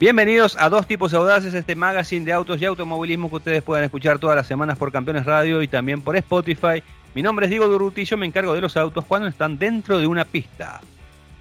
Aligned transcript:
Bienvenidos 0.00 0.56
a 0.58 0.70
Dos 0.70 0.86
Tipos 0.86 1.12
Audaces, 1.12 1.52
este 1.52 1.76
magazine 1.76 2.24
de 2.24 2.32
autos 2.32 2.58
y 2.58 2.64
automovilismo 2.64 3.28
que 3.28 3.36
ustedes 3.36 3.62
pueden 3.62 3.84
escuchar 3.84 4.18
todas 4.18 4.34
las 4.34 4.46
semanas 4.46 4.78
por 4.78 4.90
Campeones 4.90 5.26
Radio 5.26 5.60
y 5.60 5.68
también 5.68 6.00
por 6.00 6.16
Spotify. 6.16 6.82
Mi 7.14 7.20
nombre 7.20 7.44
es 7.44 7.50
Diego 7.50 7.68
Durruti 7.68 8.06
yo 8.06 8.16
me 8.16 8.24
encargo 8.24 8.54
de 8.54 8.62
los 8.62 8.78
autos 8.78 9.04
cuando 9.04 9.28
están 9.28 9.58
dentro 9.58 9.98
de 9.98 10.06
una 10.06 10.24
pista. 10.24 10.80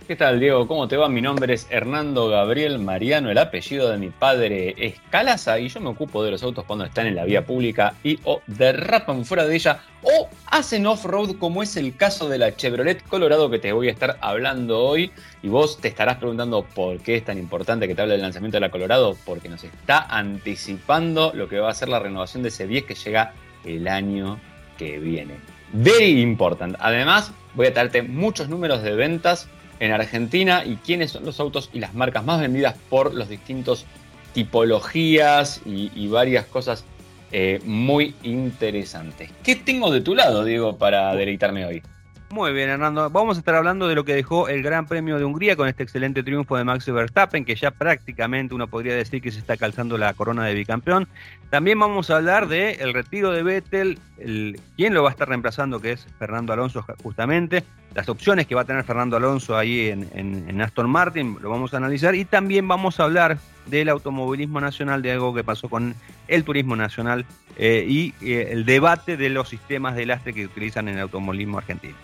¿Qué 0.09 0.15
tal, 0.15 0.39
Diego? 0.39 0.67
¿Cómo 0.67 0.87
te 0.87 0.97
va? 0.97 1.07
Mi 1.07 1.21
nombre 1.21 1.53
es 1.53 1.67
Hernando 1.69 2.29
Gabriel 2.29 2.79
Mariano, 2.79 3.29
el 3.29 3.37
apellido 3.37 3.91
de 3.91 3.99
mi 3.99 4.09
padre 4.09 4.73
es 4.75 4.95
Calaza 5.11 5.59
y 5.59 5.69
yo 5.69 5.79
me 5.81 5.89
ocupo 5.89 6.23
de 6.23 6.31
los 6.31 6.41
autos 6.41 6.65
cuando 6.65 6.83
están 6.83 7.05
en 7.05 7.15
la 7.15 7.25
vía 7.25 7.45
pública 7.45 7.93
y 8.03 8.19
o 8.23 8.41
derrapan 8.47 9.23
fuera 9.23 9.45
de 9.45 9.53
ella 9.53 9.81
o 10.01 10.27
hacen 10.47 10.87
off-road 10.87 11.37
como 11.37 11.61
es 11.61 11.77
el 11.77 11.95
caso 11.95 12.27
de 12.27 12.39
la 12.39 12.55
Chevrolet 12.55 13.07
Colorado 13.07 13.51
que 13.51 13.59
te 13.59 13.71
voy 13.71 13.87
a 13.87 13.91
estar 13.91 14.17
hablando 14.21 14.79
hoy 14.79 15.11
y 15.43 15.47
vos 15.47 15.77
te 15.79 15.89
estarás 15.89 16.17
preguntando 16.17 16.63
por 16.63 16.97
qué 17.01 17.17
es 17.17 17.25
tan 17.25 17.37
importante 17.37 17.87
que 17.87 17.93
te 17.93 18.01
hable 18.01 18.13
del 18.13 18.23
lanzamiento 18.23 18.55
de 18.55 18.61
la 18.61 18.71
Colorado 18.71 19.15
porque 19.27 19.47
nos 19.47 19.63
está 19.63 20.07
anticipando 20.09 21.33
lo 21.35 21.47
que 21.47 21.59
va 21.59 21.69
a 21.69 21.75
ser 21.75 21.87
la 21.87 21.99
renovación 21.99 22.41
de 22.41 22.49
ese 22.49 22.65
10 22.65 22.85
que 22.85 22.95
llega 22.95 23.33
el 23.63 23.87
año 23.87 24.39
que 24.75 24.97
viene. 24.97 25.35
Very 25.71 26.19
important. 26.19 26.77
Además, 26.79 27.31
voy 27.53 27.67
a 27.67 27.73
traerte 27.75 28.01
muchos 28.01 28.49
números 28.49 28.81
de 28.81 28.95
ventas 28.95 29.47
en 29.79 29.91
Argentina 29.91 30.63
y 30.65 30.75
quiénes 30.77 31.11
son 31.11 31.25
los 31.25 31.39
autos 31.39 31.69
y 31.73 31.79
las 31.79 31.93
marcas 31.93 32.25
más 32.25 32.39
vendidas 32.41 32.75
por 32.89 33.13
los 33.13 33.29
distintos 33.29 33.85
tipologías 34.33 35.61
y, 35.65 36.07
varias 36.07 36.45
cosas 36.45 36.83
eh, 37.31 37.59
muy 37.65 38.15
interesantes. 38.23 39.31
¿Qué 39.43 39.55
tengo 39.55 39.91
de 39.91 40.01
tu 40.01 40.15
lado, 40.15 40.43
Diego, 40.43 40.77
para 40.77 41.15
deleitarme 41.15 41.65
hoy? 41.65 41.83
Muy 42.31 42.53
bien, 42.53 42.69
Hernando. 42.69 43.09
Vamos 43.09 43.37
a 43.37 43.39
estar 43.39 43.55
hablando 43.55 43.87
de 43.87 43.95
lo 43.95 44.05
que 44.05 44.13
dejó 44.13 44.49
el 44.49 44.61
Gran 44.61 44.85
Premio 44.85 45.17
de 45.17 45.25
Hungría 45.25 45.55
con 45.55 45.67
este 45.67 45.81
excelente 45.81 46.21
triunfo 46.21 46.57
de 46.57 46.63
Max 46.63 46.85
Verstappen, 46.85 47.43
que 47.43 47.55
ya 47.55 47.71
prácticamente 47.71 48.53
uno 48.53 48.67
podría 48.67 48.95
decir 48.95 49.19
que 49.19 49.31
se 49.31 49.39
está 49.39 49.57
calzando 49.57 49.97
la 49.97 50.13
corona 50.13 50.45
de 50.45 50.53
bicampeón. 50.53 51.07
También 51.49 51.79
vamos 51.79 52.11
a 52.11 52.17
hablar 52.17 52.47
del 52.47 52.79
el 52.79 52.93
retiro 52.93 53.31
de 53.31 53.41
Vettel, 53.41 53.97
el, 54.19 54.59
quién 54.77 54.93
lo 54.93 55.01
va 55.01 55.09
a 55.09 55.11
estar 55.11 55.27
reemplazando, 55.27 55.81
que 55.81 55.93
es 55.93 56.05
Fernando 56.19 56.53
Alonso 56.53 56.85
justamente, 57.01 57.63
las 57.95 58.07
opciones 58.09 58.45
que 58.45 58.53
va 58.53 58.61
a 58.61 58.65
tener 58.65 58.83
Fernando 58.83 59.17
Alonso 59.17 59.57
ahí 59.57 59.87
en, 59.89 60.61
Aston 60.61 60.87
Martin, 60.87 61.35
lo 61.41 61.49
vamos 61.49 61.73
a 61.73 61.77
analizar. 61.77 62.13
Y 62.13 62.25
también 62.25 62.67
vamos 62.67 62.99
a 62.99 63.05
hablar 63.05 63.39
del 63.65 63.89
automovilismo 63.89 64.61
nacional, 64.61 65.01
de 65.01 65.13
algo 65.13 65.33
que 65.33 65.43
pasó 65.43 65.67
con 65.67 65.95
el 66.27 66.43
turismo 66.43 66.75
nacional 66.75 67.25
eh, 67.57 67.85
y 67.87 68.13
eh, 68.21 68.49
el 68.51 68.65
debate 68.65 69.17
de 69.17 69.29
los 69.29 69.49
sistemas 69.49 69.95
de 69.95 70.05
lastre 70.05 70.31
que 70.31 70.45
utilizan 70.45 70.87
en 70.87 70.95
el 70.95 71.01
automovilismo 71.01 71.57
argentino. 71.57 71.95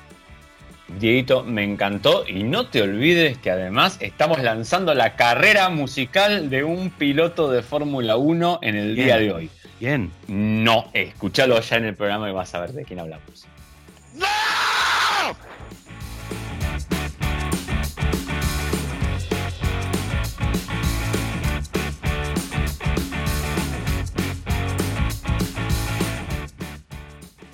Dieguito, 1.00 1.44
me 1.44 1.64
encantó 1.64 2.26
y 2.28 2.44
no 2.44 2.68
te 2.68 2.82
olvides 2.82 3.38
que 3.38 3.52
además 3.52 3.98
estamos 4.00 4.42
lanzando 4.42 4.94
la 4.94 5.16
carrera 5.16 5.70
musical 5.70 6.50
de 6.50 6.64
un 6.64 6.90
piloto 6.90 7.52
de 7.52 7.62
Fórmula 7.62 8.16
1 8.16 8.60
en 8.62 8.76
el 8.76 8.96
día 8.96 9.18
de 9.18 9.32
hoy. 9.32 9.50
Bien. 9.80 10.12
No, 10.28 10.90
escúchalo 10.94 11.60
ya 11.60 11.78
en 11.78 11.86
el 11.86 11.96
programa 11.96 12.30
y 12.30 12.34
vas 12.34 12.54
a 12.56 12.62
ver 12.62 12.72
de 12.72 12.86
quién 12.86 13.00
hablamos. 13.00 13.46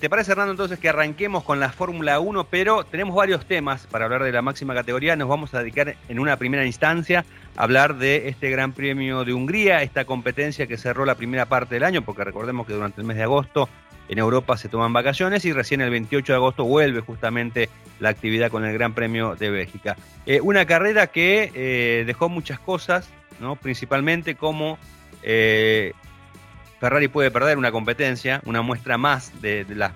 ¿Te 0.02 0.10
parece, 0.10 0.32
Hernando, 0.32 0.54
entonces 0.54 0.80
que 0.80 0.90
arranquemos 0.90 1.44
con 1.44 1.60
la 1.60 1.72
Fórmula 1.72 2.20
1? 2.20 2.46
Pero 2.46 2.84
tenemos 2.84 3.16
varios 3.16 3.46
temas 3.46 3.86
para 3.86 4.06
hablar 4.06 4.24
de 4.24 4.32
la 4.32 4.42
máxima 4.42 4.74
categoría. 4.74 5.16
Nos 5.16 5.30
vamos 5.30 5.54
a 5.54 5.60
dedicar 5.60 5.96
en 6.10 6.18
una 6.18 6.38
primera 6.38 6.66
instancia 6.66 7.24
a 7.56 7.62
hablar 7.62 7.98
de 7.98 8.28
este 8.28 8.50
Gran 8.50 8.74
Premio 8.74 9.24
de 9.24 9.34
Hungría, 9.34 9.84
esta 9.84 10.06
competencia 10.06 10.66
que 10.66 10.80
cerró 10.80 11.06
la 11.06 11.14
primera 11.14 11.46
parte 11.46 11.76
del 11.76 11.84
año, 11.84 12.02
porque 12.02 12.24
recordemos 12.24 12.66
que 12.66 12.74
durante 12.74 13.00
el 13.00 13.06
mes 13.06 13.16
de 13.16 13.22
agosto 13.22 13.70
en 14.10 14.18
Europa 14.18 14.58
se 14.58 14.70
toman 14.70 14.92
vacaciones 14.92 15.46
y 15.46 15.54
recién 15.54 15.82
el 15.82 15.92
28 15.92 16.34
de 16.34 16.38
agosto 16.38 16.64
vuelve 16.64 17.02
justamente 17.02 17.70
la 18.00 18.10
actividad 18.10 18.50
con 18.50 18.66
el 18.66 18.74
Gran 18.74 18.96
Premio 18.96 19.36
de 19.36 19.52
Bélgica. 19.52 19.98
Eh, 20.26 20.42
una 20.42 20.66
carrera 20.66 21.06
que 21.06 21.52
eh, 21.54 22.06
dejó 22.08 22.28
muchas 22.28 22.58
cosas, 22.58 23.08
¿no? 23.40 23.56
principalmente 23.56 24.34
como 24.34 24.80
eh, 25.22 25.94
Ferrari 26.82 27.08
puede 27.10 27.30
perder 27.30 27.60
una 27.60 27.72
competencia, 27.72 28.42
una 28.44 28.64
muestra 28.64 28.98
más 28.98 29.40
de, 29.40 29.68
las, 29.70 29.92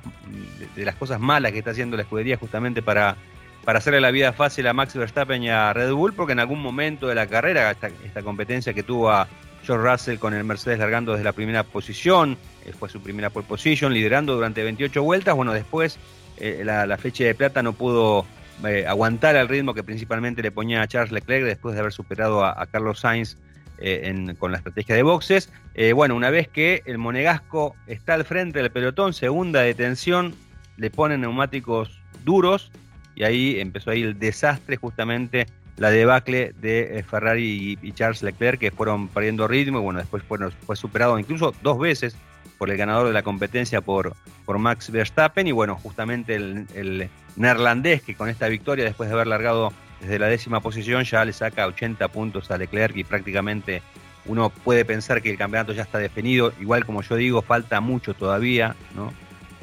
de, 0.75 0.85
las, 0.85 0.93
cosas 0.93 1.19
malas 1.19 1.51
que 1.51 1.57
está 1.57 1.71
haciendo 1.71 1.97
la 1.97 2.03
escudería 2.03 2.37
justamente 2.37 2.83
para, 2.83 3.17
para 3.63 3.79
hacerle 3.79 3.99
la 3.99 4.11
vida 4.11 4.33
fácil 4.33 4.67
a 4.67 4.73
Max 4.73 4.93
Verstappen 4.93 5.41
y 5.41 5.49
a 5.49 5.73
Red 5.73 5.91
Bull, 5.93 6.13
porque 6.13 6.33
en 6.33 6.39
algún 6.39 6.61
momento 6.61 7.07
de 7.07 7.15
la 7.15 7.25
carrera, 7.25 7.71
esta, 7.71 8.21
competencia 8.21 8.75
que 8.75 8.83
tuvo 8.83 9.09
a 9.09 9.27
George 9.63 9.83
Russell 9.83 10.19
con 10.19 10.35
el 10.35 10.43
Mercedes 10.43 10.77
largando 10.77 11.13
desde 11.13 11.23
la 11.23 11.31
primera 11.31 11.63
posición, 11.63 12.37
eh, 12.63 12.71
fue 12.71 12.87
su 12.87 13.01
primera 13.01 13.31
pole 13.31 13.47
position, 13.47 13.91
liderando 13.91 14.35
durante 14.35 14.61
28 14.61 15.01
vueltas, 15.01 15.33
bueno, 15.35 15.53
después 15.53 15.97
eh, 16.37 16.61
la, 16.63 16.97
flecha 16.99 17.23
de 17.23 17.33
plata 17.33 17.63
no 17.63 17.73
pudo 17.73 18.27
eh, 18.63 18.85
aguantar 18.87 19.35
el 19.37 19.47
ritmo 19.47 19.73
que 19.73 19.83
principalmente 19.83 20.43
le 20.43 20.51
ponía 20.51 20.83
a 20.83 20.87
Charles 20.87 21.11
Leclerc 21.11 21.45
después 21.45 21.73
de 21.73 21.81
haber 21.81 21.93
superado 21.93 22.45
a 22.45 22.63
Carlos 22.67 22.99
Sainz 22.99 23.37
eh, 23.77 24.35
con 24.37 24.51
la 24.51 24.57
estrategia 24.57 24.95
de 24.95 25.03
boxes. 25.03 25.51
Eh, 25.73 25.93
bueno, 25.93 26.15
una 26.15 26.29
vez 26.29 26.47
que 26.47 26.81
el 26.85 26.97
Monegasco 26.97 27.75
está 27.87 28.13
al 28.13 28.25
frente 28.25 28.59
del 28.59 28.71
pelotón, 28.71 29.13
segunda 29.13 29.61
detención, 29.61 30.33
le 30.77 30.89
ponen 30.89 31.21
neumáticos 31.21 31.99
duros 32.23 32.71
y 33.15 33.23
ahí 33.23 33.59
empezó 33.59 33.91
ahí 33.91 34.03
el 34.03 34.19
desastre 34.19 34.77
justamente 34.77 35.47
la 35.77 35.89
debacle 35.89 36.53
de 36.61 36.99
eh, 36.99 37.03
Ferrari 37.03 37.77
y, 37.81 37.91
Charles 37.91 38.23
Leclerc 38.23 38.59
que 38.59 38.71
fueron 38.71 39.09
perdiendo 39.09 39.47
ritmo 39.47 39.79
y 39.79 39.81
bueno, 39.81 39.99
después 39.99 40.23
fue 40.23 40.75
superado 40.75 41.19
incluso 41.19 41.53
dos 41.61 41.77
veces 41.77 42.15
por 42.57 42.69
el 42.69 42.77
ganador 42.77 43.07
de 43.07 43.13
la 43.13 43.23
competencia 43.23 43.81
por, 43.81 44.15
por 44.45 44.57
Max 44.57 44.89
Verstappen 44.89 45.47
y 45.47 45.51
bueno, 45.51 45.75
justamente 45.75 46.35
el 46.35 47.09
neerlandés 47.35 48.01
que 48.01 48.15
con 48.15 48.29
esta 48.29 48.47
victoria 48.47 48.85
después 48.85 49.09
de 49.09 49.15
haber 49.15 49.27
largado 49.27 49.73
desde 50.05 50.19
la 50.19 50.27
décima 50.27 50.59
posición 50.59 51.03
ya 51.03 51.25
le 51.25 51.33
saca 51.33 51.65
80 51.65 52.07
puntos 52.09 52.51
a 52.51 52.57
Leclerc 52.57 52.95
y 52.95 53.03
prácticamente 53.03 53.81
uno 54.27 54.51
puede 54.51 54.85
pensar 54.85 55.21
que 55.21 55.31
el 55.31 55.37
campeonato 55.37 55.73
ya 55.73 55.81
está 55.81 55.97
definido. 55.97 56.53
Igual 56.59 56.85
como 56.85 57.01
yo 57.01 57.15
digo, 57.15 57.41
falta 57.41 57.81
mucho 57.81 58.13
todavía, 58.13 58.75
¿no? 58.95 59.11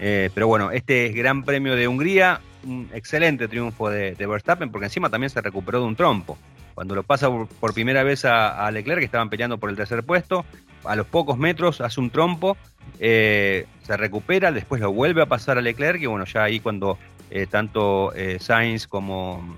Eh, 0.00 0.30
pero 0.34 0.48
bueno, 0.48 0.72
este 0.72 1.10
Gran 1.10 1.44
Premio 1.44 1.76
de 1.76 1.86
Hungría, 1.86 2.40
un 2.64 2.90
excelente 2.92 3.46
triunfo 3.46 3.88
de, 3.88 4.14
Verstappen, 4.18 4.70
porque 4.70 4.86
encima 4.86 5.10
también 5.10 5.30
se 5.30 5.40
recuperó 5.40 5.80
de 5.80 5.86
un 5.86 5.94
trompo. 5.94 6.36
Cuando 6.74 6.96
lo 6.96 7.04
pasa 7.04 7.28
por, 7.30 7.72
primera 7.72 8.02
vez 8.02 8.24
a, 8.24 8.68
Leclerc, 8.72 8.98
que 8.98 9.04
estaban 9.04 9.30
peleando 9.30 9.58
por 9.58 9.70
el 9.70 9.76
tercer 9.76 10.02
puesto, 10.02 10.44
a 10.84 10.96
los 10.96 11.06
pocos 11.06 11.38
metros 11.38 11.80
hace 11.80 12.00
un 12.00 12.10
trompo, 12.10 12.56
eh, 12.98 13.66
se 13.82 13.96
recupera, 13.96 14.50
después 14.50 14.80
lo 14.80 14.90
vuelve 14.90 15.22
a 15.22 15.26
pasar 15.26 15.58
a 15.58 15.60
Leclerc, 15.60 16.02
y 16.02 16.06
bueno, 16.06 16.24
ya 16.24 16.42
ahí 16.42 16.58
cuando 16.58 16.98
eh, 17.30 17.46
tanto 17.46 18.12
Sainz 18.40 18.88
como 18.88 19.56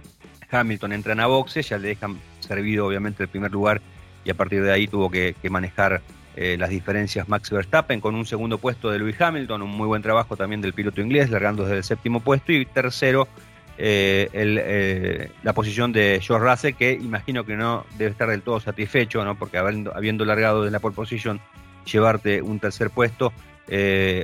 Hamilton 0.55 0.93
entran 0.93 1.21
a 1.21 1.27
boxes, 1.27 1.69
ya 1.69 1.79
le 1.79 1.89
dejan 1.89 2.19
servido 2.41 2.87
obviamente 2.87 3.23
el 3.23 3.29
primer 3.29 3.51
lugar 3.51 3.81
y 4.25 4.31
a 4.31 4.35
partir 4.35 4.63
de 4.63 4.73
ahí 4.73 4.87
tuvo 4.87 5.11
que, 5.11 5.35
manejar 5.51 6.01
eh, 6.37 6.57
las 6.59 6.71
diferencias 6.71 7.29
Max 7.29 7.51
Verstappen 7.51 8.01
con 8.01 8.15
un 8.15 8.27
segundo 8.27 8.59
puesto 8.59 8.91
de 8.91 8.99
Lewis 8.99 9.21
Hamilton, 9.21 9.63
un 9.63 9.71
muy 9.71 9.87
buen 9.87 10.03
trabajo 10.03 10.37
también 10.37 10.61
del 10.61 10.73
piloto 10.73 11.01
inglés, 11.01 11.31
largando 11.31 11.65
desde 11.65 11.79
el 11.79 11.85
séptimo 11.85 12.21
puesto 12.21 12.53
y 12.53 12.65
tercero 12.65 13.29
eh, 13.77 14.29
eh, 14.33 15.31
la 15.43 15.53
posición 15.53 15.93
de 15.93 16.21
George 16.23 16.49
Russell, 16.49 16.75
que 16.75 16.93
imagino 16.93 17.45
que 17.45 17.57
no 17.57 17.85
debe 17.99 18.11
estar 18.11 18.29
del 18.29 18.43
todo 18.43 18.61
satisfecho, 18.61 19.25
¿no? 19.25 19.37
porque 19.37 19.59
habiendo, 19.59 19.95
habiendo 19.95 20.25
largado 20.25 20.63
desde 20.63 20.73
la 20.73 20.81
pole 20.81 20.95
position, 20.95 21.41
llevarte 21.85 22.41
un 22.41 22.61
tercer 22.61 22.91
puesto. 22.91 23.33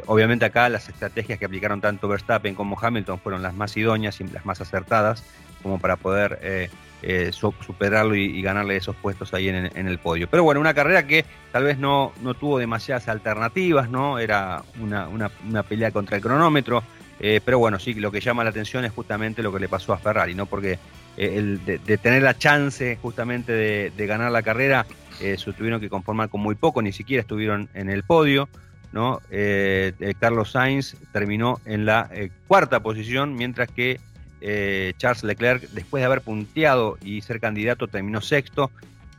obviamente 0.07 0.45
acá 0.45 0.69
las 0.69 0.89
estrategias 0.89 1.39
que 1.39 1.45
aplicaron 1.45 1.81
tanto 1.81 2.09
Verstappen 2.09 2.55
como 2.55 2.79
Hamilton 2.81 3.21
fueron 3.21 3.43
las 3.43 3.55
más 3.55 3.77
idóneas 3.77 4.21
y 4.21 4.25
las 4.25 4.47
más 4.47 4.61
acertadas 4.61 5.23
como 5.63 5.79
para 5.79 5.97
poder 5.97 6.39
eh, 6.43 6.71
eh, 7.03 7.31
superarlo 7.33 8.15
y, 8.15 8.43
ganarle 8.43 8.77
esos 8.77 8.97
puestos 8.97 9.33
ahí 9.35 9.49
en, 9.49 9.89
el 9.89 9.99
podio. 9.99 10.29
Pero 10.29 10.45
bueno, 10.45 10.61
una 10.61 10.75
carrera 10.75 11.07
que 11.07 11.25
tal 11.53 11.65
vez 11.65 11.79
no, 11.79 12.13
no 12.23 12.35
tuvo 12.35 12.59
demasiadas 12.59 13.09
alternativas, 13.09 13.89
¿no? 13.89 14.19
Era 14.19 14.63
una, 14.81 15.09
una, 15.09 15.63
pelea 15.63 15.91
contra 15.91 16.17
el 16.17 16.23
cronómetro. 16.23 16.83
Eh, 17.19 17.41
pero 17.45 17.59
bueno, 17.59 17.79
sí, 17.79 17.95
lo 17.95 18.11
que 18.11 18.21
llama 18.21 18.45
la 18.45 18.51
atención 18.51 18.85
es 18.85 18.93
justamente 18.93 19.43
lo 19.43 19.53
que 19.53 19.61
le 19.61 19.69
pasó 19.69 19.93
a 19.93 19.99
Ferrari, 19.99 20.35
¿no? 20.35 20.47
Porque 20.47 20.79
de, 21.17 21.99
tener 22.01 22.23
la 22.23 22.37
chance 22.37 22.99
justamente 23.01 23.53
de, 23.53 24.07
ganar 24.07 24.33
la 24.33 24.43
carrera, 24.43 24.87
se 25.19 25.53
tuvieron 25.53 25.81
que 25.81 25.91
conformar 25.91 26.31
con 26.31 26.41
muy 26.41 26.55
poco, 26.55 26.81
ni 26.81 26.93
siquiera 26.93 27.21
estuvieron 27.21 27.69
en 27.75 27.91
el 27.91 28.05
podio. 28.05 28.49
¿no? 28.93 29.21
Carlos 30.19 30.53
Sainz 30.53 30.97
terminó 31.13 31.61
en 31.67 31.85
la 31.85 32.11
cuarta 32.49 32.81
posición, 32.81 33.35
mientras 33.35 33.71
que 33.71 34.01
eh, 34.41 34.95
Charles 34.97 35.23
Leclerc, 35.23 35.69
después 35.71 36.01
de 36.01 36.07
haber 36.07 36.23
punteado 36.23 36.99
y 37.03 37.21
ser 37.21 37.41
candidato, 37.41 37.89
terminó 37.89 38.21
sexto. 38.21 38.71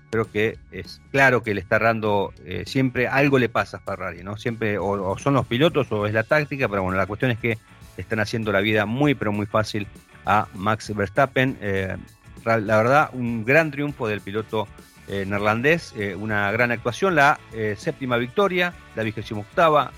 Creo 0.09 0.29
que 0.29 0.57
es 0.71 0.99
claro 1.11 1.41
que 1.43 1.53
le 1.53 1.61
está 1.61 1.79
dando, 1.79 2.33
eh, 2.43 2.63
siempre 2.65 3.07
algo 3.07 3.39
le 3.39 3.47
pasa 3.47 3.77
a 3.77 3.79
Ferrari, 3.79 4.23
¿no? 4.23 4.35
Siempre 4.35 4.77
o, 4.77 5.17
son 5.17 5.35
los 5.35 5.45
pilotos 5.45 5.91
o 5.91 6.05
es 6.05 6.13
la 6.13 6.23
táctica, 6.23 6.67
pero 6.67 6.83
bueno, 6.83 6.97
la 6.97 7.05
cuestión 7.05 7.31
es 7.31 7.39
que 7.39 7.57
están 7.97 8.19
haciendo 8.19 8.51
la 8.51 8.61
vida 8.61 8.85
muy, 8.85 9.13
pero 9.13 9.31
muy 9.31 9.45
fácil 9.45 9.87
a 10.25 10.47
Max 10.55 10.93
Verstappen. 10.93 11.57
Eh, 11.61 11.95
la 12.43 12.57
verdad, 12.57 13.09
un 13.13 13.45
gran 13.45 13.69
triunfo 13.71 14.07
del 14.07 14.21
piloto 14.21 14.67
neerlandés, 15.07 15.93
una 16.17 16.51
gran 16.51 16.71
actuación, 16.71 17.15
la 17.15 17.37
séptima 17.75 18.17
victoria, 18.17 18.73
la 18.95 19.03
vigésima 19.03 19.41
octava 19.41 19.91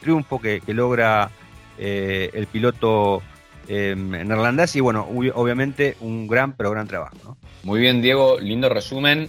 triunfo 0.00 0.38
que, 0.40 0.62
logra 0.68 1.30
el 1.78 2.46
piloto 2.46 3.22
neerlandés 3.68 4.74
y 4.76 4.80
bueno, 4.80 5.06
obviamente 5.34 5.96
un 6.00 6.26
gran 6.26 6.56
pero 6.56 6.70
gran 6.70 6.88
trabajo. 6.88 7.36
Muy 7.62 7.80
bien, 7.80 8.02
Diego, 8.02 8.38
lindo 8.40 8.68
resumen. 8.68 9.28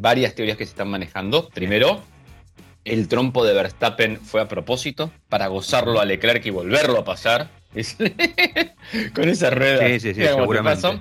varias 0.00 0.34
teorías 0.34 0.56
que 0.56 0.64
se 0.64 0.70
están 0.70 0.88
manejando. 0.88 1.48
Primero, 1.50 2.02
el 2.84 3.08
trompo 3.08 3.44
de 3.44 3.54
Verstappen 3.54 4.18
fue 4.18 4.40
a 4.40 4.48
propósito 4.48 5.10
para 5.28 5.48
gozarlo 5.48 6.00
a 6.00 6.04
Leclerc 6.04 6.44
y 6.46 6.50
volverlo 6.50 6.98
a 6.98 7.04
pasar. 7.04 7.50
Con 9.14 9.28
esa 9.28 9.50
rueda. 9.50 9.86
Sí, 9.86 10.00
sí, 10.00 10.14
sí, 10.14 10.22
seguramente. 10.22 11.00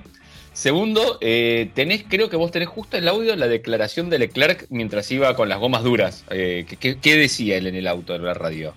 Segundo, 0.53 1.19
eh, 1.21 1.69
tenés, 1.75 2.03
creo 2.09 2.29
que 2.29 2.35
vos 2.35 2.49
tenés 2.49 2.67
justo 2.67 2.97
el 2.97 3.07
audio 3.07 3.35
la 3.35 3.47
declaración 3.47 4.09
de 4.09 4.17
Leclerc 4.17 4.65
mientras 4.69 5.11
iba 5.11 5.35
con 5.35 5.49
las 5.49 5.59
gomas 5.59 5.83
duras. 5.83 6.25
Eh, 6.31 6.65
¿qué, 6.79 7.15
decía 7.15 7.57
él 7.57 7.67
en 7.67 7.75
el 7.75 7.87
auto 7.87 8.13
de 8.13 8.19
la 8.19 8.33
radio? 8.33 8.73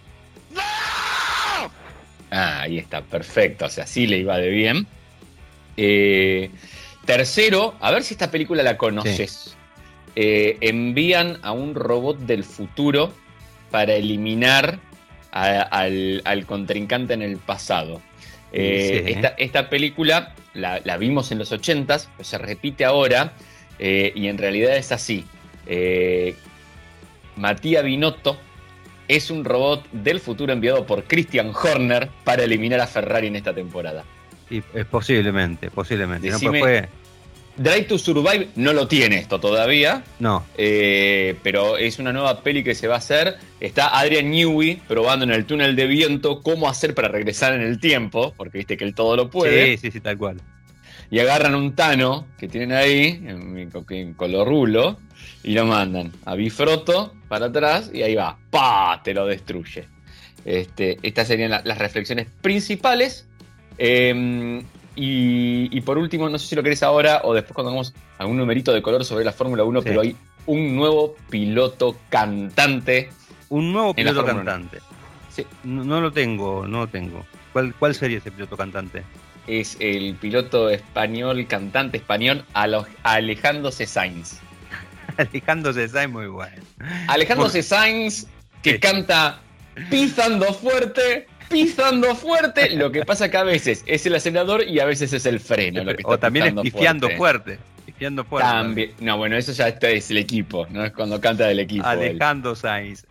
Ah, 2.31 2.63
ahí 2.63 2.79
está, 2.79 3.03
perfecto. 3.03 3.67
O 3.67 3.69
sea, 3.69 3.87
sí 3.87 4.07
le 4.07 4.19
iba 4.19 4.39
de 4.39 4.49
bien. 4.51 4.87
Eh, 5.77 6.51
tercero, 7.05 7.75
a 7.81 7.91
ver 7.91 8.03
si 8.03 8.15
esta 8.15 8.31
película 8.31 8.63
la 8.63 8.77
conoces. 8.77 9.57
envían 10.15 11.39
a 11.43 11.53
un 11.53 11.75
robot 11.75 12.19
del 12.19 12.45
futuro 12.45 13.13
para 13.71 13.95
eliminar 13.95 14.79
al, 15.33 16.45
contrincante 16.47 17.15
en 17.15 17.23
el 17.23 17.37
pasado. 17.39 18.01
Eh, 18.53 19.23
esta, 19.39 19.71
película 19.71 20.35
la, 20.55 20.97
vimos 20.97 21.31
en 21.33 21.39
los 21.39 21.53
80s, 21.53 22.09
se 22.21 22.39
repite 22.39 22.85
ahora 22.85 23.33
eh, 23.79 24.13
y 24.15 24.29
en 24.29 24.39
realidad 24.39 24.77
es 24.77 24.93
así. 24.93 25.25
Eh, 25.67 26.35
Matías 27.37 27.85
Binotto 27.85 28.39
es 29.11 29.31
un 29.31 29.45
robot 29.45 29.91
del 29.91 30.21
futuro 30.21 30.53
enviado 30.53 30.87
por 30.87 31.05
Christian 31.05 31.53
Horner 31.55 32.09
para 32.23 32.45
eliminar 32.45 32.81
a 32.81 32.87
Ferrari 32.87 33.27
en 33.27 33.37
esta 33.37 33.53
temporada. 33.53 34.05
Y, 34.49 34.61
posiblemente, 34.85 35.71
posiblemente. 35.71 36.31
no, 36.31 36.39
fue, 36.39 36.89
Drive 37.57 37.83
to 37.83 37.99
Survive 37.99 38.49
no 38.55 38.73
lo 38.73 38.87
tiene 38.87 39.19
esto 39.19 39.41
todavía. 39.41 40.05
No. 40.21 40.47
Eh, 40.57 41.35
pero 41.43 41.77
es 41.77 41.99
una 41.99 42.13
nueva 42.13 42.41
peli 42.43 42.63
que 42.63 42.75
se 42.75 42.87
va 42.87 42.95
a 42.95 42.99
hacer. 42.99 43.37
Está 43.59 43.99
Adrian 43.99 44.31
Newey 44.31 44.77
probando 44.87 45.25
en 45.25 45.33
el 45.33 45.45
túnel 45.45 45.75
de 45.75 45.87
viento 45.87 46.41
cómo 46.41 46.69
hacer 46.69 46.95
para 46.95 47.09
regresar 47.09 47.53
en 47.53 47.63
el 47.63 47.81
tiempo, 47.81 48.33
porque 48.37 48.59
viste 48.59 48.77
que 48.77 48.85
él 48.85 48.95
todo 48.95 49.17
lo 49.17 49.29
puede. 49.29 49.77
Sí, 49.77 49.79
sí, 49.79 49.91
sí, 49.91 50.01
tal 50.01 50.17
cual. 50.17 50.41
Y 51.11 51.19
agarran 51.19 51.57
un 51.57 51.75
Tano 51.75 52.29
que 52.39 52.47
tienen 52.47 52.73
ahí, 52.73 53.21
en, 53.27 54.15
color 54.15 54.47
rulo, 54.47 54.99
y 55.43 55.55
lo 55.55 55.67
mandan 55.67 56.13
a 56.25 56.35
Bifroto 56.35 57.15
para 57.29 57.47
atrás 57.47 57.91
y 57.93 58.03
ahí 58.03 58.15
va. 58.15 58.39
¡Pah! 58.51 59.01
Te 59.03 59.15
lo 59.15 59.27
destruye. 59.27 59.89
Este, 60.45 60.99
estas 61.03 61.29
serían 61.29 61.51
las 61.51 61.79
reflexiones 61.79 62.27
principales. 62.41 63.27
Eh, 63.79 64.63
y, 65.03 65.81
por 65.81 65.97
último, 65.97 66.29
no 66.29 66.39
sé 66.39 66.49
si 66.49 66.57
lo 66.57 66.63
querés 66.63 66.83
ahora 66.83 67.23
o 67.25 67.33
después 67.33 67.55
cuando 67.55 67.71
hagamos 67.71 67.95
algún 68.19 68.37
numerito 68.37 68.73
de 68.73 68.83
color 68.83 69.05
sobre 69.05 69.25
la 69.25 69.33
Fórmula 69.33 69.65
1, 69.65 69.83
pero 69.83 70.03
hay 70.03 70.15
un 70.47 70.77
nuevo 70.77 71.17
piloto 71.31 71.97
cantante. 72.11 73.09
Un 73.49 73.73
nuevo 73.73 73.95
piloto 73.95 74.25
cantante. 74.25 74.79
Sí. 75.31 75.47
No, 75.65 76.01
lo 76.01 76.13
tengo, 76.13 76.67
no 76.67 76.81
lo 76.81 76.87
tengo. 76.89 77.25
¿Cuál, 77.53 77.75
¿Cuál 77.79 77.95
sería 77.95 78.19
ese 78.19 78.31
piloto 78.31 78.57
cantante? 78.57 79.03
Es 79.47 79.77
el 79.81 80.15
piloto 80.17 80.69
español, 80.69 81.47
cantante 81.47 81.97
español, 81.97 82.45
Alejándose 82.53 83.87
Sainz. 83.87 84.41
Alejándose 85.17 85.89
Sainz, 85.89 86.13
muy 86.13 86.27
bueno. 86.27 86.63
Alejándose 87.09 87.63
Sainz, 87.63 88.27
que 88.63 88.79
canta 88.79 89.41
pisando 89.89 90.53
fuerte, 90.53 91.27
pisando 91.49 92.15
fuerte. 92.15 92.71
Lo 92.71 92.91
que 92.93 93.05
pasa 93.05 93.31
que 93.31 93.37
a 93.37 93.45
veces 93.45 93.83
es 93.87 94.05
el 94.07 94.15
acelerador 94.15 94.65
y 94.67 94.81
a 94.81 94.85
veces 94.85 95.13
es 95.13 95.27
el 95.27 95.41
freno. 95.41 95.83
o 96.05 96.19
también 96.19 96.59
es 96.59 96.63
pifiando 96.63 97.09
fuerte. 97.11 97.59
Pifiando 97.87 98.25
fuerte. 98.25 98.49
También. 98.51 98.93
No, 99.01 99.17
bueno, 99.17 99.37
eso 99.37 99.53
ya 99.53 99.69
es 99.69 100.11
el 100.11 100.19
equipo, 100.19 100.67
no 100.71 100.85
es 100.85 100.93
cuando 100.93 101.21
canta 101.21 101.47
del 101.47 101.61
equipo. 101.61 101.87
Alejandro 101.87 102.55
Sainz. 102.55 103.07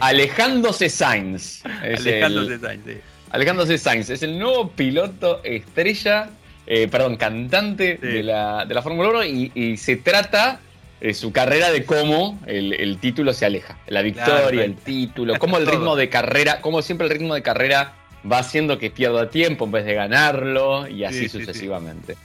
Alejándose 0.00 0.88
Sainz. 0.88 1.62
Alejándose 1.64 2.58
Sainz, 2.58 2.84
sí. 2.84 2.98
Alejándose 3.30 3.78
Sainz 3.78 4.10
es 4.10 4.22
el 4.22 4.38
nuevo 4.38 4.70
piloto 4.70 5.42
estrella, 5.44 6.30
eh, 6.66 6.88
perdón, 6.88 7.16
cantante 7.16 7.98
de, 7.98 8.22
la, 8.22 8.64
de 8.64 8.74
la 8.74 8.82
Fórmula 8.82 9.10
1 9.10 9.24
y 9.24 9.76
se 9.76 9.96
trata 9.96 10.60
eh, 11.00 11.14
su 11.14 11.32
carrera 11.32 11.70
de 11.70 11.84
cómo 11.84 12.38
el, 12.46 12.98
título 13.00 13.32
se 13.32 13.46
aleja. 13.46 13.78
La 13.86 14.02
victoria, 14.02 14.64
el 14.64 14.76
título, 14.76 15.38
cómo 15.38 15.58
el 15.58 15.66
ritmo 15.66 15.96
de 15.96 16.08
carrera, 16.08 16.60
cómo 16.60 16.82
siempre 16.82 17.06
el 17.06 17.12
ritmo 17.12 17.34
de 17.34 17.42
carrera 17.42 17.94
va 18.30 18.38
haciendo 18.38 18.78
que 18.78 18.90
pierda 18.90 19.30
tiempo 19.30 19.64
en 19.64 19.72
vez 19.72 19.84
de 19.84 19.94
ganarlo 19.94 20.88
y 20.88 21.04
así 21.04 21.28
sucesivamente. 21.28 22.16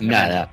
Nada. 0.00 0.50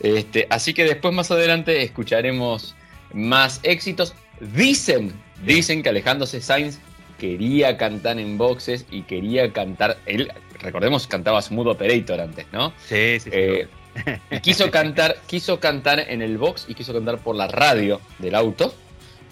Este, 0.00 0.46
así 0.50 0.74
que 0.74 0.84
después 0.84 1.14
más 1.14 1.30
adelante 1.30 1.82
escucharemos 1.82 2.74
más 3.12 3.60
éxitos. 3.62 4.14
Dicen, 4.40 5.12
dicen 5.44 5.82
que 5.82 5.90
alejándose 5.90 6.40
Sainz 6.40 6.78
quería 7.18 7.76
cantar 7.76 8.18
en 8.18 8.36
boxes 8.36 8.86
y 8.90 9.02
quería 9.02 9.52
cantar. 9.52 9.98
Él, 10.06 10.32
recordemos, 10.60 11.06
cantaba 11.06 11.40
Smooth 11.40 11.68
Operator 11.68 12.20
antes, 12.20 12.46
¿no? 12.52 12.72
Sí, 12.86 13.20
sí, 13.20 13.24
sí. 13.24 13.30
Eh, 13.32 13.68
quiso 14.42 14.70
cantar, 14.70 15.16
quiso 15.26 15.60
cantar 15.60 16.00
en 16.00 16.22
el 16.22 16.38
box 16.38 16.66
y 16.68 16.74
quiso 16.74 16.92
cantar 16.92 17.18
por 17.18 17.36
la 17.36 17.48
radio 17.48 18.00
del 18.18 18.34
auto, 18.34 18.74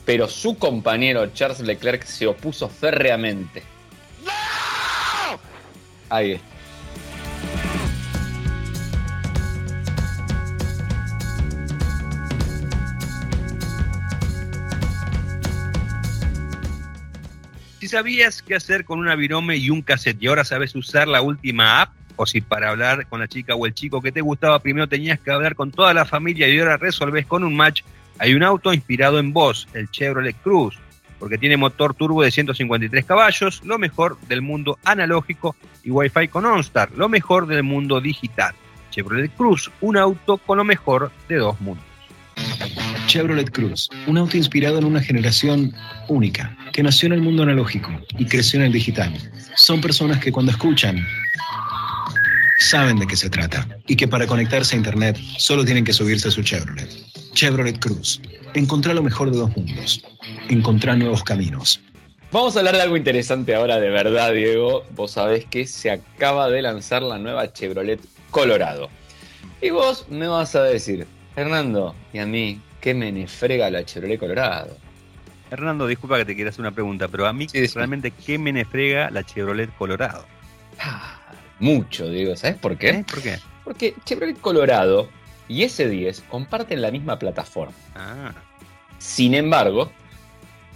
pero 0.05 0.29
su 0.29 0.59
compañero 0.59 1.27
Charles 1.33 1.61
Leclerc 1.61 2.05
se 2.05 2.27
opuso 2.27 2.69
férreamente. 2.69 3.63
¡No! 4.25 5.39
Ahí 6.09 6.33
está. 6.33 6.51
Si 17.81 17.89
sabías 17.89 18.43
qué 18.43 18.55
hacer 18.55 18.85
con 18.85 18.99
una 18.99 19.15
virome 19.15 19.57
y 19.57 19.71
un 19.71 19.81
cassette 19.81 20.23
y 20.23 20.27
ahora 20.27 20.45
sabes 20.45 20.75
usar 20.75 21.09
la 21.09 21.23
última 21.23 21.81
app, 21.81 21.95
o 22.21 22.27
si 22.27 22.43
para 22.43 22.69
hablar 22.69 23.07
con 23.07 23.21
la 23.21 23.29
chica 23.29 23.55
o 23.55 23.65
el 23.65 23.73
chico 23.73 24.03
que 24.03 24.13
te 24.13 24.21
gustaba 24.21 24.59
primero 24.59 24.87
tenías 24.87 25.19
que 25.19 25.31
hablar 25.31 25.55
con 25.55 25.71
toda 25.71 25.95
la 25.95 26.05
familia 26.05 26.49
y 26.49 26.59
ahora 26.59 26.77
resolves 26.77 27.25
con 27.25 27.45
un 27.45 27.57
match, 27.57 27.81
hay 28.19 28.35
un 28.35 28.43
auto 28.43 28.75
inspirado 28.75 29.19
en 29.19 29.33
vos, 29.33 29.67
el 29.73 29.91
Chevrolet 29.91 30.37
Cruz, 30.43 30.79
porque 31.19 31.39
tiene 31.39 31.57
motor 31.57 31.95
turbo 31.95 32.23
de 32.23 32.31
153 32.31 33.07
caballos, 33.07 33.63
lo 33.65 33.79
mejor 33.79 34.21
del 34.29 34.43
mundo 34.43 34.79
analógico 34.85 35.57
y 35.83 35.91
Wi-Fi 35.91 36.29
con 36.29 36.45
OnStar, 36.45 36.91
lo 36.93 37.09
mejor 37.09 37.47
del 37.47 37.63
mundo 37.63 38.03
digital. 38.03 38.55
Chevrolet 38.91 39.35
Cruz, 39.35 39.71
un 39.81 39.97
auto 39.97 40.37
con 40.37 40.59
lo 40.59 40.65
mejor 40.65 41.11
de 41.27 41.37
dos 41.37 41.59
mundos. 41.63 41.87
Chevrolet 43.07 43.51
Cruz, 43.51 43.89
un 44.07 44.19
auto 44.19 44.37
inspirado 44.37 44.79
en 44.79 44.85
una 44.85 45.01
generación 45.01 45.73
única, 46.09 46.55
que 46.75 46.83
nació 46.83 47.07
en 47.07 47.15
el 47.15 47.23
mundo 47.23 47.45
analógico 47.45 47.91
y 48.19 48.27
creció 48.27 48.61
en 48.61 48.67
el 48.67 48.73
digital. 48.73 49.11
Son 49.57 49.81
personas 49.81 50.19
que 50.19 50.31
cuando 50.31 50.53
escuchan 50.53 51.03
saben 52.61 52.99
de 52.99 53.07
qué 53.07 53.17
se 53.17 53.31
trata 53.31 53.67
y 53.87 53.97
que 53.97 54.07
para 54.07 54.27
conectarse 54.27 54.75
a 54.75 54.79
Internet 54.79 55.19
solo 55.39 55.65
tienen 55.65 55.85
que 55.85 55.93
subirse 55.93 56.29
a 56.29 56.31
su 56.31 56.43
Chevrolet. 56.43 56.89
Chevrolet 57.33 57.79
Cruz. 57.79 58.21
Encontrá 58.55 58.95
lo 58.95 59.03
mejor 59.03 59.31
de 59.31 59.39
dos 59.39 59.57
mundos. 59.57 60.03
Encontrá 60.49 60.95
nuevos 60.95 61.23
caminos. 61.25 61.81
Vamos 62.33 62.55
a 62.55 62.61
hablar 62.61 62.77
de 62.77 62.83
algo 62.83 62.97
interesante 62.97 63.55
ahora, 63.55 63.81
de 63.81 63.91
verdad, 63.91 64.33
Diego. 64.33 64.85
Vos 64.95 65.13
sabés 65.13 65.47
que 65.47 65.67
se 65.67 65.91
acaba 65.91 66.49
de 66.49 66.63
lanzar 66.63 67.03
la 67.03 67.19
nueva 67.19 67.53
Chevrolet 67.53 68.01
Colorado. 68.31 68.89
Y 69.61 69.71
vos 69.71 70.07
me 70.09 70.29
vas 70.29 70.55
a 70.55 70.63
decir, 70.63 71.07
Hernando, 71.37 71.95
y 72.13 72.19
a 72.19 72.27
mí, 72.27 72.61
¿qué 72.81 72.95
me 72.95 73.27
frega 73.27 73.71
la 73.71 73.85
Chevrolet 73.85 74.19
Colorado? 74.19 74.77
Hernando, 75.51 75.87
disculpa 75.87 76.19
que 76.19 76.25
te 76.25 76.35
quiera 76.37 76.51
hacer 76.51 76.61
una 76.61 76.71
pregunta, 76.71 77.09
pero 77.09 77.27
a 77.27 77.33
mí 77.33 77.47
realmente, 77.75 78.13
¿qué 78.13 78.39
me 78.39 78.65
frega 78.65 79.11
la 79.11 79.25
Chevrolet 79.25 79.75
Colorado? 79.77 80.25
Ah, 80.79 81.20
mucho, 81.61 82.09
digo. 82.09 82.35
¿Sabes 82.37 82.57
por 82.57 82.77
qué? 82.77 82.91
¿Eh? 82.91 83.05
¿Por 83.09 83.23
qué? 83.23 83.39
Porque 83.65 83.95
Chevrolet 84.05 84.41
Colorado 84.41 85.09
y 85.49 85.63
S10 85.63 86.23
comparten 86.29 86.83
la 86.83 86.91
misma 86.91 87.19
plataforma. 87.19 87.75
Ah. 87.95 88.33
Sin 88.99 89.35
embargo, 89.35 89.91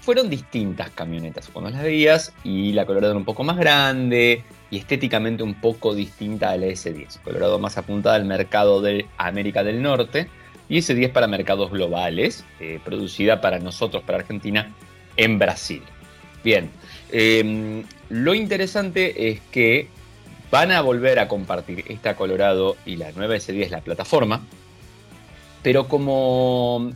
fueron 0.01 0.29
distintas 0.29 0.91
camionetas 0.91 1.49
cuando 1.49 1.71
las 1.71 1.83
veías 1.83 2.35
y 2.45 2.73
la 2.73 2.85
Colorado 2.85 3.13
era 3.13 3.19
un 3.19 3.25
poco 3.25 3.43
más 3.43 3.57
grande 3.57 4.45
y 4.71 4.77
estéticamente 4.77 5.43
un 5.43 5.55
poco 5.55 5.95
distinta 5.95 6.51
a 6.51 6.57
la 6.57 6.67
S10. 6.67 7.21
Colorado 7.23 7.59
más 7.59 7.79
apuntada 7.79 8.17
al 8.17 8.27
mercado 8.27 8.83
de 8.83 9.07
América 9.17 9.65
del 9.65 9.81
Norte 9.81 10.29
y 10.69 10.79
S10 10.79 11.13
para 11.13 11.27
mercados 11.27 11.71
globales, 11.71 12.45
eh, 12.61 12.81
producida 12.85 13.41
para 13.41 13.59
nosotros, 13.59 14.03
para 14.03 14.19
Argentina, 14.19 14.75
en 15.17 15.39
Brasil. 15.39 15.83
Bien, 16.43 16.71
em, 17.11 17.85
lo 18.11 18.35
interesante 18.35 19.31
es 19.31 19.41
que 19.53 19.89
Van 20.51 20.71
a 20.73 20.81
volver 20.83 21.19
a 21.19 21.29
compartir 21.29 21.85
esta 21.89 22.15
Colorado 22.17 22.77
y 22.87 22.97
la 22.97 23.13
nueva 23.13 23.37
S10, 23.37 23.71
la 23.71 23.81
plataforma, 23.81 24.47
pero 25.63 25.89
como 25.89 26.93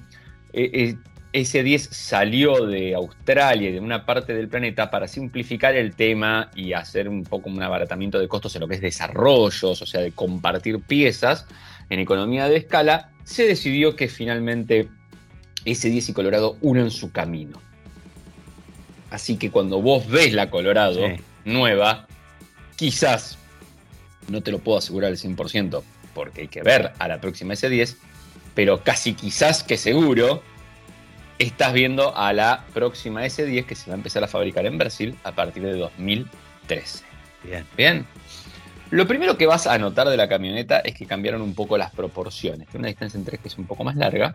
eh, 0.53 0.97
S10 1.33 1.79
salió 1.91 2.67
de 2.67 2.95
Australia 2.95 3.69
y 3.69 3.73
de 3.73 3.81
una 3.81 4.07
parte 4.07 4.35
del 4.35 4.49
planeta 4.49 4.91
para 4.91 5.09
simplificar 5.09 5.77
el 5.77 5.95
tema 5.95 6.51
y 6.55 6.73
hacer 6.73 7.09
un 7.09 7.25
poco 7.25 7.51
un 7.51 7.63
abaratamiento 7.63 8.19
de 8.19 8.29
costos 8.29 8.55
en 8.55 8.61
lo 8.61 8.69
que 8.69 8.77
es 8.77 8.81
desarrollos, 8.81 9.83
o 9.83 9.87
sea, 9.87 10.01
de 10.01 10.13
compartir 10.13 10.81
piezas 10.81 11.47
en 11.91 12.01
economía 12.01 12.49
de 12.49 12.57
escala, 12.57 13.11
se 13.25 13.47
decidió 13.47 13.95
que 13.95 14.09
finalmente 14.09 14.89
S10 15.65 16.11
y 16.11 16.13
Colorado 16.13 16.57
unen 16.61 16.91
su 16.91 17.13
camino. 17.13 17.61
Así 19.11 19.37
que 19.37 19.51
cuando 19.51 19.81
vos 19.81 20.07
ves 20.09 20.33
la 20.33 20.51
Colorado 20.51 21.01
nueva, 21.45 22.07
quizás, 22.77 23.38
no 24.29 24.43
te 24.43 24.51
lo 24.51 24.59
puedo 24.59 24.79
asegurar 24.79 25.11
al 25.11 25.17
100%, 25.17 25.83
porque 26.15 26.43
hay 26.43 26.49
que 26.49 26.63
ver 26.63 26.93
a 26.99 27.09
la 27.09 27.21
próxima 27.21 27.55
S10, 27.55 27.97
pero 28.55 28.83
casi 28.83 29.15
quizás 29.15 29.63
que 29.63 29.77
seguro 29.77 30.43
estás 31.39 31.73
viendo 31.73 32.17
a 32.17 32.33
la 32.33 32.65
próxima 32.75 33.25
S10 33.25 33.65
que 33.65 33.75
se 33.75 33.91
va 33.91 33.95
a 33.95 33.97
empezar 33.97 34.25
a 34.25 34.29
fabricar 34.29 34.67
en 34.67 34.79
Brasil 34.79 35.17
a 35.25 35.33
partir 35.33 35.63
de 35.63 35.77
2013. 35.77 37.05
Bien. 37.45 37.65
Bien. 37.77 38.07
Lo 38.91 39.07
primero 39.07 39.37
que 39.37 39.47
vas 39.47 39.67
a 39.67 39.77
notar 39.79 40.09
de 40.09 40.17
la 40.17 40.29
camioneta 40.29 40.81
es 40.81 40.95
que 40.95 41.07
cambiaron 41.07 41.43
un 41.43 41.55
poco 41.55 41.77
las 41.77 41.93
proporciones. 41.93 42.69
Tiene 42.69 42.81
una 42.81 42.89
distancia 42.89 43.19
en 43.19 43.25
3 43.25 43.41
que 43.41 43.49
es 43.49 43.59
un 43.59 43.67
poco 43.67 43.85
más 43.85 43.97
larga, 43.97 44.35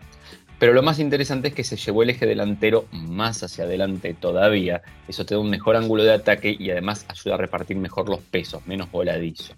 pero 0.58 0.72
lo 0.72 0.82
más 0.82 0.98
interesante 0.98 1.48
es 1.48 1.54
que 1.54 1.64
se 1.64 1.76
llevó 1.76 2.02
el 2.02 2.10
eje 2.10 2.26
delantero 2.26 2.86
más 2.92 3.42
hacia 3.42 3.64
adelante 3.64 4.14
todavía. 4.14 4.82
Eso 5.08 5.26
te 5.26 5.34
da 5.34 5.40
un 5.40 5.50
mejor 5.50 5.76
ángulo 5.76 6.04
de 6.04 6.12
ataque 6.12 6.56
y 6.58 6.70
además 6.70 7.06
ayuda 7.08 7.34
a 7.34 7.38
repartir 7.38 7.76
mejor 7.76 8.08
los 8.08 8.20
pesos, 8.20 8.66
menos 8.66 8.90
voladizo, 8.90 9.54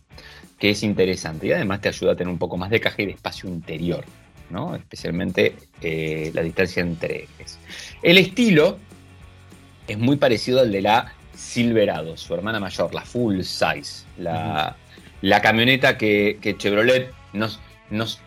que 0.59 0.71
es 0.71 0.83
interesante. 0.83 1.49
Y 1.49 1.53
además 1.53 1.81
te 1.81 1.89
ayuda 1.89 2.13
a 2.13 2.17
tener 2.17 2.33
un 2.33 2.39
poco 2.39 2.57
más 2.57 2.71
de 2.71 2.81
caja 2.81 3.03
y 3.03 3.07
de 3.07 3.13
espacio 3.13 3.49
interior 3.49 4.05
especialmente 4.77 5.55
eh, 5.83 6.31
la 6.35 6.43
distancia 6.43 6.83
entre 6.83 7.25
ejes. 7.25 7.59
El 8.03 8.19
estilo 8.19 8.79
es 9.89 9.99
muy 9.99 10.17
parecido 10.17 10.61
al 10.61 10.73
de 10.73 10.83
la 10.83 11.13
Silverado, 11.35 12.17
su 12.17 12.33
hermana 12.33 12.59
mayor, 12.59 12.95
la 12.95 13.03
full 13.03 13.43
size, 13.43 14.07
la, 14.17 14.75
camioneta 15.43 15.99
que, 15.99 16.55
Chevrolet 16.57 17.13
nos, 17.35 17.61
nos 17.91 18.21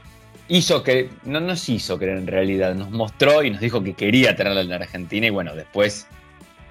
hizo 0.50 0.84
que, 0.84 1.10
no 1.24 1.40
nos 1.40 1.70
hizo 1.70 1.98
creer 1.98 2.18
en 2.18 2.28
realidad, 2.28 2.76
nos 2.76 2.92
mostró 2.92 3.44
y 3.44 3.52
nos 3.52 3.62
dijo 3.62 3.84
que 3.84 3.94
quería 3.94 4.36
tenerla 4.36 4.62
en 4.62 4.70
la 4.70 4.76
Argentina 4.76 5.28
y 5.28 5.30
bueno, 5.30 5.56
después 5.56 6.08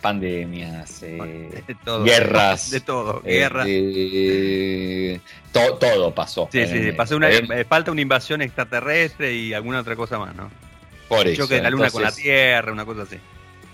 pandemias, 0.00 1.02
eh, 1.02 1.62
guerras. 2.04 2.70
De 2.70 2.80
todo, 2.80 3.22
eh, 3.24 3.38
guerras. 3.38 3.66
todo 5.80 6.14
pasó. 6.14 6.48
Sí, 6.52 6.66
sí, 6.66 6.92
pasó 6.92 7.16
una, 7.16 7.30
eh, 7.30 7.64
falta 7.64 7.90
una 7.90 8.00
invasión 8.00 8.42
extraterrestre 8.42 9.34
y 9.34 9.54
alguna 9.54 9.80
otra 9.80 9.96
cosa 9.96 10.18
más, 10.18 10.34
¿no? 10.34 10.50
Por 11.08 11.26
eso. 11.26 11.42
Choque 11.42 11.56
de 11.56 11.62
la 11.62 11.70
luna 11.70 11.90
con 11.90 12.02
la 12.02 12.12
Tierra, 12.12 12.72
una 12.72 12.84
cosa 12.84 13.02
así. 13.02 13.16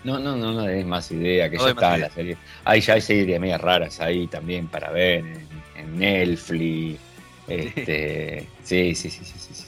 No, 0.05 0.19
no, 0.19 0.37
no, 0.37 0.53
no 0.53 0.69
es 0.69 0.85
más 0.85 1.11
idea, 1.11 1.49
que 1.49 1.57
ya 1.57 1.71
está 1.71 1.97
la 1.97 2.11
serie. 2.11 2.37
Hay 2.65 2.81
ya 2.81 2.95
hay 2.95 3.01
series 3.01 3.41
medias 3.41 3.61
raras 3.61 4.01
ahí 4.01 4.27
también 4.27 4.69
para 4.69 4.91
ver 4.91 5.25
en, 5.77 5.99
Netflix. 5.99 7.01
Este, 7.47 8.49
sí, 8.63 8.95
sí, 8.95 9.11
sí, 9.11 9.23
sí, 9.23 9.35
sí, 9.39 9.53
sí. 9.53 9.64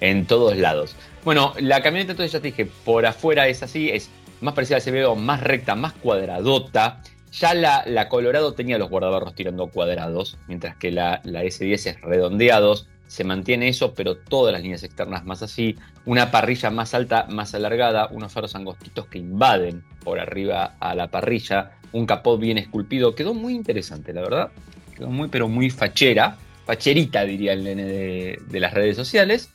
En 0.00 0.26
todos 0.26 0.56
lados. 0.56 0.94
Bueno, 1.24 1.54
la 1.58 1.82
camioneta 1.82 2.12
entonces 2.12 2.32
ya 2.32 2.40
te 2.40 2.48
dije, 2.48 2.66
por 2.84 3.06
afuera 3.06 3.48
es 3.48 3.62
así, 3.62 3.90
es 3.90 4.10
más 4.40 4.54
parecida 4.54 4.76
al 4.76 4.82
CBO, 4.82 5.16
más 5.16 5.40
recta, 5.40 5.74
más 5.74 5.92
cuadradota. 5.94 7.00
Ya 7.32 7.54
la, 7.54 7.82
la, 7.86 8.08
Colorado 8.08 8.54
tenía 8.54 8.78
los 8.78 8.88
guardabarros 8.88 9.34
tirando 9.34 9.68
cuadrados, 9.68 10.38
mientras 10.46 10.76
que 10.76 10.90
la, 10.90 11.20
la 11.24 11.44
S10 11.44 11.72
es 11.72 12.00
redondeados. 12.00 12.88
Se 13.06 13.24
mantiene 13.24 13.68
eso, 13.68 13.94
pero 13.94 14.16
todas 14.16 14.52
las 14.52 14.62
líneas 14.62 14.82
externas 14.82 15.24
más 15.24 15.42
así. 15.42 15.76
Una 16.06 16.30
parrilla 16.30 16.70
más 16.70 16.94
alta, 16.94 17.26
más 17.28 17.54
alargada, 17.54 18.08
unos 18.10 18.32
faros 18.32 18.54
angostitos 18.54 19.06
que 19.06 19.18
invaden 19.18 19.84
por 20.02 20.18
arriba 20.18 20.76
a 20.80 20.94
la 20.94 21.08
parrilla, 21.08 21.72
un 21.92 22.06
capó 22.06 22.38
bien 22.38 22.58
esculpido. 22.58 23.14
Quedó 23.14 23.34
muy 23.34 23.54
interesante, 23.54 24.12
la 24.12 24.22
verdad. 24.22 24.50
Quedó 24.96 25.08
muy, 25.08 25.28
pero 25.28 25.48
muy 25.48 25.70
fachera. 25.70 26.36
Facherita, 26.66 27.24
diría 27.24 27.52
el 27.52 27.64
nene 27.64 27.84
de, 27.84 28.38
de 28.46 28.60
las 28.60 28.74
redes 28.74 28.96
sociales. 28.96 29.50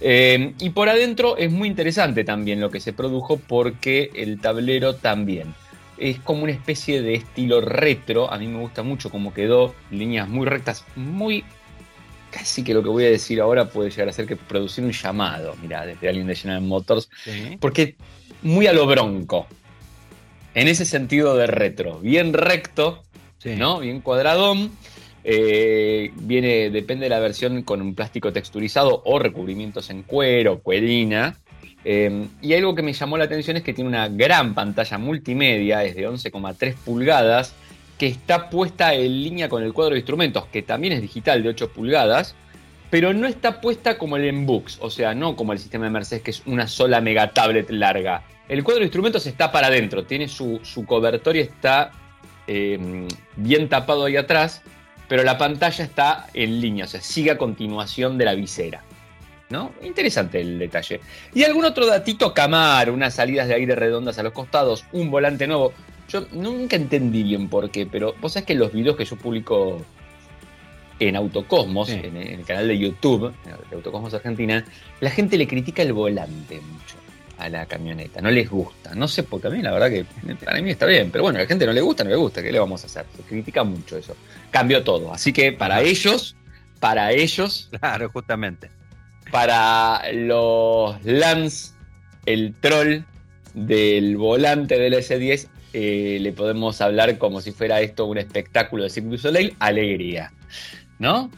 Eh, 0.00 0.54
y 0.58 0.70
por 0.70 0.88
adentro 0.88 1.36
es 1.36 1.50
muy 1.50 1.68
interesante 1.68 2.24
también 2.24 2.60
lo 2.60 2.70
que 2.70 2.80
se 2.80 2.92
produjo 2.92 3.36
porque 3.36 4.10
el 4.14 4.40
tablero 4.40 4.96
también 4.96 5.54
es 5.98 6.18
como 6.18 6.42
una 6.42 6.52
especie 6.52 7.02
de 7.02 7.14
estilo 7.14 7.60
retro. 7.60 8.32
A 8.32 8.38
mí 8.38 8.48
me 8.48 8.58
gusta 8.58 8.82
mucho 8.82 9.10
cómo 9.10 9.34
quedó, 9.34 9.74
líneas 9.90 10.28
muy 10.28 10.46
rectas, 10.46 10.84
muy... 10.96 11.44
Casi 12.30 12.64
que 12.64 12.72
lo 12.72 12.82
que 12.82 12.88
voy 12.88 13.04
a 13.04 13.10
decir 13.10 13.40
ahora 13.42 13.68
puede 13.68 13.90
llegar 13.90 14.08
a 14.08 14.12
ser 14.12 14.26
que 14.26 14.36
producir 14.36 14.82
un 14.82 14.92
llamado, 14.92 15.54
mira, 15.60 15.84
desde 15.84 16.08
alguien 16.08 16.26
de 16.26 16.34
General 16.34 16.62
Motors, 16.62 17.10
porque 17.60 17.94
muy 18.40 18.66
a 18.66 18.72
lo 18.72 18.86
bronco, 18.86 19.46
en 20.54 20.66
ese 20.66 20.86
sentido 20.86 21.36
de 21.36 21.46
retro, 21.46 21.98
bien 21.98 22.32
recto, 22.32 23.02
¿no? 23.44 23.80
Bien 23.80 24.00
cuadradón 24.00 24.72
eh, 25.24 26.10
viene, 26.16 26.70
depende 26.70 27.04
de 27.04 27.10
la 27.10 27.20
versión, 27.20 27.62
con 27.62 27.80
un 27.80 27.94
plástico 27.94 28.32
texturizado 28.32 29.02
o 29.04 29.18
recubrimientos 29.18 29.90
en 29.90 30.02
cuero, 30.02 30.60
cuerina. 30.60 31.36
Eh, 31.84 32.26
y 32.40 32.54
algo 32.54 32.74
que 32.74 32.82
me 32.82 32.92
llamó 32.92 33.16
la 33.18 33.24
atención 33.24 33.56
es 33.56 33.62
que 33.62 33.72
tiene 33.72 33.88
una 33.88 34.08
gran 34.08 34.54
pantalla 34.54 34.98
multimedia, 34.98 35.84
es 35.84 35.94
de 35.94 36.08
11,3 36.08 36.74
pulgadas, 36.76 37.54
que 37.98 38.06
está 38.06 38.50
puesta 38.50 38.94
en 38.94 39.22
línea 39.22 39.48
con 39.48 39.62
el 39.62 39.72
cuadro 39.72 39.94
de 39.94 40.00
instrumentos, 40.00 40.46
que 40.46 40.62
también 40.62 40.92
es 40.92 41.02
digital 41.02 41.42
de 41.42 41.50
8 41.50 41.72
pulgadas, 41.72 42.34
pero 42.90 43.12
no 43.12 43.26
está 43.26 43.60
puesta 43.60 43.96
como 43.96 44.16
el 44.16 44.24
Embooks, 44.24 44.78
o 44.80 44.90
sea, 44.90 45.14
no 45.14 45.34
como 45.34 45.52
el 45.52 45.58
sistema 45.58 45.84
de 45.84 45.90
Mercedes, 45.90 46.22
que 46.22 46.30
es 46.32 46.42
una 46.46 46.66
sola 46.66 47.00
mega 47.00 47.32
tablet 47.32 47.70
larga. 47.70 48.22
El 48.48 48.62
cuadro 48.64 48.80
de 48.80 48.86
instrumentos 48.86 49.26
está 49.26 49.50
para 49.50 49.68
adentro, 49.68 50.04
tiene 50.04 50.28
su, 50.28 50.60
su 50.62 50.84
cobertor 50.84 51.36
y 51.36 51.40
está 51.40 51.92
eh, 52.46 53.06
bien 53.36 53.68
tapado 53.68 54.04
ahí 54.04 54.16
atrás 54.16 54.62
pero 55.12 55.24
la 55.24 55.36
pantalla 55.36 55.84
está 55.84 56.26
en 56.32 56.58
línea, 56.58 56.86
o 56.86 56.88
sea, 56.88 57.02
sigue 57.02 57.32
a 57.32 57.36
continuación 57.36 58.16
de 58.16 58.24
la 58.24 58.34
visera. 58.34 58.82
¿No? 59.50 59.72
Interesante 59.82 60.40
el 60.40 60.58
detalle. 60.58 61.02
Y 61.34 61.44
algún 61.44 61.66
otro 61.66 61.84
datito 61.84 62.32
camar, 62.32 62.90
unas 62.90 63.12
salidas 63.12 63.46
de 63.46 63.52
aire 63.52 63.74
redondas 63.74 64.18
a 64.18 64.22
los 64.22 64.32
costados, 64.32 64.86
un 64.90 65.10
volante 65.10 65.46
nuevo. 65.46 65.74
Yo 66.08 66.26
nunca 66.32 66.76
entendí 66.76 67.24
bien 67.24 67.50
por 67.50 67.70
qué, 67.70 67.84
pero 67.84 68.14
vos 68.22 68.32
sabés 68.32 68.46
que 68.46 68.54
los 68.54 68.72
videos 68.72 68.96
que 68.96 69.04
yo 69.04 69.16
publico 69.16 69.84
en 70.98 71.14
Autocosmos, 71.14 71.90
en, 71.90 72.16
el 72.16 72.46
canal 72.46 72.66
de 72.68 72.78
YouTube, 72.78 73.34
de 73.68 73.76
Autocosmos 73.76 74.14
Argentina, 74.14 74.64
la 75.00 75.10
gente 75.10 75.36
le 75.36 75.46
critica 75.46 75.82
el 75.82 75.92
volante 75.92 76.58
mucho 76.58 77.01
a 77.42 77.48
la 77.48 77.66
camioneta, 77.66 78.20
no 78.20 78.30
les 78.30 78.48
gusta. 78.48 78.94
No 78.94 79.08
sé, 79.08 79.22
porque 79.22 79.48
a 79.48 79.50
mí 79.50 79.62
la 79.62 79.72
verdad 79.72 79.90
que 79.90 80.04
para 80.44 80.60
mí 80.60 80.70
está 80.70 80.86
bien, 80.86 81.10
pero 81.10 81.24
bueno, 81.24 81.38
a 81.38 81.42
la 81.42 81.48
gente 81.48 81.66
no 81.66 81.72
le 81.72 81.80
gusta, 81.80 82.04
no 82.04 82.10
le 82.10 82.16
gusta, 82.16 82.42
¿qué 82.42 82.52
le 82.52 82.58
vamos 82.58 82.82
a 82.82 82.86
hacer? 82.86 83.04
Se 83.16 83.22
critica 83.22 83.64
mucho 83.64 83.96
eso. 83.96 84.16
Cambió 84.50 84.82
todo. 84.84 85.12
Así 85.12 85.32
que 85.32 85.52
para 85.52 85.82
ellos, 85.82 86.36
para 86.80 87.12
ellos. 87.12 87.70
Claro, 87.78 88.10
justamente. 88.10 88.70
Para 89.30 90.02
los 90.12 91.02
Lance, 91.04 91.74
el 92.26 92.54
troll 92.60 93.00
del 93.54 94.16
volante 94.16 94.78
del 94.78 94.94
S10, 94.94 95.48
eh, 95.72 96.18
le 96.20 96.32
podemos 96.32 96.80
hablar 96.80 97.18
como 97.18 97.40
si 97.40 97.52
fuera 97.52 97.80
esto 97.80 98.06
un 98.06 98.18
espectáculo 98.18 98.84
de 98.84 98.90
Cirque 98.90 99.08
du 99.08 99.18
Soleil, 99.18 99.56
alegría. 99.58 100.32
¿No? 100.98 101.30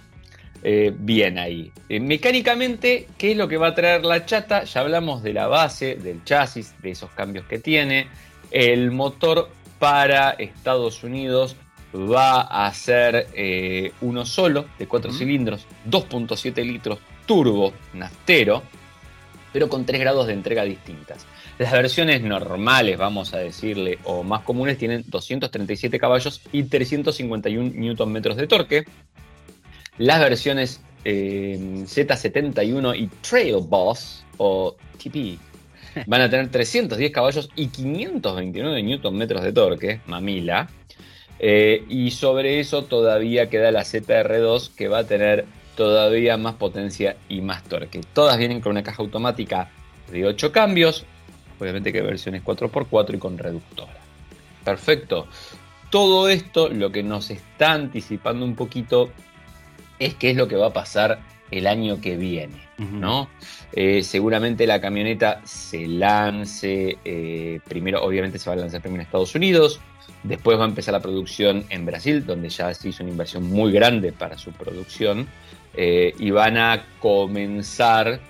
Eh, 0.67 0.95
bien 0.97 1.39
ahí. 1.39 1.71
Eh, 1.91 2.01
mecánicamente, 2.01 3.07
¿qué 3.19 3.33
es 3.33 3.37
lo 3.37 3.47
que 3.47 3.59
va 3.59 3.69
a 3.69 3.75
traer 3.75 4.03
la 4.03 4.25
chata? 4.25 4.65
Ya 4.65 4.81
hablamos 4.81 5.23
de 5.23 5.35
la 5.35 5.47
base, 5.47 5.97
del 5.97 6.25
chasis, 6.25 6.75
de 6.81 6.93
esos 6.93 7.11
cambios 7.11 7.45
que 7.45 7.59
tiene. 7.59 8.09
El 8.51 8.91
motor 8.91 9.51
para 9.79 10.31
Estados 10.31 11.05
Unidos 11.05 11.55
va 11.95 12.41
a 12.41 12.73
ser 12.73 13.29
eh, 13.35 13.93
uno 14.01 14.25
solo, 14.25 14.65
de 14.79 14.87
cuatro 14.89 15.13
cilindros, 15.13 15.67
2.7 15.87 16.65
litros, 16.65 16.99
turbo, 17.27 17.75
naftero, 17.93 18.63
pero 19.53 19.69
con 19.69 19.85
tres 19.85 20.01
grados 20.01 20.27
de 20.27 20.33
entrega 20.33 20.65
distintas. 20.65 21.27
Las 21.59 21.73
versiones 21.73 22.23
normales, 22.23 22.97
vamos 22.97 23.35
a 23.35 23.39
decirle, 23.39 23.99
o 24.05 24.23
más 24.23 24.41
comunes, 24.41 24.79
tienen 24.79 25.05
237 25.07 25.99
caballos 25.99 26.41
y 26.53 26.63
351 26.63 27.71
Nm 27.75 28.23
de 28.23 28.47
torque. 28.47 28.85
Las 29.99 30.21
versiones 30.21 30.81
eh, 31.05 31.57
Z71 31.85 32.99
y 32.99 33.07
Trail 33.21 33.57
Boss 33.67 34.25
o 34.39 34.77
TP 34.99 35.39
van 36.07 36.23
a 36.23 36.31
tener 36.31 36.51
310 36.51 37.13
caballos 37.13 37.49
y 37.55 37.69
529 37.69 38.83
Nm 38.83 39.27
de 39.27 39.53
torque, 39.53 40.01
mamila. 40.07 40.69
Eh, 41.39 41.85
y 41.89 42.11
sobre 42.11 42.61
eso 42.61 42.85
todavía 42.85 43.51
queda 43.51 43.71
la 43.71 43.83
ZR2 43.83 44.75
que 44.75 44.89
va 44.89 44.99
a 44.99 45.05
tener 45.05 45.45
todavía 45.77 46.37
más 46.37 46.55
potencia 46.55 47.17
y 47.29 47.41
más 47.41 47.63
torque. 47.65 48.01
Todas 48.13 48.39
vienen 48.39 48.61
con 48.61 48.73
una 48.73 48.83
caja 48.83 49.03
automática 49.03 49.71
de 50.11 50.27
8 50.27 50.53
cambios, 50.53 51.05
obviamente 51.59 51.93
que 51.93 52.03
versiones 52.03 52.45
4x4 52.45 53.15
y 53.15 53.19
con 53.19 53.37
reductora. 53.37 53.93
Perfecto. 54.65 55.27
Todo 55.91 56.29
esto 56.29 56.69
lo 56.69 56.91
que 56.91 57.03
nos 57.03 57.31
está 57.31 57.73
anticipando 57.73 58.45
un 58.45 58.57
poquito 58.57 59.11
es 60.07 60.15
qué 60.15 60.31
es 60.31 60.37
lo 60.37 60.49
que 60.49 60.57
va 60.57 60.69
a 60.69 60.73
pasar 60.73 61.21
el 61.51 61.67
año 61.67 62.01
que 62.01 62.17
viene, 62.17 62.57
¿no? 62.79 63.29
Eh, 63.73 64.03
seguramente 64.03 64.67
la 64.67 64.81
camioneta 64.81 65.41
se 65.45 65.87
lance, 65.87 66.99
eh, 67.05 67.61
primero 67.69 68.03
obviamente 68.05 68.39
se 68.39 68.51
va 68.51 68.55
a 68.55 68.59
lanzar 68.59 68.81
primero 68.81 69.03
en 69.03 69.07
Estados 69.07 69.35
Unidos, 69.35 69.81
después 70.23 70.59
va 70.59 70.65
a 70.65 70.69
empezar 70.69 70.93
la 70.93 71.01
producción 71.01 71.65
en 71.71 71.87
Brasil, 71.87 72.25
donde 72.25 72.49
ya 72.49 72.73
se 72.75 72.89
hizo 72.89 73.03
una 73.03 73.13
inversión 73.13 73.45
muy 73.45 73.73
grande 73.73 74.13
para 74.13 74.39
su 74.39 74.53
producción, 74.53 75.29
eh, 75.77 76.15
y 76.19 76.31
van 76.31 76.57
a 76.57 76.85
comenzar 76.99 78.21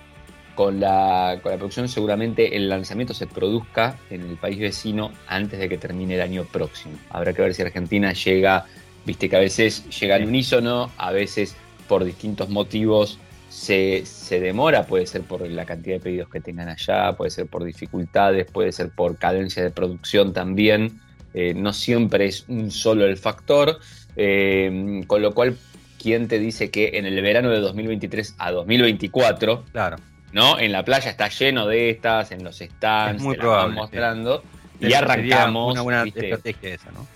con 0.55 0.79
la, 0.79 1.39
con 1.41 1.51
la 1.51 1.57
producción, 1.57 1.89
seguramente 1.89 2.55
el 2.55 2.69
lanzamiento 2.69 3.13
se 3.13 3.27
produzca 3.27 3.97
en 4.09 4.21
el 4.21 4.37
país 4.37 4.59
vecino 4.59 5.11
antes 5.27 5.59
de 5.59 5.67
que 5.67 5.77
termine 5.77 6.15
el 6.15 6.21
año 6.21 6.45
próximo. 6.45 6.95
Habrá 7.09 7.33
que 7.33 7.41
ver 7.41 7.53
si 7.53 7.61
Argentina 7.61 8.13
llega, 8.13 8.65
viste 9.05 9.29
que 9.29 9.35
a 9.35 9.39
veces 9.39 9.87
llega 9.99 10.15
al 10.15 10.25
unísono, 10.25 10.91
a 10.97 11.11
veces 11.11 11.55
por 11.87 12.03
distintos 12.03 12.49
motivos 12.49 13.19
se, 13.55 14.03
demora, 14.39 14.85
puede 14.85 15.07
ser 15.07 15.21
por 15.21 15.47
la 15.47 15.65
cantidad 15.65 15.95
de 15.95 16.01
pedidos 16.01 16.29
que 16.29 16.41
tengan 16.41 16.67
allá, 16.67 17.13
puede 17.13 17.31
ser 17.31 17.47
por 17.47 17.63
dificultades, 17.63 18.49
puede 18.51 18.71
ser 18.71 18.89
por 18.89 19.17
cadencia 19.17 19.63
de 19.63 19.71
producción 19.71 20.33
también. 20.33 20.99
Eh, 21.33 21.53
no 21.53 21.73
siempre 21.73 22.25
es 22.25 22.45
un 22.47 22.69
solo 22.69 23.05
el 23.05 23.17
factor, 23.17 23.79
eh, 24.15 25.03
con 25.07 25.21
lo 25.21 25.33
cual, 25.33 25.57
¿quién 26.01 26.27
te 26.27 26.37
dice 26.37 26.69
que 26.69 26.91
en 26.95 27.05
el 27.05 27.21
verano 27.21 27.49
de 27.49 27.59
2023 27.59 28.35
a 28.37 28.51
2024, 28.51 29.63
claro. 29.71 29.97
¿no? 30.33 30.59
En 30.59 30.71
la 30.71 30.83
playa 30.83 31.09
está 31.09 31.29
lleno 31.29 31.65
de 31.65 31.89
estas, 31.89 32.31
en 32.31 32.43
los 32.43 32.57
stands, 32.57 33.23
muy 33.23 33.37
probable, 33.37 33.75
mostrando. 33.75 34.43
Y 34.81 34.93
arrancamos. 34.93 35.73
Una 35.73 35.81
buena 35.81 36.03
estrategia 36.03 36.73
esa, 36.73 36.91
¿no? 36.91 37.14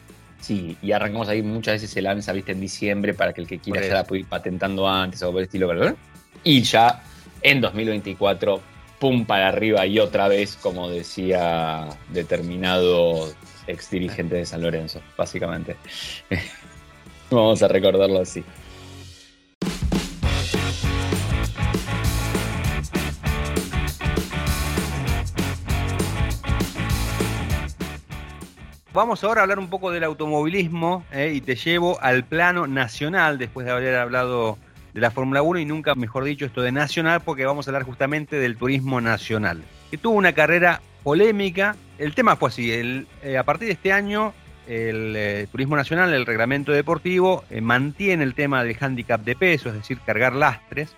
Sí, 0.50 0.76
y 0.82 0.94
arrancamos 0.94 1.30
ahí, 1.30 1.44
muchas 1.44 1.76
veces 1.76 1.92
se 1.92 2.02
lanza, 2.02 2.34
viste, 2.34 2.54
en 2.54 2.60
diciembre 2.60 3.14
para 3.14 3.34
que 3.34 3.42
el 3.42 3.46
que 3.46 3.60
quiera 3.60 3.86
ya 3.86 3.94
la 3.94 4.04
pueda 4.04 4.22
ir 4.22 4.26
patentando 4.26 4.90
antes 4.90 5.22
o 5.22 5.32
por 5.32 5.42
el 5.42 5.46
estilo, 5.46 5.68
¿verdad? 5.68 5.96
Y 6.44 6.64
ya 6.64 7.04
en 7.44 7.62
2024, 7.62 8.60
pum 8.98 9.26
para 9.28 9.50
arriba 9.50 9.86
y 9.86 10.00
otra 10.00 10.28
vez, 10.28 10.58
como 10.60 10.90
decía 10.90 11.88
determinado 12.12 13.32
ex 13.68 13.92
dirigente 13.92 14.38
de 14.38 14.46
San 14.48 14.64
Lorenzo, 14.64 15.02
básicamente. 15.16 15.76
Vamos 17.30 17.62
a 17.62 17.68
recordarlo 17.68 18.20
así. 18.20 18.44
Vamos 28.92 29.24
ahora 29.24 29.42
a 29.42 29.44
hablar 29.44 29.60
un 29.60 29.70
poco 29.70 29.92
del 29.92 30.04
automovilismo 30.04 31.06
eh, 31.12 31.32
y 31.36 31.42
te 31.42 31.56
llevo 31.56 32.02
al 32.02 32.24
plano 32.24 32.66
nacional 32.66 33.38
después 33.38 33.68
de 33.68 33.72
haber 33.72 33.96
hablado 33.96 34.58
de 34.96 35.00
la 35.00 35.12
Fórmula 35.12 35.44
1 35.44 35.60
y 35.60 35.66
nunca 35.66 35.94
mejor 35.94 36.24
dicho 36.24 36.44
esto 36.44 36.64
de 36.64 36.72
nacional 36.72 37.22
porque 37.22 37.46
vamos 37.46 37.68
a 37.68 37.70
hablar 37.70 37.84
justamente 37.84 38.38
del 38.38 38.58
turismo 38.58 39.00
nacional, 39.00 39.62
que 39.92 40.00
tuvo 40.00 40.18
una 40.18 40.34
carrera 40.34 40.82
polémica. 41.04 41.76
El 42.00 42.16
tema 42.16 42.36
fue 42.36 42.50
así, 42.50 42.72
eh, 42.72 43.38
a 43.38 43.44
partir 43.44 43.68
de 43.68 43.74
este 43.74 43.94
año 43.94 44.34
el 44.68 45.14
eh, 45.16 45.48
turismo 45.52 45.76
nacional, 45.76 46.12
el 46.12 46.26
reglamento 46.26 46.72
deportivo, 46.72 47.44
mantiene 47.62 48.24
el 48.24 48.34
tema 48.34 48.64
del 48.64 48.76
handicap 48.80 49.22
de 49.22 49.36
peso, 49.36 49.70
es 49.70 49.76
decir, 49.76 50.00
cargar 50.04 50.34
lastres. 50.34 50.96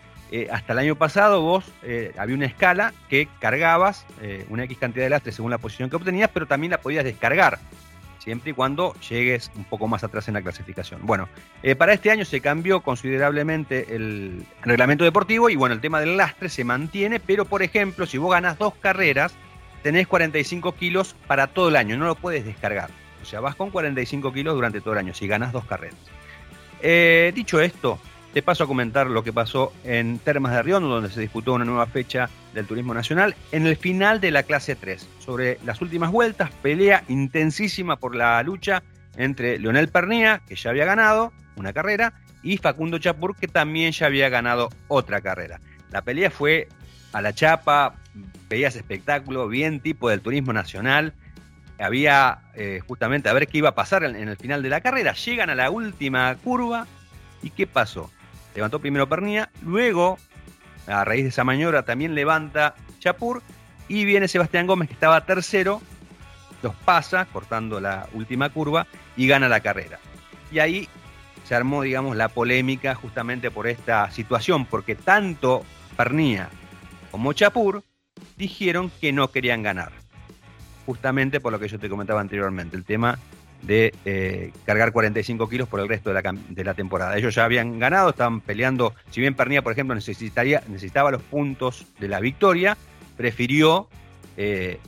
hasta 0.50 0.72
el 0.72 0.80
año 0.80 0.96
pasado 0.96 1.42
vos 1.42 1.66
había 2.18 2.36
una 2.36 2.46
escala 2.46 2.94
que 3.10 3.28
cargabas 3.40 4.06
una 4.48 4.64
X 4.64 4.78
cantidad 4.78 5.06
de 5.06 5.10
lastres 5.10 5.36
según 5.36 5.52
la 5.52 5.58
posición 5.58 5.90
que 5.90 5.98
obtenías, 5.98 6.30
pero 6.34 6.46
también 6.46 6.72
la 6.72 6.80
podías 6.80 7.04
descargar 7.04 7.60
siempre 8.22 8.52
y 8.52 8.54
cuando 8.54 8.94
llegues 9.10 9.52
un 9.56 9.64
poco 9.64 9.88
más 9.88 10.04
atrás 10.04 10.28
en 10.28 10.36
la 10.36 10.42
clasificación. 10.42 11.02
Bueno, 11.04 11.28
eh, 11.64 11.76
para 11.76 11.94
este 11.94 12.12
año 12.12 12.24
se 12.24 12.40
cambió 12.40 12.82
considerablemente 12.82 13.96
el 13.96 14.46
reglamento 14.62 15.04
deportivo 15.04 15.50
y 15.50 15.56
bueno, 15.56 15.74
el 15.74 15.82
tema 15.82 16.00
del 16.00 16.18
lastre 16.18 16.50
se 16.50 16.64
mantiene, 16.64 17.20
pero 17.20 17.46
por 17.46 17.64
ejemplo, 17.64 18.06
si 18.06 18.18
vos 18.20 18.32
ganas 18.32 18.60
dos 18.60 18.76
carreras, 18.76 19.34
tenés 19.82 20.08
45 20.08 20.76
kilos 20.76 21.16
para 21.26 21.48
todo 21.48 21.70
el 21.70 21.76
año, 21.76 21.98
no 21.98 22.06
lo 22.06 22.16
puedes 22.16 22.46
descargar. 22.46 22.90
O 23.24 23.26
sea, 23.26 23.40
vas 23.40 23.56
con 23.56 23.72
45 23.72 24.32
kilos 24.34 24.54
durante 24.54 24.82
todo 24.82 24.94
el 24.94 25.00
año 25.00 25.14
si 25.14 25.28
ganas 25.28 25.52
dos 25.52 25.66
carreras. 25.66 25.98
Eh, 26.82 27.32
dicho 27.36 27.60
esto, 27.60 28.00
te 28.34 28.42
paso 28.42 28.64
a 28.64 28.68
comentar 28.68 29.08
lo 29.08 29.24
que 29.24 29.34
pasó 29.34 29.74
en 29.84 30.20
Termas 30.20 30.54
de 30.54 30.64
Riondo, 30.64 30.90
donde 30.90 31.10
se 31.10 31.20
disputó 31.20 31.54
una 31.54 31.66
nueva 31.66 31.86
fecha 31.86 32.30
del 32.54 32.66
Turismo 32.66 32.94
Nacional, 32.94 33.36
en 33.52 33.68
el 33.68 33.76
final 33.76 34.22
de 34.22 34.32
la 34.32 34.44
clase 34.44 34.76
3. 34.76 35.08
Sobre 35.20 35.60
las 35.66 35.82
últimas 35.82 36.12
vueltas, 36.12 36.50
pelea 36.62 37.04
intensísima 37.10 37.98
por 37.98 38.16
la 38.16 38.42
lucha 38.44 38.84
entre 39.18 39.60
Leonel 39.60 39.90
Pernía, 39.90 40.42
que 40.48 40.56
ya 40.56 40.70
había 40.70 40.86
ganado 40.86 41.34
una 41.58 41.74
carrera, 41.74 42.14
y 42.42 42.58
Facundo 42.58 43.00
Chapur, 43.00 43.36
que 43.36 43.48
también 43.48 43.92
ya 43.92 44.06
había 44.06 44.30
ganado 44.30 44.70
otra 44.88 45.22
carrera. 45.22 45.60
La 45.92 46.02
pelea 46.02 46.32
fue 46.32 46.70
a 47.12 47.22
la 47.22 47.34
chapa, 47.34 47.96
veías 48.50 48.76
espectáculo, 48.76 49.48
bien 49.48 49.82
tipo 49.82 50.10
del 50.10 50.22
Turismo 50.22 50.54
Nacional. 50.54 51.14
Había 51.80 52.40
eh, 52.56 52.80
justamente 52.88 53.28
a 53.28 53.34
ver 53.34 53.48
qué 53.48 53.58
iba 53.58 53.70
a 53.70 53.76
pasar 53.76 54.04
en 54.04 54.28
el 54.30 54.38
final 54.38 54.64
de 54.64 54.70
la 54.70 54.82
carrera. 54.82 55.14
Llegan 55.14 55.50
a 55.50 55.56
la 55.56 55.70
última 55.70 56.36
curva. 56.36 56.88
¿Y 57.44 57.50
qué 57.50 57.66
pasó? 57.66 58.12
Levantó 58.56 58.80
primero 58.80 59.08
Pernía, 59.08 59.50
luego, 59.64 60.18
a 60.88 61.04
raíz 61.04 61.24
de 61.24 61.30
esa 61.30 61.44
maniobra, 61.44 61.84
también 61.84 62.16
levanta 62.16 62.76
Chapur 63.00 63.42
y 63.88 64.06
viene 64.06 64.28
Sebastián 64.28 64.68
Gómez, 64.68 64.88
que 64.88 64.94
estaba 64.94 65.26
tercero, 65.26 65.82
los 66.62 66.76
pasa, 66.76 67.26
cortando 67.26 67.80
la 67.80 68.08
última 68.14 68.50
curva, 68.50 68.88
y 69.18 69.28
gana 69.28 69.50
la 69.50 69.60
carrera. 69.60 70.00
Y 70.52 70.60
ahí 70.60 70.88
se 71.44 71.56
armó, 71.56 71.82
digamos, 71.82 72.16
la 72.16 72.30
polémica 72.30 72.96
justamente 72.96 73.52
por 73.52 73.68
esta 73.68 74.10
situación, 74.12 74.66
porque 74.66 74.96
tanto 74.96 75.64
Pernía 75.98 76.50
como 77.12 77.34
Chapur 77.34 77.84
dijeron 78.38 78.92
que 79.02 79.12
no 79.12 79.30
querían 79.30 79.64
ganar. 79.64 79.92
Justamente 80.86 81.40
por 81.40 81.52
lo 81.52 81.60
que 81.60 81.68
yo 81.68 81.80
te 81.80 81.90
comentaba 81.90 82.22
anteriormente, 82.22 82.78
el 82.78 82.86
tema 82.86 83.20
de 83.62 83.94
eh, 84.06 84.52
cargar 84.66 84.92
45 84.92 85.48
kilos 85.50 85.68
por 85.68 85.80
el 85.80 85.88
resto 85.88 86.14
de 86.14 86.22
la, 86.22 86.36
de 86.50 86.64
la, 86.64 86.74
temporada. 86.74 87.18
Ellos 87.18 87.36
ya 87.36 87.46
habían 87.46 87.80
ganado, 87.80 88.10
estaban 88.10 88.42
peleando, 88.42 88.94
si 89.12 89.22
bien 89.22 89.36
Pernilla, 89.36 89.62
por 89.62 89.74
ejemplo, 89.74 89.96
necesitaría, 89.96 90.64
necesitaba 90.68 91.12
los 91.12 91.22
puntos 91.22 91.86
de 92.00 92.08
la 92.08 92.20
victoria, 92.20 92.78
prefirió 93.18 93.88
eh, 94.38 94.80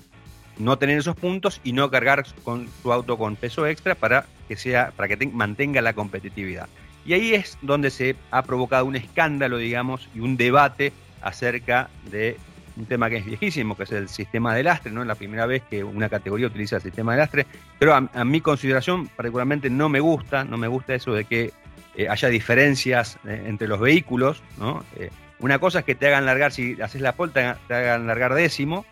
no 0.58 0.78
tener 0.78 0.98
esos 0.98 1.16
puntos 1.16 1.62
y 1.64 1.74
no 1.74 1.90
cargar 1.90 2.26
con 2.44 2.68
su 2.82 2.94
auto 2.94 3.18
con 3.18 3.36
peso 3.36 3.68
extra 3.68 3.96
para 3.96 4.26
que, 4.48 4.56
sea, 4.56 4.92
para 4.96 5.08
que 5.08 5.28
mantenga 5.28 5.82
la 5.82 5.94
competitividad. 5.94 6.68
Y 7.06 7.14
ahí 7.14 7.34
es 7.34 7.58
donde 7.62 7.90
se 7.90 8.16
ha 8.32 8.44
provocado 8.44 8.86
un 8.86 8.96
escándalo, 8.96 9.58
digamos, 9.58 10.08
y 10.16 10.20
un 10.20 10.38
debate 10.38 10.94
acerca 11.22 11.90
de 12.10 12.38
un 12.76 12.86
tema 12.86 13.10
que 13.10 13.18
es 13.18 13.26
viejísimo, 13.26 13.76
que 13.78 13.84
es 13.84 13.92
el 13.92 14.10
sistema 14.10 14.56
de 14.56 14.64
lastre, 14.64 14.92
¿no? 14.92 15.02
Es 15.02 15.08
la 15.08 15.16
primera 15.16 15.46
vez 15.46 15.62
que 15.70 15.84
una 15.84 16.10
categoría 16.10 16.48
utiliza 16.48 16.78
el 16.78 16.82
sistema 16.82 17.14
de 17.14 17.20
lastre, 17.20 17.46
pero 17.80 17.94
a, 17.94 18.26
mi 18.26 18.42
consideración 18.42 19.08
particularmente 19.08 19.70
no 19.70 19.90
me 19.90 20.00
gusta, 20.00 20.44
no 20.44 20.58
me 20.58 20.68
gusta 20.68 20.96
eso 20.96 21.14
de 21.14 21.26
que 21.26 21.52
eh, 21.96 22.10
haya 22.10 22.30
diferencias 22.30 23.20
eh, 23.28 23.44
entre 23.46 23.68
los 23.68 23.80
vehículos, 23.80 24.42
¿no? 24.58 24.84
Eh, 24.98 25.10
una 25.40 25.60
cosa 25.60 25.80
es 25.80 25.86
que 25.86 25.96
te 25.96 26.08
hagan 26.08 26.26
largar, 26.26 26.52
si 26.52 26.82
haces 26.82 27.02
la 27.02 27.14
pole, 27.14 27.34
te, 27.34 27.74
hagan 27.74 28.08
largar 28.08 28.34
décimo, 28.34 28.86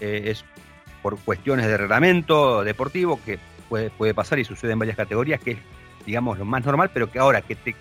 es 0.00 0.44
por 1.02 1.18
cuestiones 1.18 1.66
de 1.66 1.76
reglamento 1.76 2.62
deportivo, 2.62 3.18
que 3.24 3.38
puede, 3.68 3.90
puede 3.90 4.14
pasar 4.14 4.38
y 4.38 4.44
sucede 4.44 4.72
en 4.72 4.78
varias 4.78 4.96
categorías, 4.96 5.40
que 5.40 5.52
es, 5.52 5.58
digamos, 6.06 6.38
lo 6.38 6.44
más 6.44 6.64
normal, 6.64 6.90
pero 6.92 7.10
que 7.10 7.18
ahora 7.18 7.42
que 7.42 7.56
te 7.56 7.74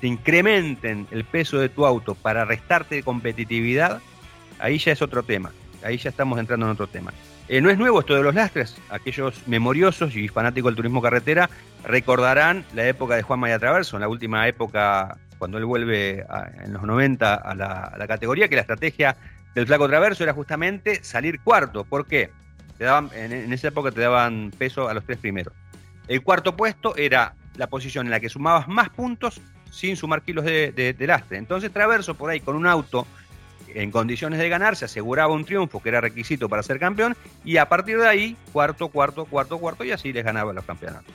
te 0.00 0.06
incrementen 0.06 1.06
el 1.10 1.24
peso 1.24 1.58
de 1.58 1.68
tu 1.68 1.86
auto 1.86 2.14
para 2.14 2.44
restarte 2.44 3.02
competitividad, 3.02 4.00
ahí 4.58 4.78
ya 4.78 4.92
es 4.92 5.02
otro 5.02 5.22
tema. 5.22 5.52
Ahí 5.82 5.98
ya 5.98 6.10
estamos 6.10 6.38
entrando 6.38 6.66
en 6.66 6.72
otro 6.72 6.86
tema. 6.86 7.12
Eh, 7.48 7.60
no 7.60 7.70
es 7.70 7.78
nuevo 7.78 8.00
esto 8.00 8.14
de 8.14 8.22
los 8.22 8.34
lastres. 8.34 8.76
Aquellos 8.90 9.46
memoriosos 9.46 10.16
y 10.16 10.28
fanáticos 10.28 10.70
del 10.70 10.76
turismo 10.76 11.00
carretera 11.00 11.48
recordarán 11.84 12.64
la 12.74 12.88
época 12.88 13.14
de 13.14 13.22
Juan 13.22 13.38
Maya 13.38 13.58
Traverso, 13.58 13.96
en 13.96 14.00
la 14.00 14.08
última 14.08 14.48
época, 14.48 15.16
cuando 15.38 15.58
él 15.58 15.64
vuelve 15.64 16.26
en 16.64 16.72
los 16.72 16.82
90 16.82 17.34
a 17.34 17.54
la, 17.54 18.06
categoría, 18.08 18.48
que 18.48 18.56
la 18.56 18.62
estrategia 18.62 19.16
del 19.54 19.66
flaco 19.66 19.86
Traverso 19.86 20.24
era 20.24 20.32
justamente 20.32 21.04
salir 21.04 21.40
cuarto. 21.40 21.84
¿Por 21.84 22.06
qué? 22.06 22.30
Te 22.78 22.84
daban, 22.84 23.10
en, 23.14 23.52
esa 23.52 23.68
época 23.68 23.92
te 23.92 24.00
daban 24.00 24.50
peso 24.58 24.88
a 24.88 24.94
los 24.94 25.04
tres 25.04 25.18
primeros. 25.18 25.54
El 26.08 26.22
cuarto 26.22 26.56
puesto 26.56 26.96
era 26.96 27.34
la 27.56 27.68
posición 27.68 28.06
en 28.06 28.10
la 28.10 28.20
que 28.20 28.28
sumabas 28.28 28.66
más 28.66 28.90
puntos 28.90 29.40
sin 29.70 29.96
sumar 29.96 30.22
kilos 30.22 30.44
de 30.44 30.96
lastre. 30.98 31.38
Entonces 31.38 31.72
Traverso 31.72 32.14
por 32.14 32.30
ahí 32.30 32.40
con 32.40 32.56
un 32.56 32.66
auto 32.66 33.06
en 33.74 33.90
condiciones 33.90 34.38
de 34.38 34.48
ganar, 34.48 34.76
se 34.76 34.86
aseguraba 34.86 35.32
un 35.32 35.44
triunfo 35.44 35.82
que 35.82 35.88
era 35.90 36.00
requisito 36.00 36.48
para 36.48 36.62
ser 36.62 36.78
campeón 36.78 37.16
y 37.44 37.58
a 37.58 37.68
partir 37.68 37.98
de 37.98 38.08
ahí, 38.08 38.36
cuarto, 38.52 38.88
cuarto, 38.88 39.24
cuarto, 39.24 39.58
cuarto 39.58 39.84
y 39.84 39.92
así 39.92 40.12
les 40.12 40.24
ganaba 40.24 40.52
los 40.52 40.64
campeonatos. 40.64 41.12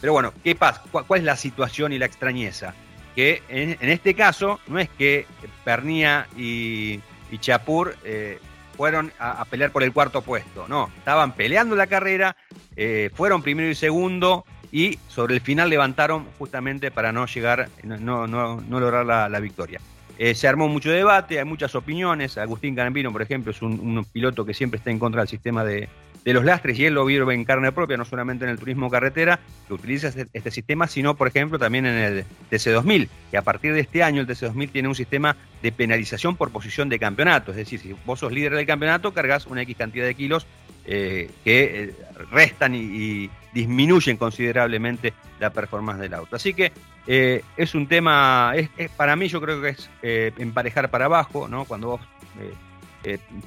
Pero 0.00 0.12
bueno, 0.12 0.32
¿qué 0.42 0.54
pasa? 0.54 0.82
¿Cuál, 0.90 1.20
es 1.20 1.24
la 1.24 1.36
situación 1.36 1.92
y 1.92 1.98
la 1.98 2.06
extrañeza? 2.06 2.74
Que 3.14 3.42
en, 3.48 3.76
este 3.88 4.14
caso 4.14 4.58
no 4.66 4.78
es 4.78 4.88
que 4.88 5.26
Pernía 5.64 6.26
y, 6.36 7.00
Chapur 7.40 7.96
eh, 8.04 8.38
fueron 8.76 9.12
a, 9.18 9.44
pelear 9.44 9.70
por 9.70 9.82
el 9.82 9.92
cuarto 9.92 10.22
puesto, 10.22 10.66
no, 10.68 10.90
estaban 10.98 11.32
peleando 11.32 11.76
la 11.76 11.86
carrera, 11.86 12.36
eh, 12.76 13.10
fueron 13.14 13.42
primero 13.42 13.70
y 13.70 13.74
segundo 13.74 14.44
y 14.72 14.98
sobre 15.08 15.34
el 15.34 15.40
final 15.42 15.68
levantaron 15.68 16.26
justamente 16.38 16.90
para 16.90 17.12
no 17.12 17.26
llegar, 17.26 17.68
no, 17.84 18.26
no, 18.26 18.60
no 18.60 18.80
lograr 18.80 19.04
la, 19.04 19.40
victoria. 19.40 19.80
Eh, 20.18 20.34
se 20.34 20.46
armó 20.46 20.68
mucho 20.68 20.90
debate, 20.90 21.38
hay 21.38 21.44
muchas 21.44 21.74
opiniones. 21.74 22.38
Agustín 22.38 22.74
Canambino, 22.74 23.12
por 23.12 23.22
ejemplo, 23.22 23.50
es 23.50 23.62
un, 23.62 24.04
piloto 24.12 24.44
que 24.44 24.54
siempre 24.54 24.78
está 24.78 24.90
en 24.90 24.98
contra 24.98 25.22
del 25.22 25.28
sistema 25.28 25.64
de, 25.64 25.88
los 26.24 26.44
lastres 26.44 26.78
y 26.78 26.84
él 26.84 26.94
lo 26.94 27.04
vio 27.04 27.28
en 27.30 27.44
carne 27.44 27.72
propia, 27.72 27.96
no 27.96 28.04
solamente 28.04 28.44
en 28.44 28.50
el 28.50 28.58
turismo 28.58 28.90
carretera, 28.90 29.40
que 29.66 29.74
utiliza 29.74 30.08
este, 30.08 30.28
este, 30.32 30.50
sistema, 30.50 30.86
sino, 30.86 31.16
por 31.16 31.26
ejemplo, 31.26 31.58
también 31.58 31.86
en 31.86 31.96
el 31.96 32.24
TC2000, 32.50 33.08
que 33.30 33.36
a 33.36 33.42
partir 33.42 33.72
de 33.72 33.80
este 33.80 34.02
año 34.02 34.20
el 34.20 34.28
TC2000 34.28 34.70
tiene 34.70 34.88
un 34.88 34.94
sistema 34.94 35.36
de 35.62 35.72
penalización 35.72 36.36
por 36.36 36.50
posición 36.50 36.88
de 36.88 36.98
campeonato. 36.98 37.50
Es 37.50 37.56
decir, 37.56 37.80
si 37.80 37.96
vos 38.04 38.20
sos 38.20 38.32
líder 38.32 38.54
del 38.54 38.66
campeonato, 38.66 39.12
cargas 39.12 39.46
una 39.46 39.62
X 39.62 39.76
cantidad 39.76 40.06
de 40.06 40.14
kilos 40.14 40.46
eh, 40.84 41.30
que 41.44 41.84
eh, 41.84 41.94
restan 42.32 42.74
y, 42.74 43.30
disminuyen 43.52 44.16
considerablemente 44.16 45.12
la 45.38 45.50
performance 45.50 46.00
del 46.00 46.14
auto. 46.14 46.36
Así 46.36 46.54
que 46.54 46.72
eh, 47.06 47.42
es 47.56 47.74
un 47.74 47.86
tema, 47.86 48.52
es, 48.54 48.90
para 48.90 49.16
mí 49.16 49.28
yo 49.28 49.40
creo 49.40 49.60
que 49.60 49.70
es 49.70 49.90
emparejar 50.02 50.90
para 50.90 51.06
abajo, 51.06 51.48
¿no? 51.48 51.64
cuando 51.64 51.88
vos 51.88 52.00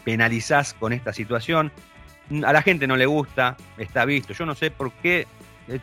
penalizás 0.04 0.74
con 0.74 0.94
esta 0.94 1.14
situación. 1.14 1.72
A 2.44 2.52
la 2.52 2.62
gente 2.62 2.88
no 2.88 2.98
le 2.98 3.06
gusta, 3.06 3.56
está 3.78 4.04
visto. 4.04 4.34
Yo 4.34 4.46
no 4.46 4.56
sé 4.56 4.72
por 4.72 4.92
qué 4.94 5.28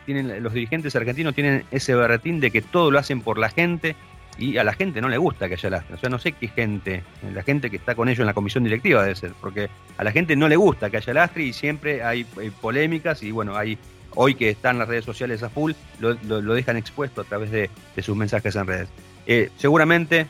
tienen, 0.05 0.43
los 0.43 0.53
dirigentes 0.53 0.95
argentinos 0.95 1.33
tienen 1.33 1.65
ese 1.71 1.95
berretín 1.95 2.39
de 2.39 2.51
que 2.51 2.61
todo 2.61 2.91
lo 2.91 2.99
hacen 2.99 3.21
por 3.21 3.37
la 3.37 3.49
gente 3.49 3.95
y 4.37 4.57
a 4.57 4.63
la 4.63 4.73
gente 4.73 5.01
no 5.01 5.09
le 5.09 5.17
gusta 5.17 5.47
que 5.47 5.55
haya 5.55 5.69
lastre. 5.69 5.95
O 5.95 5.97
sea, 5.97 6.09
no 6.09 6.19
sé 6.19 6.33
qué 6.33 6.47
gente, 6.47 7.03
la 7.33 7.43
gente 7.43 7.69
que 7.69 7.77
está 7.77 7.95
con 7.95 8.09
ellos 8.09 8.21
en 8.21 8.25
la 8.25 8.33
comisión 8.33 8.63
directiva 8.63 9.03
debe 9.03 9.15
ser, 9.15 9.33
porque 9.39 9.69
a 9.97 10.03
la 10.03 10.11
gente 10.11 10.35
no 10.35 10.47
le 10.47 10.55
gusta 10.55 10.89
que 10.89 10.97
haya 10.97 11.13
lastre 11.13 11.43
y 11.43 11.53
siempre 11.53 12.03
hay, 12.03 12.23
polémicas 12.61 13.23
y 13.23 13.31
bueno, 13.31 13.55
hay 13.55 13.77
hoy 14.15 14.35
que 14.35 14.49
están 14.49 14.79
las 14.79 14.87
redes 14.87 15.05
sociales 15.05 15.43
a 15.43 15.49
full, 15.49 15.73
lo, 15.99 16.41
dejan 16.53 16.77
expuesto 16.77 17.21
a 17.21 17.23
través 17.23 17.51
de, 17.51 17.69
sus 18.01 18.15
mensajes 18.15 18.55
en 18.55 18.67
redes. 18.67 18.89
Eh, 19.25 19.49
seguramente 19.57 20.27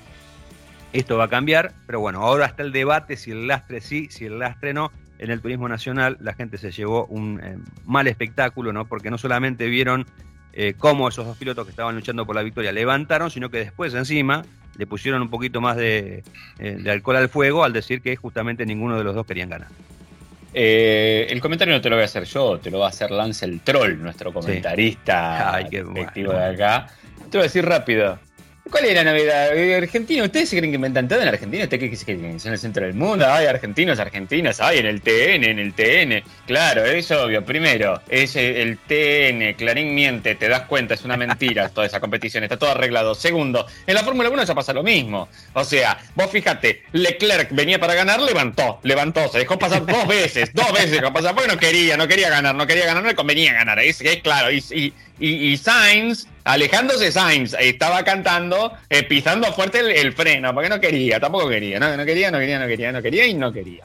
esto 0.94 1.18
va 1.18 1.26
a 1.26 1.30
cambiar, 1.30 1.74
pero 1.88 2.00
bueno, 2.00 2.22
ahora 2.22 2.46
está 2.46 2.64
el 2.64 2.72
debate 2.72 3.18
si 3.18 3.32
el 3.32 3.48
lastre 3.48 3.82
sí, 3.82 4.08
si 4.10 4.26
el 4.26 4.40
lastre 4.40 4.74
no. 4.74 4.92
En 5.20 5.32
el 5.32 5.42
turismo 5.42 5.70
nacional 5.70 6.18
la 6.20 6.34
gente 6.34 6.58
se 6.58 6.72
llevó 6.72 7.06
un 7.06 7.40
eh, 7.42 7.58
mal 7.86 8.08
espectáculo, 8.08 8.74
¿no? 8.74 8.86
Porque 8.86 9.10
no 9.10 9.18
solamente 9.18 9.68
vieron 9.68 10.06
eh, 10.54 10.76
cómo 10.78 11.08
esos 11.08 11.26
dos 11.26 11.38
pilotos 11.38 11.66
que 11.66 11.72
estaban 11.72 11.96
luchando 11.96 12.26
por 12.26 12.36
la 12.36 12.44
victoria 12.44 12.72
levantaron, 12.72 13.32
sino 13.32 13.50
que 13.50 13.58
después 13.58 13.94
encima 13.96 14.44
le 14.78 14.86
pusieron 14.86 15.22
un 15.22 15.30
poquito 15.30 15.62
más 15.62 15.78
de, 15.78 16.24
eh, 16.60 16.84
alcohol 16.90 17.18
al 17.18 17.30
fuego 17.30 17.64
al 17.64 17.74
decir 17.74 18.02
que 18.02 18.16
justamente 18.16 18.66
ninguno 18.66 18.98
de 18.98 19.04
los 19.04 19.16
dos 19.16 19.26
querían 19.26 19.50
ganar. 19.50 19.70
Eh, 20.54 21.28
el 21.30 21.42
comentario 21.42 21.74
no 21.74 21.82
te 21.82 21.90
lo 21.90 21.96
voy 21.96 22.04
a 22.04 22.06
hacer 22.06 22.26
yo, 22.26 22.60
te 22.60 22.70
lo 22.70 22.80
va 22.80 22.88
a 22.88 22.90
hacer 22.90 23.12
Lance 23.12 23.46
el 23.46 23.62
Troll, 23.62 24.00
nuestro 24.02 24.32
comentarista 24.32 25.60
sí. 25.70 25.78
de 26.34 26.46
acá. 26.46 26.88
Te 27.30 27.38
voy 27.38 27.40
a 27.40 27.44
decir 27.44 27.66
rápido. 27.66 28.20
¿Cuál 28.72 28.86
es 28.86 28.96
la 28.96 29.04
novedad? 29.04 29.58
Eh, 29.58 29.76
Argentina, 29.76 30.24
¿ustedes 30.24 30.48
se 30.50 30.58
creen 30.58 30.72
que 30.72 30.76
inventan 30.76 31.06
todo 31.08 31.22
en 31.22 31.28
Argentina? 31.28 31.66
¿Ustedes 31.66 32.02
creen 32.06 32.32
que 32.32 32.40
son 32.40 32.54
el 32.54 32.58
centro 32.58 32.86
del 32.86 32.94
mundo? 32.94 33.28
Hay 33.28 33.46
argentinos, 33.46 34.00
argentinas, 34.00 34.62
hay 34.62 34.80
en 34.80 34.86
el 34.86 35.02
TN, 35.02 35.44
en 35.44 35.60
el 35.60 35.74
TN. 35.74 36.24
Claro, 36.48 36.86
es 36.86 37.12
obvio. 37.12 37.44
Primero, 37.44 38.02
es 38.08 38.38
el 38.38 38.78
TN, 38.78 39.56
Clarín 39.58 39.94
miente, 39.94 40.36
te 40.36 40.48
das 40.48 40.62
cuenta, 40.62 40.94
es 40.94 41.04
una 41.04 41.18
mentira 41.18 41.68
toda 41.74 41.88
esa 41.88 42.00
competición, 42.00 42.46
está 42.46 42.58
todo 42.58 42.72
arreglado. 42.72 43.14
Segundo, 43.16 43.68
en 43.86 43.96
la 43.96 44.04
Fórmula 44.04 44.30
1 44.30 44.44
ya 44.46 44.56
pasa 44.56 44.72
lo 44.72 44.82
mismo. 44.82 45.28
O 45.54 45.66
sea, 45.66 46.00
vos 46.16 46.32
fíjate, 46.32 46.84
Leclerc 46.94 47.50
venía 47.52 47.80
para 47.82 47.96
ganar, 47.96 48.22
levantó, 48.22 48.80
levantó, 48.84 49.28
se 49.28 49.40
dejó 49.40 49.60
pasar 49.60 49.86
dos 49.86 50.08
veces, 50.08 50.54
dos 50.54 50.72
veces 50.72 50.92
dejó 50.92 51.12
pasar, 51.12 51.36
porque 51.36 51.52
no 51.52 51.60
quería, 51.60 51.98
no 51.98 52.08
quería 52.08 52.30
ganar, 52.30 52.56
no 52.56 52.66
quería 52.66 52.86
ganar, 52.86 53.04
no 53.04 53.10
le 53.10 53.16
convenía 53.16 53.52
ganar, 53.52 53.78
es, 53.80 54.00
es 54.00 54.22
claro. 54.22 54.50
Y, 54.52 54.64
y, 54.72 54.94
y, 55.52 55.58
Sainz, 55.58 56.28
alejándose 56.44 57.12
Sainz, 57.12 57.56
estaba 57.60 58.04
cantando, 58.04 58.74
eh, 58.90 59.04
pisando 59.04 59.52
fuerte 59.54 59.80
el, 60.00 60.14
freno, 60.14 60.54
porque 60.54 60.70
no 60.70 60.80
quería, 60.80 61.20
tampoco 61.20 61.50
quería, 61.50 61.80
no, 61.80 61.96
no 61.96 62.06
quería, 62.06 62.32
no 62.32 62.40
quería, 62.40 62.60
no 62.60 62.68
quería, 62.68 62.92
no 62.92 63.02
quería 63.02 63.28
y 63.28 63.34
no 63.34 63.52
quería. 63.52 63.84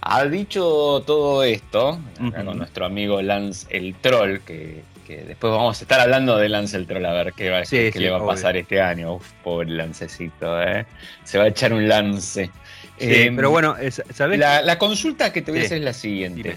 Ha 0.00 0.24
dicho 0.24 1.02
todo 1.04 1.42
esto, 1.42 2.00
con 2.18 2.58
nuestro 2.58 2.86
amigo 2.86 3.20
Lance 3.20 3.66
el 3.70 3.94
Troll, 3.96 4.38
que, 4.40 4.82
después 5.08 5.52
vamos 5.52 5.80
a 5.80 5.82
estar 5.82 6.00
hablando 6.00 6.36
de 6.36 6.48
Lance 6.48 6.76
el 6.76 6.86
Troll, 6.86 7.04
a 7.04 7.12
ver 7.12 7.32
qué, 7.32 7.50
va, 7.50 7.62
le 7.70 8.10
va 8.10 8.18
a 8.18 8.26
pasar 8.26 8.56
este 8.56 8.80
año. 8.80 9.14
Uf, 9.14 9.32
pobre 9.42 9.70
Lancecito, 9.70 10.62
¿eh? 10.62 10.86
Se 11.24 11.38
va 11.38 11.44
a 11.44 11.48
echar 11.48 11.72
un 11.72 11.88
lance. 11.88 12.50
Eh, 12.98 13.32
pero 13.34 13.50
bueno, 13.50 13.76
¿sabes? 14.14 14.38
La, 14.38 14.78
consulta 14.78 15.32
que 15.32 15.42
te 15.42 15.50
voy 15.50 15.60
a 15.60 15.64
hacer 15.64 15.78
es 15.78 15.84
la 15.84 15.92
siguiente. 15.92 16.56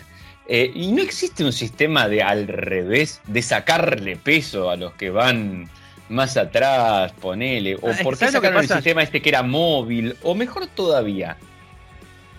Eh, 0.51 0.71
y 0.73 0.91
no 0.91 1.03
existe 1.03 1.45
un 1.45 1.53
sistema 1.53 2.07
de 2.07 2.23
al 2.23 2.47
revés, 2.47 3.21
de 3.27 3.43
sacarle 3.43 4.15
peso 4.15 4.71
a 4.71 4.75
los 4.75 4.93
que 4.93 5.11
van 5.11 5.69
más 6.09 6.37
atrás, 6.37 7.13
ponele. 7.21 7.75
O 7.75 7.91
por 8.01 8.17
qué 8.17 8.31
sacaron 8.31 8.63
el 8.63 8.67
sistema 8.67 9.03
este 9.03 9.21
que 9.21 9.29
era 9.29 9.43
móvil. 9.43 10.17
O 10.23 10.33
mejor 10.33 10.65
todavía. 10.65 11.37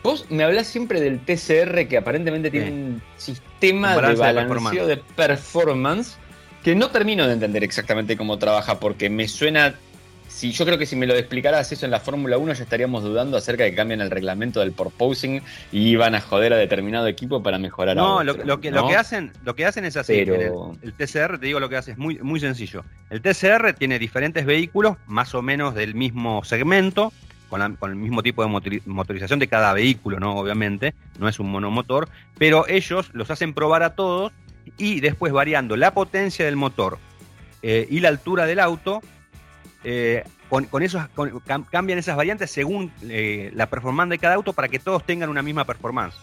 Vos 0.03 0.27
me 0.29 0.43
hablas 0.43 0.67
siempre 0.67 1.01
del 1.01 1.21
TCR 1.21 1.87
que 1.87 1.99
aparentemente 1.99 2.51
tiene 2.51 2.73
un 2.73 3.03
sistema 3.17 3.97
de 3.97 4.17
balanceo 4.17 4.89
de 4.89 4.97
performance 4.97 6.17
que 6.65 6.75
no 6.75 6.91
termino 6.91 7.29
de 7.29 7.35
entender 7.35 7.63
exactamente 7.63 8.17
cómo 8.17 8.39
trabaja 8.39 8.81
porque 8.81 9.09
me 9.09 9.29
suena 9.29 9.77
si 10.41 10.53
yo 10.53 10.65
creo 10.65 10.79
que 10.79 10.87
si 10.87 10.97
me 10.97 11.07
lo 11.07 11.15
explicaras 11.15 11.71
eso 11.71 11.85
en 11.85 11.91
la 11.91 12.01
Fórmula 12.01 12.39
1 12.39 12.55
ya 12.55 12.63
estaríamos 12.63 13.05
dudando 13.05 13.37
acerca 13.37 13.65
de 13.65 13.71
que 13.71 13.77
cambien 13.77 14.01
el 14.01 14.11
reglamento 14.11 14.61
del 14.61 14.73
porposing 14.73 15.43
y 15.71 15.89
iban 15.89 16.15
a 16.15 16.23
joder 16.23 16.55
a 16.55 16.57
determinado 16.57 17.07
equipo 17.09 17.43
para 17.43 17.59
mejorar 17.59 17.95
no, 17.95 18.25
lo, 18.25 18.33
lo, 18.33 18.59
que, 18.59 18.71
lo 18.71 18.89
que 18.89 18.97
hacen 18.97 19.33
lo 19.45 19.55
que 19.55 19.67
hacen 19.67 19.85
es 19.85 19.99
así. 19.99 20.15
El, 20.15 20.95
TCR, 20.97 21.39
te 21.39 21.47
digo 21.47 21.61
lo 21.61 21.69
que 21.69 21.77
hace, 21.77 21.91
es 21.91 21.99
muy, 21.99 22.19
muy 22.21 22.41
sencillo. 22.41 22.85
El 23.11 23.21
TCR 23.21 23.75
tiene 23.75 23.99
diferentes 23.99 24.47
vehículos, 24.47 24.97
más 25.07 25.35
o 25.35 25.43
menos 25.43 25.75
del 25.75 25.95
mismo 25.95 26.43
segmento, 26.43 27.13
con, 27.51 27.77
con, 27.77 27.91
el 27.91 27.97
mismo 27.97 28.23
tipo 28.23 28.43
de 28.43 28.81
motorización 28.87 29.41
de 29.41 29.49
cada 29.49 29.75
vehículo, 29.75 30.21
¿no? 30.21 30.37
Obviamente, 30.37 30.95
no 31.19 31.29
es 31.29 31.39
un 31.39 31.51
monomotor, 31.51 32.09
pero 32.39 32.67
ellos 32.67 33.11
los 33.13 33.31
hacen 33.31 33.53
probar 33.53 33.83
a 33.83 33.95
todos 33.95 34.33
y 34.79 35.01
después 35.01 35.35
variando 35.35 35.77
la 35.77 35.93
potencia 35.93 36.47
del 36.47 36.57
motor 36.57 36.99
eh, 37.63 37.87
y 37.91 38.01
la 38.01 38.09
altura 38.09 38.47
del 38.47 38.61
auto, 38.61 39.03
eh, 39.85 40.25
con, 40.49 40.65
con, 40.65 40.83
esos, 40.83 41.03
cambian 41.71 41.99
esas 41.99 42.17
variantes 42.17 42.51
según 42.51 42.93
eh, 43.09 43.51
la 43.55 43.67
performance 43.67 44.11
de 44.11 44.19
cada 44.19 44.35
auto 44.35 44.53
para 44.53 44.69
que 44.69 44.79
todos 44.79 45.05
tengan 45.05 45.31
una 45.31 45.43
misma 45.43 45.65
performance. 45.65 46.17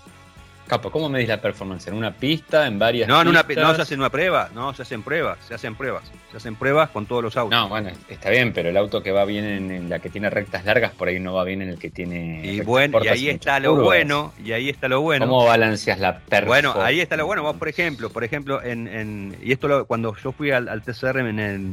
Capo, 0.67 0.91
¿cómo 0.91 1.08
medís 1.08 1.30
la 1.30 1.39
performance? 1.39 1.88
¿En 1.88 1.93
una 1.93 2.12
pista? 2.12 2.67
¿En 2.67 2.78
varias 2.78 3.08
no, 3.08 3.22
En 3.22 3.30
una, 3.30 3.43
no, 3.43 3.74
se 3.74 3.82
hace 3.82 3.96
una 3.96 4.10
prueba, 4.10 4.50
no, 4.54 4.74
se 4.74 4.82
hacen 4.82 5.02
pruebas, 5.02 5.38
se 5.48 5.54
hacen 5.54 5.76
pruebas, 5.76 6.04
se 6.30 6.38
hacen 6.38 6.56
pruebas 6.56 6.89
con 6.89 7.06
todos 7.06 7.24
los 7.24 7.38
autos. 7.38 7.58
No, 7.58 7.70
bueno, 7.70 7.89
está 8.10 8.30
bien, 8.30 8.52
pero 8.52 8.67
el 8.67 8.76
auto 8.76 9.02
que 9.02 9.13
va 9.13 9.24
bien 9.24 9.72
en, 9.72 9.89
la 9.89 10.00
que 10.00 10.10
tiene 10.10 10.30
rectas 10.30 10.65
largas, 10.65 10.91
por 10.91 11.08
ahí 11.08 11.22
no 11.22 11.34
va 11.34 11.46
bien 11.46 11.62
en 11.62 11.70
el 11.70 11.80
que 11.80 11.89
tiene. 11.89 12.41
Y 12.43 12.60
bueno, 12.60 13.00
y 13.02 13.08
ahí 13.08 13.30
está 13.30 13.62
lo 13.62 13.76
bueno, 13.76 14.34
y 14.43 14.52
ahí 14.52 14.67
está 14.67 14.89
lo 14.89 15.00
bueno. 15.00 15.26
¿Cómo 15.26 15.46
balanceas 15.46 16.00
la 16.00 16.20
performance? 16.20 16.48
Bueno, 16.48 16.86
ahí 16.86 17.00
está 17.00 17.15
lo 17.15 17.26
bueno. 17.26 17.43
Vos, 17.43 17.56
por 17.56 17.70
ejemplo, 17.70 18.10
por 18.10 18.26
ejemplo, 18.26 18.62
en, 18.62 19.38
y 19.41 19.54
esto 19.54 19.86
cuando 19.86 20.17
yo 20.17 20.34
fui 20.34 20.52
al, 20.52 20.67
al 20.67 20.82
TCR 20.82 21.20
en 21.20 21.39
el 21.39 21.72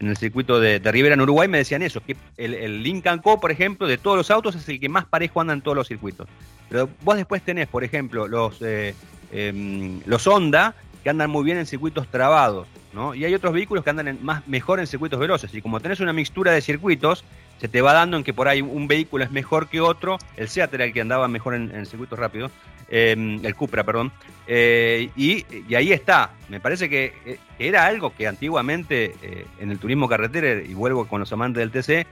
en 0.00 0.08
el 0.08 0.16
circuito 0.16 0.60
de, 0.60 0.78
Rivera 0.78 1.14
en 1.14 1.20
Uruguay 1.20 1.48
me 1.48 1.58
decían 1.58 1.82
eso, 1.82 2.00
que 2.00 2.16
el, 2.36 2.82
Lincoln 2.82 3.18
Co, 3.20 3.40
por 3.40 3.50
ejemplo, 3.50 3.86
de 3.86 3.98
todos 3.98 4.16
los 4.16 4.30
autos 4.30 4.54
es 4.54 4.68
el 4.68 4.78
que 4.78 4.88
más 4.88 5.04
parejo 5.04 5.40
anda 5.40 5.52
en 5.52 5.60
todos 5.60 5.76
los 5.76 5.88
circuitos. 5.88 6.28
Pero 6.68 6.88
vos 7.02 7.16
después 7.16 7.42
tenés, 7.42 7.66
por 7.66 7.82
ejemplo, 7.82 8.28
los, 8.28 8.60
eh, 8.60 8.94
em, 9.32 10.00
los 10.06 10.26
Honda, 10.26 10.74
que 11.02 11.10
andan 11.10 11.30
muy 11.30 11.44
bien 11.44 11.58
en 11.58 11.66
circuitos 11.66 12.06
trabados, 12.08 12.68
¿no? 12.92 13.14
Y 13.14 13.24
hay 13.24 13.34
otros 13.34 13.52
vehículos 13.52 13.82
que 13.82 13.90
andan 13.90 14.18
más, 14.22 14.46
mejor 14.46 14.78
en 14.80 14.86
circuitos 14.86 15.18
veloces. 15.18 15.52
Y 15.54 15.62
como 15.62 15.80
tenés 15.80 16.00
una 16.00 16.12
mixtura 16.12 16.52
de 16.52 16.60
circuitos, 16.60 17.24
se 17.60 17.68
te 17.68 17.80
va 17.80 17.92
dando 17.92 18.16
en 18.16 18.24
que 18.24 18.32
por 18.32 18.48
ahí 18.48 18.62
un 18.62 18.86
vehículo 18.86 19.24
es 19.24 19.30
mejor 19.30 19.68
que 19.68 19.80
otro. 19.80 20.18
El 20.36 20.48
Seat 20.48 20.72
era 20.74 20.84
el 20.84 20.92
que 20.92 21.00
andaba 21.00 21.26
mejor 21.28 21.54
en, 21.54 21.86
circuitos 21.86 22.18
rápidos, 22.18 22.52
em, 22.88 23.44
el 23.44 23.54
Cupra, 23.54 23.84
perdón. 23.84 24.12
Eh, 24.46 25.10
y, 25.14 25.44
ahí 25.74 25.92
está. 25.92 26.30
Me 26.48 26.58
parece 26.58 26.88
que 26.88 27.12
eh, 27.26 27.38
era 27.58 27.84
algo 27.84 28.14
que 28.14 28.26
antiguamente 28.26 29.14
eh, 29.22 29.46
en 29.60 29.70
el 29.70 29.78
turismo 29.78 30.08
carretera, 30.08 30.62
y 30.62 30.72
vuelvo 30.72 31.06
con 31.06 31.20
los 31.20 31.30
amantes 31.32 31.60
del 31.60 31.70
TC, 31.70 32.06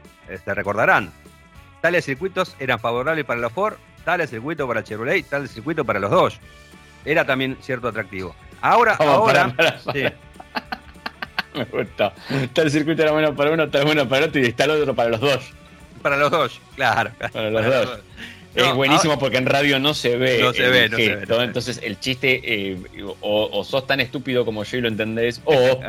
te 0.45 0.55
recordarán. 0.55 1.11
Tales 1.81 2.05
circuitos 2.05 2.55
eran 2.59 2.79
favorables 2.79 3.25
para 3.25 3.41
la 3.41 3.49
Ford, 3.49 3.77
tales 4.05 4.29
circuitos 4.31 4.69
para 4.69 4.85
Chevrolet, 4.85 5.25
tales 5.27 5.51
circuito 5.51 5.85
para 5.85 5.99
los 5.99 6.11
dos. 6.11 6.39
Era 7.05 7.25
también 7.25 7.57
cierto 7.61 7.89
atractivo. 7.89 8.35
Ahora, 8.61 8.97
ahora. 8.99 9.55
Me 11.55 11.65
gusta. 11.65 12.13
Tal 12.53 12.71
circuito 12.71 13.03
era 13.03 13.13
bueno 13.13 13.35
para 13.35 13.51
uno, 13.51 13.71
tal 13.71 13.87
bueno 13.87 14.07
para 14.07 14.27
otro 14.27 14.41
y 14.43 14.47
está 14.47 14.65
el 14.65 14.73
otro 14.73 14.95
para 14.95 15.11
los 15.11 15.21
dos. 15.21 15.53
Para 16.03 16.17
los 16.19 16.31
dos, 16.31 16.61
claro. 16.75 17.11
Para 17.33 17.51
los 17.51 17.65
dos. 17.65 18.01
Es 18.57 18.75
buenísimo 18.75 19.19
porque 19.19 19.37
en 19.39 19.47
radio 19.47 19.79
no 19.79 19.95
se 19.95 20.17
ve. 20.17 20.41
No 20.41 20.53
se 20.53 20.69
ve, 20.69 20.89
no 20.89 20.97
se 20.97 21.17
ve, 21.17 21.45
Entonces 21.45 21.81
el 21.83 22.01
chiste, 22.01 22.41
eh, 22.45 22.79
o, 23.21 23.65
sos 23.65 23.87
tan 23.87 24.01
estúpido 24.01 24.45
como 24.45 24.65
yo 24.65 24.79
y 24.79 24.81
lo 24.81 24.89
entendés, 24.89 25.41
o. 25.45 25.81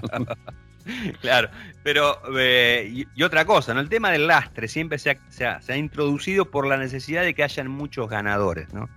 claro, 1.22 1.50
pero. 1.84 2.20
Eh, 2.38 3.06
y, 3.16 3.24
otra 3.24 3.46
cosa, 3.46 3.74
¿no? 3.74 3.80
El 3.80 3.90
tema 3.90 4.12
del 4.12 4.28
lastre 4.28 4.68
siempre 4.68 5.00
se 5.00 5.12
ha, 5.12 5.62
se 5.62 5.74
ha, 5.74 5.78
introducido 5.78 6.46
por 6.46 6.68
la 6.68 6.78
necesidad 6.78 7.24
de 7.24 7.34
que 7.34 7.44
hayan 7.44 7.70
muchos 7.70 8.10
ganadores, 8.10 8.74
¿no? 8.74 8.90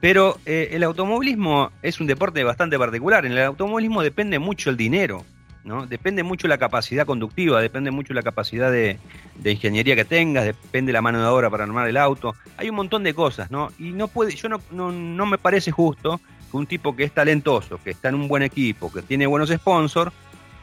Pero 0.00 0.38
eh, 0.46 0.70
el 0.72 0.82
automovilismo 0.82 1.72
es 1.82 2.00
un 2.00 2.06
deporte 2.06 2.42
bastante 2.42 2.78
particular. 2.78 3.26
En 3.26 3.32
el 3.32 3.42
automovilismo 3.42 4.02
depende 4.02 4.38
mucho 4.38 4.70
el 4.70 4.76
dinero, 4.76 5.26
¿no? 5.64 5.86
Depende 5.86 6.22
mucho 6.22 6.48
la 6.48 6.58
capacidad 6.58 7.06
conductiva, 7.06 7.60
depende 7.60 7.90
mucho 7.90 8.14
la 8.14 8.22
capacidad 8.22 8.70
de, 8.70 8.98
ingeniería 9.44 9.96
que 9.96 10.04
tengas, 10.04 10.44
depende 10.44 10.92
la 10.92 11.02
mano 11.02 11.20
de 11.20 11.26
obra 11.26 11.50
para 11.50 11.64
armar 11.64 11.88
el 11.88 11.96
auto. 11.96 12.34
Hay 12.56 12.70
un 12.70 12.76
montón 12.76 13.02
de 13.02 13.14
cosas, 13.14 13.50
¿no? 13.50 13.70
Y 13.78 13.92
no 13.92 14.08
puede, 14.08 14.34
yo 14.34 14.48
no, 14.48 14.60
no, 14.70 15.26
me 15.26 15.38
parece 15.38 15.70
justo 15.70 16.20
que 16.50 16.56
un 16.56 16.66
tipo 16.66 16.96
que 16.96 17.04
es 17.04 17.12
talentoso, 17.12 17.78
que 17.82 17.90
está 17.90 18.08
en 18.08 18.16
un 18.16 18.28
buen 18.28 18.42
equipo, 18.42 18.92
que 18.92 19.02
tiene 19.02 19.26
buenos 19.26 19.50
sponsors, 19.50 20.12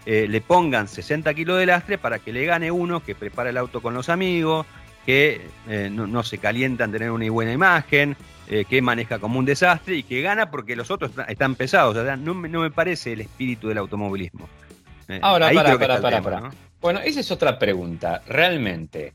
eh, 0.06 0.28
le 0.30 0.42
pongan 0.42 0.88
60 0.88 1.34
kilos 1.34 1.60
de 1.60 1.66
lastre 1.66 1.98
para 1.98 2.20
que 2.20 2.32
le 2.32 2.46
gane 2.46 2.72
uno 2.72 3.04
que 3.04 3.14
prepara 3.14 3.50
el 3.50 3.58
auto 3.58 3.82
con 3.82 3.94
los 3.94 4.10
amigos, 4.10 4.66
que 5.08 5.40
eh, 5.70 5.90
no, 5.90 6.22
se 6.22 6.38
calienta 6.38 6.84
en 6.84 6.92
tener 6.92 7.12
una 7.12 7.32
buena 7.32 7.54
imagen, 7.54 8.18
eh, 8.50 8.66
que 8.66 8.82
maneja 8.82 9.20
como 9.20 9.40
un 9.40 9.46
desastre 9.46 9.96
y 9.96 10.04
que 10.04 10.22
gana 10.22 10.52
porque 10.52 10.76
los 10.76 10.92
otros 10.92 11.12
están 11.30 11.56
pesados. 11.56 11.96
O 11.96 12.04
sea, 12.04 12.18
no, 12.18 12.34
me 12.34 12.72
parece 12.72 13.14
el 13.14 13.22
espíritu 13.22 13.70
del 13.70 13.78
automovilismo. 13.78 14.50
Ahora, 15.22 15.52
para, 15.52 15.78
para, 15.78 16.02
para, 16.02 16.22
para. 16.22 16.52
Bueno, 16.82 17.00
esa 17.00 17.20
es 17.20 17.32
otra 17.32 17.58
pregunta. 17.58 18.22
¿Realmente 18.28 19.13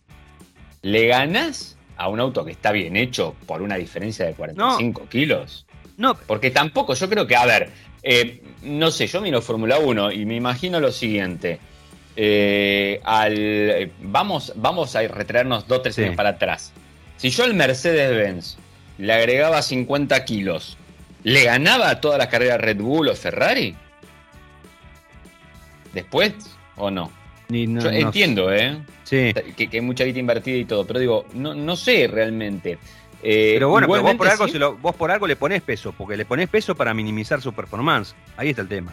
le 0.82 1.06
ganas 1.06 1.76
a 1.96 2.08
un 2.08 2.20
auto 2.20 2.44
que 2.44 2.52
está 2.52 2.72
bien 2.72 2.96
hecho 2.96 3.36
por 3.46 3.62
una 3.62 3.76
diferencia 3.76 4.26
de 4.26 4.34
45 4.34 5.08
kilos? 5.08 5.66
No. 5.96 6.14
Porque 6.14 6.50
tampoco, 6.50 6.94
yo 6.94 7.08
creo 7.08 7.26
que, 7.26 7.36
a 7.36 7.46
ver, 7.46 7.70
eh, 8.02 8.42
no 8.62 8.90
sé, 8.90 9.06
yo 9.06 9.20
miro 9.20 9.40
Fórmula 9.42 9.78
1 9.78 10.12
y 10.12 10.26
me 10.26 10.36
imagino 10.36 10.80
lo 10.80 10.90
siguiente. 10.90 11.60
Eh, 12.16 13.00
al, 13.04 13.90
vamos, 14.00 14.52
vamos 14.56 14.96
a 14.96 15.02
retraernos 15.02 15.66
dos, 15.66 15.82
tres 15.82 15.98
años 15.98 16.16
para 16.16 16.30
atrás. 16.30 16.72
Si 17.16 17.30
yo 17.30 17.44
al 17.44 17.54
Mercedes-Benz 17.54 18.56
le 18.98 19.12
agregaba 19.12 19.62
50 19.62 20.24
kilos, 20.24 20.76
¿le 21.22 21.44
ganaba 21.44 21.88
a 21.90 22.00
todas 22.00 22.18
las 22.18 22.28
carreras 22.28 22.60
Red 22.60 22.78
Bull 22.78 23.08
o 23.08 23.14
Ferrari? 23.14 23.76
¿Después 25.92 26.34
o 26.76 26.90
no? 26.90 27.10
yo 27.48 27.90
entiendo, 27.90 28.52
¿eh? 28.52 28.78
Sí. 29.04 29.32
Que, 29.56 29.68
que, 29.68 29.76
hay 29.76 29.80
mucha 29.82 30.04
guita 30.04 30.18
invertida 30.18 30.56
y 30.56 30.64
todo, 30.64 30.86
pero 30.86 30.98
digo, 30.98 31.26
no, 31.34 31.54
no 31.54 31.76
sé 31.76 32.08
realmente. 32.08 32.78
Eh, 33.22 33.52
pero 33.54 33.68
bueno, 33.68 33.86
vos, 33.86 34.14
por 34.16 34.28
algo 34.28 34.76
vos 34.80 34.96
por 34.96 35.10
algo 35.10 35.26
le 35.26 35.36
pones 35.36 35.62
peso, 35.62 35.92
porque 35.92 36.16
le 36.16 36.24
pones 36.24 36.48
peso 36.48 36.74
para 36.74 36.92
minimizar 36.92 37.40
su 37.40 37.52
performance. 37.52 38.14
Ahí 38.36 38.50
está 38.50 38.62
el 38.62 38.68
tema. 38.68 38.92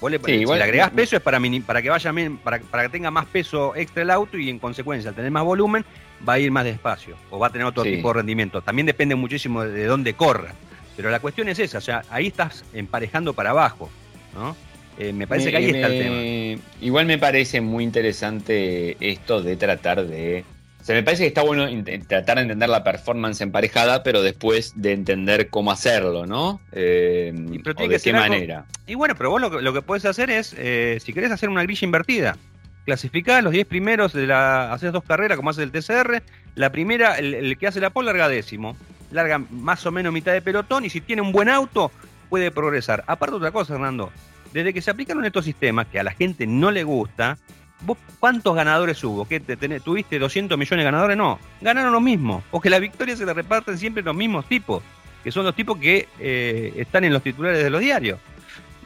Vos 0.00 0.10
le, 0.10 0.18
si 0.18 0.44
le 0.44 0.62
agregás 0.62 0.90
peso 0.90 1.16
es 1.16 1.22
para, 1.22 1.40
para 1.64 1.80
que 1.80 1.88
vaya 1.88 2.12
para, 2.42 2.58
para 2.58 2.82
que 2.82 2.88
tenga 2.90 3.10
más 3.10 3.24
peso 3.26 3.74
extra 3.74 4.02
el 4.02 4.10
auto 4.10 4.36
y 4.36 4.50
en 4.50 4.58
consecuencia, 4.58 5.10
al 5.10 5.16
tener 5.16 5.30
más 5.30 5.44
volumen, 5.44 5.84
va 6.28 6.34
a 6.34 6.38
ir 6.38 6.50
más 6.50 6.64
despacio 6.64 7.16
o 7.30 7.38
va 7.38 7.46
a 7.46 7.50
tener 7.50 7.66
otro 7.66 7.84
tipo 7.84 8.08
de 8.08 8.14
rendimiento. 8.14 8.60
También 8.60 8.86
depende 8.86 9.14
muchísimo 9.14 9.64
de, 9.64 9.84
dónde 9.86 10.14
corra. 10.14 10.52
Pero 10.96 11.10
la 11.10 11.20
cuestión 11.20 11.48
es 11.48 11.58
esa, 11.58 11.78
o 11.78 11.80
sea, 11.80 12.02
ahí 12.10 12.28
estás 12.28 12.64
emparejando 12.72 13.32
para 13.32 13.50
abajo, 13.50 13.90
¿no? 14.34 14.56
Eh, 14.98 15.12
me 15.12 15.26
parece 15.26 15.50
que 15.50 15.56
ahí 15.56 15.70
está 15.70 15.86
el 15.88 15.98
tema. 15.98 16.62
Igual 16.80 17.06
me 17.06 17.18
parece 17.18 17.60
muy 17.60 17.84
interesante 17.84 18.96
esto 19.00 19.42
de 19.42 19.56
tratar 19.56 20.06
de 20.06 20.44
se 20.84 20.92
me 20.92 21.02
parece 21.02 21.22
que 21.22 21.28
está 21.28 21.42
bueno 21.42 21.66
tratar 22.06 22.36
de 22.36 22.42
entender 22.42 22.68
la 22.68 22.84
performance 22.84 23.40
emparejada, 23.40 24.02
pero 24.02 24.20
después 24.20 24.74
de 24.76 24.92
entender 24.92 25.48
cómo 25.48 25.72
hacerlo, 25.72 26.26
¿no? 26.26 26.60
Eh, 26.72 27.32
o 27.34 27.88
de 27.88 27.98
qué 27.98 28.12
manera. 28.12 28.66
Y 28.86 28.94
bueno, 28.94 29.14
pero 29.16 29.30
vos 29.30 29.40
lo, 29.40 29.72
que 29.72 29.80
puedes 29.80 30.04
hacer 30.04 30.28
es, 30.28 30.54
eh, 30.58 30.98
si 31.02 31.14
querés 31.14 31.32
hacer 31.32 31.48
una 31.48 31.62
grilla 31.62 31.86
invertida, 31.86 32.36
clasificás 32.84 33.42
los 33.42 33.54
10 33.54 33.66
primeros 33.66 34.12
de 34.12 34.26
la. 34.26 34.74
haces 34.74 34.92
dos 34.92 35.04
carreras 35.04 35.38
como 35.38 35.48
hace 35.48 35.62
el 35.62 35.72
TCR. 35.72 36.22
La 36.54 36.70
primera, 36.70 37.16
el, 37.16 37.56
que 37.56 37.66
hace 37.66 37.80
la 37.80 37.88
pole 37.88 38.08
larga 38.08 38.28
décimo. 38.28 38.76
Larga 39.10 39.38
más 39.38 39.86
o 39.86 39.90
menos 39.90 40.12
mitad 40.12 40.34
de 40.34 40.42
pelotón 40.42 40.84
y 40.84 40.90
si 40.90 41.00
tiene 41.00 41.22
un 41.22 41.32
buen 41.32 41.48
auto, 41.48 41.92
puede 42.28 42.50
progresar. 42.50 43.04
Aparte, 43.06 43.36
otra 43.36 43.52
cosa, 43.52 43.72
Hernando. 43.72 44.12
Desde 44.54 44.72
que 44.72 44.80
se 44.80 44.90
aplicaron 44.90 45.24
estos 45.24 45.44
sistemas 45.44 45.88
que 45.88 45.98
a 45.98 46.04
la 46.04 46.12
gente 46.12 46.46
no 46.46 46.70
le 46.70 46.84
gusta, 46.84 47.36
¿Vos 47.80 47.98
cuántos 48.18 48.54
ganadores 48.54 49.02
hubo? 49.04 49.26
¿Qué, 49.26 49.40
te 49.40 49.56
¿Tuviste 49.80 50.18
200 50.18 50.56
millones 50.56 50.80
de 50.80 50.84
ganadores? 50.84 51.16
No, 51.16 51.38
ganaron 51.60 51.92
los 51.92 52.00
mismos. 52.00 52.42
O 52.52 52.60
que 52.60 52.70
la 52.70 52.78
victoria 52.78 53.16
se 53.16 53.26
la 53.26 53.34
reparten 53.34 53.76
siempre 53.76 54.02
los 54.02 54.14
mismos 54.14 54.46
tipos, 54.46 54.82
que 55.22 55.32
son 55.32 55.44
los 55.44 55.54
tipos 55.56 55.76
que 55.76 56.08
eh, 56.20 56.72
están 56.76 57.04
en 57.04 57.12
los 57.12 57.22
titulares 57.22 57.62
de 57.62 57.68
los 57.68 57.80
diarios, 57.80 58.20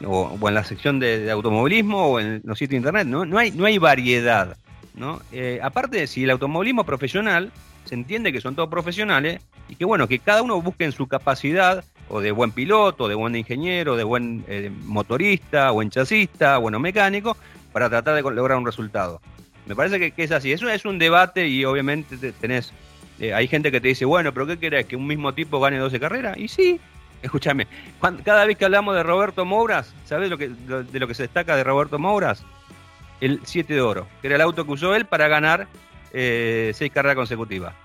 o, 0.03 0.37
en 0.45 0.53
la 0.53 0.63
sección 0.63 0.99
de, 0.99 1.29
automovilismo, 1.31 2.07
o 2.07 2.19
en 2.19 2.41
los 2.43 2.57
sitios 2.57 2.71
de 2.71 2.77
internet. 2.77 3.07
No, 3.07 3.23
no 3.23 3.37
hay 3.37 3.77
variedad. 3.77 4.57
¿no? 4.95 5.21
Eh, 5.31 5.59
aparte, 5.63 6.07
si 6.07 6.23
el 6.23 6.31
automovilismo 6.31 6.83
profesional, 6.83 7.51
se 7.85 7.95
entiende 7.95 8.33
que 8.33 8.41
son 8.41 8.55
todos 8.55 8.69
profesionales, 8.69 9.41
y 9.69 9.75
que 9.75 9.85
bueno, 9.85 10.07
que 10.07 10.19
cada 10.19 10.41
uno 10.41 10.61
busque 10.61 10.83
en 10.83 10.91
su 10.91 11.07
capacidad, 11.07 11.83
o 12.09 12.21
de 12.21 12.31
buen 12.31 12.51
piloto, 12.51 13.07
de 13.07 13.15
buen 13.15 13.35
ingeniero, 13.35 13.95
de 13.95 14.03
buen 14.03 14.43
eh, 14.47 14.71
motorista, 14.85 15.71
buen 15.71 15.89
chasista, 15.89 16.57
bueno 16.57 16.79
mecánico, 16.79 17.37
para 17.71 17.89
tratar 17.89 18.15
de 18.15 18.21
lograr 18.21 18.57
un 18.57 18.65
resultado. 18.65 19.21
Me 19.65 19.75
parece 19.75 20.11
que, 20.11 20.23
es 20.23 20.31
así. 20.31 20.51
Eso 20.51 20.67
es 20.67 20.83
un 20.85 20.97
debate 20.97 21.47
y 21.47 21.63
obviamente 21.63 22.33
tenés. 22.33 22.73
Eh, 23.19 23.33
hay 23.33 23.47
gente 23.47 23.71
que 23.71 23.79
te 23.79 23.89
dice, 23.89 24.05
bueno, 24.05 24.33
pero 24.33 24.47
¿qué 24.47 24.57
querés? 24.57 24.85
¿Que 24.85 24.95
un 24.95 25.05
mismo 25.05 25.33
tipo 25.33 25.59
gane 25.59 25.77
12 25.77 25.99
carreras? 25.99 26.37
Y 26.37 26.47
sí, 26.47 26.79
escúchame. 27.21 27.67
Cada 28.23 28.45
vez 28.45 28.57
que 28.57 28.65
hablamos 28.65 28.95
de 28.95 29.03
Roberto 29.03 29.45
Mouras, 29.45 29.93
¿sabes 30.05 30.29
lo 30.29 30.37
que, 30.37 30.49
de 30.49 30.99
lo 30.99 31.07
que 31.07 31.13
se 31.13 31.23
destaca 31.23 31.55
de 31.55 31.63
Roberto 31.63 31.99
Mouras? 31.99 32.43
El 33.21 33.41
7 33.43 33.73
de 33.73 33.81
oro, 33.81 34.07
que 34.21 34.27
era 34.27 34.37
el 34.37 34.41
auto 34.41 34.65
que 34.65 34.71
usó 34.71 34.95
él 34.95 35.05
para 35.05 35.27
ganar 35.27 35.67
eh, 36.13 36.71
seis 36.73 36.91
carreras 36.91 37.17
consecutivas 37.17 37.75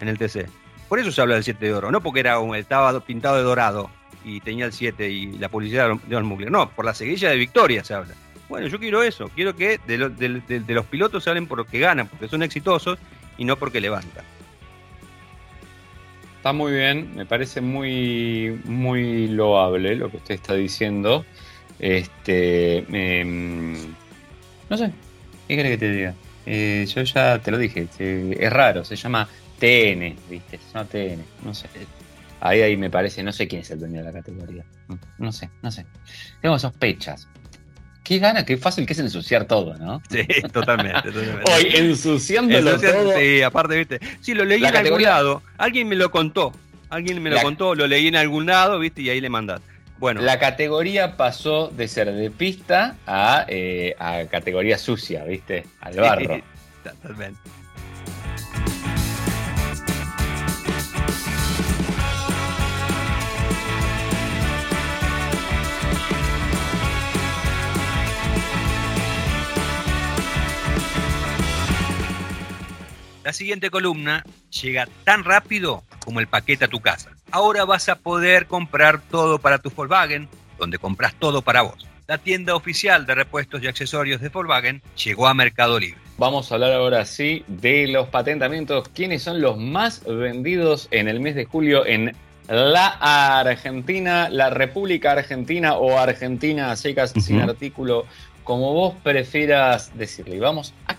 en 0.00 0.08
el 0.08 0.18
TC. 0.18 0.46
Por 0.90 0.98
eso 0.98 1.12
se 1.12 1.20
habla 1.20 1.36
del 1.36 1.44
7 1.44 1.64
de 1.64 1.72
oro, 1.72 1.92
no 1.92 2.00
porque 2.00 2.18
era 2.18 2.40
un, 2.40 2.56
estaba 2.56 2.98
pintado 2.98 3.36
de 3.36 3.44
dorado 3.44 3.88
y 4.24 4.40
tenía 4.40 4.64
el 4.64 4.72
7 4.72 5.08
y 5.08 5.38
la 5.38 5.48
publicidad 5.48 5.88
de 5.88 6.00
los 6.08 6.24
Mugler. 6.24 6.50
No, 6.50 6.68
por 6.68 6.84
la 6.84 6.94
seguilla 6.94 7.30
de 7.30 7.36
victoria 7.36 7.84
se 7.84 7.94
habla. 7.94 8.16
Bueno, 8.48 8.66
yo 8.66 8.80
quiero 8.80 9.00
eso, 9.04 9.30
quiero 9.36 9.54
que 9.54 9.78
de, 9.86 10.74
los 10.74 10.86
pilotos 10.86 11.22
se 11.22 11.30
hablen 11.30 11.46
por 11.46 11.64
ganan, 11.70 12.08
porque 12.08 12.26
son 12.26 12.42
exitosos 12.42 12.98
y 13.38 13.44
no 13.44 13.56
porque 13.56 13.80
levantan. 13.80 14.24
Está 16.38 16.52
muy 16.52 16.72
bien, 16.72 17.14
me 17.14 17.24
parece 17.24 17.60
muy, 17.60 18.60
muy 18.64 19.28
loable 19.28 19.94
lo 19.94 20.10
que 20.10 20.16
usted 20.16 20.34
está 20.34 20.54
diciendo. 20.54 21.24
Este, 21.78 22.78
em, 22.78 23.76
no 24.68 24.76
sé, 24.76 24.90
¿qué 25.46 25.54
crees 25.54 25.70
que 25.70 25.78
te 25.78 25.92
diga? 25.92 26.14
Eh, 26.46 26.84
yo 26.92 27.02
ya 27.02 27.38
te 27.38 27.52
lo 27.52 27.58
dije, 27.58 27.86
es 27.96 28.52
raro, 28.52 28.84
se 28.84 28.96
llama 28.96 29.28
TN, 29.60 30.16
¿viste? 30.28 30.58
Llama 30.72 30.86
TN, 30.86 31.24
no 31.44 31.54
sé. 31.54 31.68
Ahí, 32.40 32.62
ahí 32.62 32.76
me 32.76 32.90
parece, 32.90 33.22
no 33.22 33.32
sé 33.32 33.46
quién 33.46 33.60
es 33.60 33.70
el 33.70 33.78
dueño 33.78 33.98
de 33.98 34.04
la 34.04 34.12
categoría. 34.12 34.64
No 35.18 35.30
sé, 35.30 35.50
no 35.62 35.70
sé. 35.70 35.86
Tengo 36.40 36.58
sospechas, 36.58 37.28
qué 38.10 38.18
gana, 38.18 38.44
qué 38.44 38.56
fácil 38.56 38.86
que 38.86 38.94
es 38.94 38.98
ensuciar 38.98 39.44
todo, 39.44 39.76
¿no? 39.76 40.02
Sí, 40.10 40.26
totalmente. 40.52 41.10
Hoy 41.44 41.68
ensuciándolo 41.74 42.80
todo. 42.80 43.16
Sí, 43.16 43.42
aparte, 43.42 43.76
viste. 43.76 44.00
Sí, 44.20 44.34
lo 44.34 44.44
leí 44.44 44.64
en 44.64 44.74
algún 44.74 45.02
lado. 45.02 45.42
Alguien 45.58 45.86
me 45.86 45.94
lo 45.94 46.10
contó. 46.10 46.52
Alguien 46.88 47.22
me 47.22 47.30
lo 47.30 47.40
contó, 47.40 47.76
lo 47.76 47.86
leí 47.86 48.08
en 48.08 48.16
algún 48.16 48.46
lado, 48.46 48.80
viste, 48.80 49.02
y 49.02 49.10
ahí 49.10 49.20
le 49.20 49.28
mandas. 49.28 49.60
Bueno. 49.98 50.22
La 50.22 50.40
categoría 50.40 51.16
pasó 51.16 51.68
de 51.68 51.86
ser 51.86 52.10
de 52.12 52.30
pista 52.32 52.96
a, 53.06 53.44
eh, 53.46 53.94
a 53.98 54.24
categoría 54.24 54.76
sucia, 54.76 55.22
¿viste? 55.22 55.66
Al 55.80 55.94
barro. 55.94 56.40
totalmente. 56.82 57.38
La 73.22 73.34
siguiente 73.34 73.68
columna 73.68 74.24
llega 74.62 74.88
tan 75.04 75.24
rápido 75.24 75.82
como 76.04 76.20
el 76.20 76.26
paquete 76.26 76.64
a 76.64 76.68
tu 76.68 76.80
casa. 76.80 77.10
Ahora 77.30 77.66
vas 77.66 77.88
a 77.90 77.96
poder 77.96 78.46
comprar 78.46 79.00
todo 79.02 79.38
para 79.38 79.58
tu 79.58 79.70
Volkswagen, 79.70 80.28
donde 80.58 80.78
compras 80.78 81.14
todo 81.18 81.42
para 81.42 81.62
vos. 81.62 81.86
La 82.06 82.16
tienda 82.16 82.56
oficial 82.56 83.06
de 83.06 83.14
repuestos 83.14 83.62
y 83.62 83.66
accesorios 83.66 84.22
de 84.22 84.30
Volkswagen 84.30 84.82
llegó 84.96 85.28
a 85.28 85.34
Mercado 85.34 85.78
Libre. 85.78 86.00
Vamos 86.16 86.50
a 86.50 86.54
hablar 86.54 86.72
ahora 86.72 87.04
sí 87.04 87.44
de 87.46 87.86
los 87.88 88.08
patentamientos. 88.08 88.88
¿Quiénes 88.88 89.22
son 89.22 89.40
los 89.40 89.58
más 89.58 90.02
vendidos 90.04 90.88
en 90.90 91.06
el 91.06 91.20
mes 91.20 91.34
de 91.34 91.44
julio 91.44 91.86
en 91.86 92.16
la 92.48 92.88
Argentina, 93.40 94.28
la 94.30 94.50
República 94.50 95.12
Argentina 95.12 95.74
o 95.74 95.98
Argentina 95.98 96.74
secas 96.74 97.12
sin 97.20 97.40
artículo, 97.40 98.06
como 98.44 98.72
vos 98.72 98.94
prefieras 99.02 99.96
decirle? 99.96 100.36
Y 100.36 100.40
vamos 100.40 100.74
a 100.86 100.89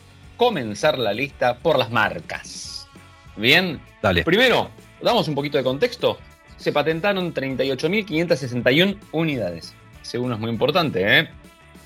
comenzar 0.42 0.98
la 0.98 1.14
lista 1.14 1.60
por 1.60 1.78
las 1.78 1.92
marcas. 1.92 2.88
Bien, 3.36 3.80
dale. 4.02 4.24
Primero, 4.24 4.72
damos 5.00 5.28
un 5.28 5.36
poquito 5.36 5.60
de 5.60 5.64
contexto. 5.64 6.18
Se 6.58 6.72
patentaron 6.72 7.32
38.561 7.32 8.98
unidades. 9.12 9.76
Según 10.02 10.34
es 10.34 10.40
muy 10.40 10.50
importante, 10.50 11.20
¿eh? 11.20 11.30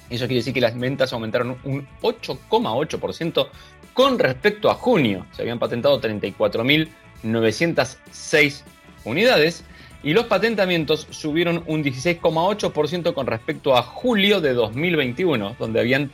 Eso 0.09 0.25
quiere 0.25 0.35
decir 0.35 0.53
que 0.53 0.61
las 0.61 0.79
ventas 0.79 1.11
aumentaron 1.11 1.57
un 1.65 1.85
8,8% 2.01 3.49
con 3.93 4.17
respecto 4.17 4.71
a 4.71 4.75
junio. 4.75 5.25
Se 5.33 5.41
habían 5.41 5.59
patentado 5.59 5.99
34.906 5.99 8.61
unidades 9.03 9.65
Y 10.01 10.13
los 10.13 10.27
patentamientos 10.27 11.07
subieron 11.09 11.61
un 11.67 11.83
16,8% 11.83 13.13
con 13.13 13.27
respecto 13.27 13.75
a 13.75 13.81
julio 13.81 14.39
de 14.39 14.53
2021, 14.53 15.57
donde 15.59 15.81
habían 15.81 16.09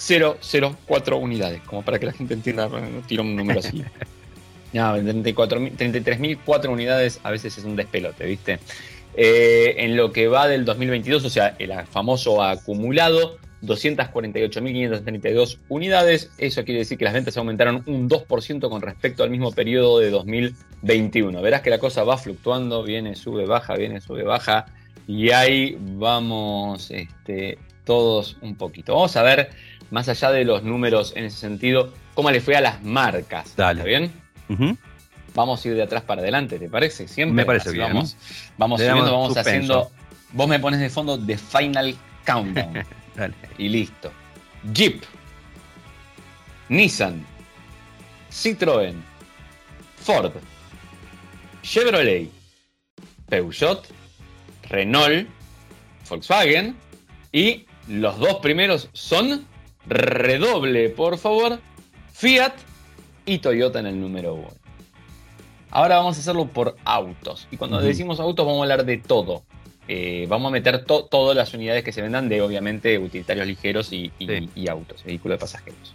33.004 0.00 1.20
unidades. 1.20 1.60
Como 1.62 1.82
para 1.82 1.98
que 1.98 2.06
la 2.06 2.12
gente 2.12 2.34
entienda, 2.34 2.68
no 2.68 3.02
tiro 3.06 3.22
un 3.22 3.36
número 3.36 3.60
así. 3.60 3.84
No, 4.72 4.96
33.004 4.96 6.68
unidades 6.68 7.18
a 7.24 7.32
veces 7.32 7.58
es 7.58 7.64
un 7.64 7.74
despelote, 7.74 8.24
¿viste? 8.24 8.60
Eh, 9.14 9.74
en 9.78 9.96
lo 9.96 10.12
que 10.12 10.28
va 10.28 10.46
del 10.46 10.64
2022, 10.64 11.24
o 11.24 11.28
sea, 11.28 11.56
el 11.58 11.72
famoso 11.86 12.40
acumulado, 12.40 13.36
248.532 13.62 15.58
unidades. 15.68 16.30
Eso 16.38 16.64
quiere 16.64 16.78
decir 16.78 16.98
que 16.98 17.04
las 17.04 17.14
ventas 17.14 17.36
aumentaron 17.36 17.82
un 17.86 18.08
2% 18.08 18.68
con 18.68 18.80
respecto 18.80 19.24
al 19.24 19.30
mismo 19.30 19.50
periodo 19.50 19.98
de 19.98 20.10
2021. 20.10 21.42
Verás 21.42 21.62
que 21.62 21.70
la 21.70 21.78
cosa 21.78 22.04
va 22.04 22.16
fluctuando, 22.16 22.84
viene, 22.84 23.16
sube, 23.16 23.46
baja, 23.46 23.74
viene, 23.74 24.00
sube, 24.00 24.22
baja. 24.22 24.66
Y 25.08 25.30
ahí 25.30 25.76
vamos 25.80 26.92
este, 26.92 27.58
todos 27.84 28.36
un 28.40 28.54
poquito. 28.54 28.94
Vamos 28.94 29.16
a 29.16 29.24
ver, 29.24 29.50
más 29.90 30.08
allá 30.08 30.30
de 30.30 30.44
los 30.44 30.62
números 30.62 31.12
en 31.16 31.24
ese 31.24 31.36
sentido, 31.38 31.92
cómo 32.14 32.30
le 32.30 32.40
fue 32.40 32.56
a 32.56 32.60
las 32.60 32.82
marcas. 32.82 33.54
Dale. 33.56 33.80
¿Está 33.80 33.88
bien? 33.88 34.12
Vamos 35.34 35.64
a 35.64 35.68
ir 35.68 35.74
de 35.74 35.82
atrás 35.82 36.02
para 36.02 36.22
adelante, 36.22 36.58
¿te 36.58 36.68
parece? 36.68 37.06
Siempre. 37.06 37.34
Me 37.34 37.44
parece 37.44 37.70
bien. 37.70 37.88
Vamos, 37.88 38.16
vamos 38.58 38.80
subiendo, 38.80 39.12
vamos 39.12 39.36
haciendo. 39.36 39.90
Vos 40.32 40.48
me 40.48 40.58
pones 40.58 40.80
de 40.80 40.90
fondo 40.90 41.18
The 41.18 41.36
Final 41.36 41.96
Countdown. 42.24 42.84
Y 43.58 43.68
listo. 43.68 44.10
Jeep, 44.72 45.02
Nissan, 46.70 47.22
Citroën, 48.30 48.94
Ford, 49.96 50.32
Chevrolet, 51.62 52.30
Peugeot, 53.28 53.86
Renault, 54.70 55.28
Volkswagen 56.08 56.76
y 57.32 57.66
los 57.88 58.18
dos 58.18 58.36
primeros 58.36 58.88
son 58.92 59.46
redoble, 59.90 60.88
por 60.88 61.18
favor, 61.18 61.58
Fiat 62.12 62.54
y 63.26 63.38
Toyota 63.38 63.80
en 63.80 63.86
el 63.86 64.00
número 64.00 64.34
uno. 64.34 64.48
Ahora 65.70 65.96
vamos 65.96 66.16
a 66.16 66.20
hacerlo 66.20 66.46
por 66.46 66.76
autos. 66.84 67.46
Y 67.50 67.56
cuando 67.56 67.80
decimos 67.80 68.18
autos 68.18 68.46
vamos 68.46 68.60
a 68.60 68.62
hablar 68.62 68.84
de 68.84 68.98
todo. 68.98 69.42
Eh, 69.88 70.26
vamos 70.28 70.48
a 70.48 70.52
meter 70.52 70.84
todas 70.84 71.36
las 71.36 71.52
unidades 71.52 71.82
que 71.82 71.92
se 71.92 72.02
vendan 72.02 72.28
de, 72.28 72.40
obviamente, 72.42 72.98
utilitarios 72.98 73.46
ligeros 73.46 73.92
y, 73.92 74.12
autos, 74.68 75.04
vehículos 75.04 75.36
de 75.36 75.40
pasajeros. 75.40 75.94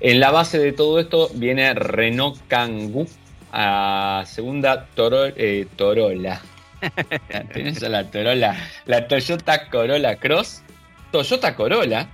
En 0.00 0.20
la 0.20 0.30
base 0.30 0.58
de 0.58 0.72
todo 0.72 0.98
esto 1.00 1.30
viene 1.34 1.72
Renault 1.74 2.38
Kangoo, 2.48 3.06
a 3.52 4.24
segunda 4.26 4.88
eh, 4.96 5.66
Torola. 5.76 6.40
Tienes 7.54 7.80
la 7.82 8.10
Torola, 8.10 8.56
la 8.86 9.08
Toyota 9.08 9.68
Corolla 9.70 10.16
Cross, 10.16 10.62
Toyota 11.10 11.54
Corolla, 11.56 12.08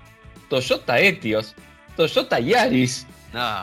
Toyota 0.53 1.01
Etios, 1.01 1.55
Toyota 1.97 2.39
Yaris. 2.39 3.07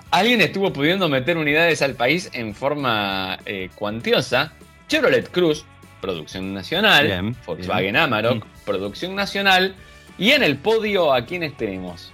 Alguien 0.09 0.41
estuvo 0.41 0.73
pudiendo 0.73 1.07
meter 1.07 1.37
unidades 1.37 1.83
al 1.83 1.93
país 1.93 2.31
en 2.33 2.55
forma 2.55 3.37
eh, 3.45 3.69
cuantiosa. 3.75 4.53
Chevrolet 4.87 5.29
Cruz, 5.29 5.65
producción 6.01 6.51
nacional. 6.51 7.35
Volkswagen 7.45 7.95
Amarok, 7.95 8.43
producción 8.65 9.13
nacional. 9.13 9.75
Y 10.17 10.31
en 10.31 10.41
el 10.41 10.57
podio, 10.57 11.13
¿a 11.13 11.27
quiénes 11.27 11.55
tenemos? 11.57 12.11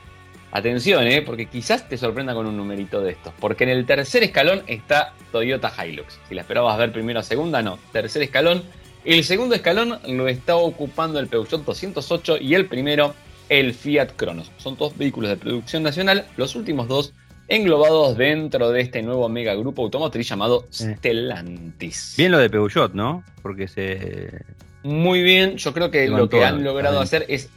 Atención, 0.51 1.07
¿eh? 1.07 1.21
porque 1.21 1.45
quizás 1.45 1.87
te 1.87 1.97
sorprenda 1.97 2.33
con 2.33 2.45
un 2.45 2.57
numerito 2.57 2.99
de 2.99 3.13
estos. 3.13 3.33
Porque 3.39 3.63
en 3.63 3.69
el 3.69 3.85
tercer 3.85 4.23
escalón 4.23 4.61
está 4.67 5.13
Toyota 5.31 5.71
Hilux. 5.85 6.19
Si 6.27 6.35
la 6.35 6.41
esperabas 6.41 6.77
ver 6.77 6.91
primero 6.91 7.21
o 7.21 7.23
segunda, 7.23 7.61
no. 7.61 7.79
Tercer 7.93 8.23
escalón. 8.23 8.61
El 9.05 9.23
segundo 9.23 9.55
escalón 9.55 9.99
lo 10.05 10.27
está 10.27 10.57
ocupando 10.57 11.17
el 11.19 11.27
Peugeot 11.27 11.63
208 11.63 12.39
y 12.41 12.55
el 12.55 12.65
primero 12.65 13.15
el 13.49 13.73
Fiat 13.73 14.11
Cronos. 14.15 14.51
Son 14.57 14.75
dos 14.77 14.97
vehículos 14.97 15.29
de 15.29 15.37
producción 15.37 15.83
nacional. 15.83 16.25
Los 16.37 16.55
últimos 16.55 16.87
dos 16.87 17.13
englobados 17.47 18.17
dentro 18.17 18.71
de 18.71 18.81
este 18.81 19.01
nuevo 19.01 19.29
mega 19.29 19.53
grupo 19.55 19.83
automotriz 19.83 20.27
llamado 20.27 20.65
Stellantis. 20.71 22.15
Bien 22.17 22.31
lo 22.31 22.39
de 22.39 22.49
Peugeot, 22.49 22.93
¿no? 22.93 23.23
Porque 23.41 23.67
se... 23.67 24.43
Muy 24.83 25.23
bien, 25.23 25.57
yo 25.57 25.73
creo 25.73 25.89
que 25.89 26.07
lo 26.07 26.29
que 26.29 26.43
han 26.43 26.63
logrado 26.63 26.99
hacer 26.99 27.25
es 27.27 27.49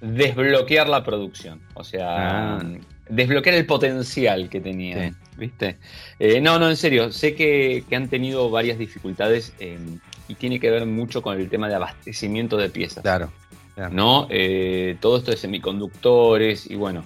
desbloquear 0.00 0.88
la 0.88 1.04
producción, 1.04 1.60
o 1.74 1.84
sea, 1.84 2.56
ah. 2.56 2.64
desbloquear 3.08 3.54
el 3.54 3.66
potencial 3.66 4.48
que 4.48 4.60
tenía, 4.60 5.12
¿viste? 5.36 5.76
Eh, 6.18 6.40
no, 6.40 6.58
no, 6.58 6.70
en 6.70 6.76
serio, 6.76 7.12
sé 7.12 7.34
que, 7.34 7.84
han 7.92 8.08
tenido 8.08 8.48
varias 8.48 8.78
dificultades 8.78 9.52
em, 9.58 9.98
y 10.26 10.36
tiene 10.36 10.58
que 10.58 10.70
ver 10.70 10.86
mucho 10.86 11.20
con 11.20 11.38
el 11.38 11.50
tema 11.50 11.68
de 11.68 11.74
abastecimiento 11.74 12.56
de 12.56 12.70
piezas. 12.70 13.02
Claro. 13.02 13.30
¿No? 13.88 14.26
Eh, 14.30 14.96
todo 15.00 15.18
esto 15.18 15.30
de 15.30 15.36
semiconductores 15.36 16.70
y 16.70 16.74
bueno, 16.74 17.04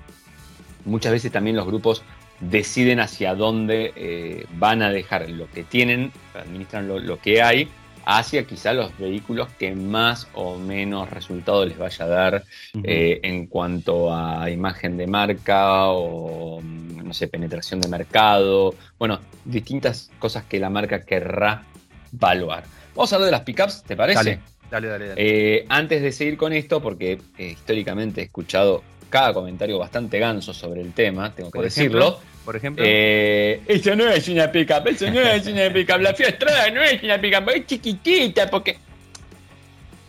muchas 0.85 1.13
veces 1.13 1.31
también 1.31 1.57
los 1.57 1.67
grupos 1.67 2.03
deciden 2.41 3.01
hacia 3.01 3.35
dónde 3.35 3.93
eh, 3.97 4.47
van 4.57 4.83
a 4.83 4.91
dejar 4.91 5.29
lo 5.31 5.51
que 5.51 5.63
tienen, 5.63 6.13
administran 6.35 6.89
lo, 6.89 7.19
que 7.19 7.43
hay, 7.43 7.69
hacia 8.05 8.45
quizá 8.45 8.73
los 8.73 8.97
vehículos 8.99 9.49
que 9.59 9.75
más 9.75 10.29
o 10.35 10.59
menos 10.59 11.09
resultado 11.11 11.65
les 11.65 11.79
vaya 11.79 12.05
a 12.05 12.09
dar 12.09 12.45
eh, 12.83 13.21
en 13.23 13.47
cuanto 13.47 14.15
a 14.15 14.51
imagen 14.51 14.97
de 14.97 15.07
marca 15.07 15.89
o, 15.89 16.61
no 16.63 17.15
sé, 17.15 17.29
penetración 17.29 17.81
de 17.81 17.89
mercado, 17.89 18.75
bueno, 18.99 19.21
distintas 19.45 20.11
cosas 20.19 20.45
que 20.45 20.59
la 20.59 20.71
marca 20.71 21.05
querrá 21.05 21.65
evaluar. 22.13 22.65
Vamos 22.95 23.13
a 23.13 23.17
hablar 23.17 23.27
de 23.27 23.33
las 23.33 23.43
pickups, 23.43 23.83
¿te 23.83 23.97
parece? 23.97 24.19
Dale, 24.19 24.41
dale, 24.89 25.09
dale. 25.09 25.15
Eh, 25.17 25.65
antes 25.69 26.03
de 26.03 26.13
seguir 26.13 26.37
con 26.37 26.53
esto, 26.53 26.81
porque 26.81 27.19
históricamente 27.39 28.21
he 28.21 28.25
escuchado 28.25 28.83
cada 29.11 29.33
comentario 29.33 29.79
bastante 29.79 30.19
ganso 30.19 30.53
sobre 30.53 30.81
el 30.81 30.93
tema, 30.93 31.33
tengo 31.33 31.51
que 31.51 31.61
decirlo. 31.61 32.21
por 32.45 32.57
ejemplo. 32.57 32.85
Eh, 32.87 33.63
eso 33.67 33.95
no 33.95 34.09
es 34.09 34.29
una 34.29 34.51
pickup, 34.51 34.89
eso 34.89 35.11
no 35.11 35.21
es 35.21 35.47
una 35.47 35.73
pickup. 35.73 36.01
La 36.01 36.15
Fiat 36.15 36.43
no 36.73 36.83
es 36.83 37.03
una 37.03 37.21
pickup, 37.21 37.49
es 37.51 37.67
chiquitita 37.67 38.51
porque. 38.51 38.77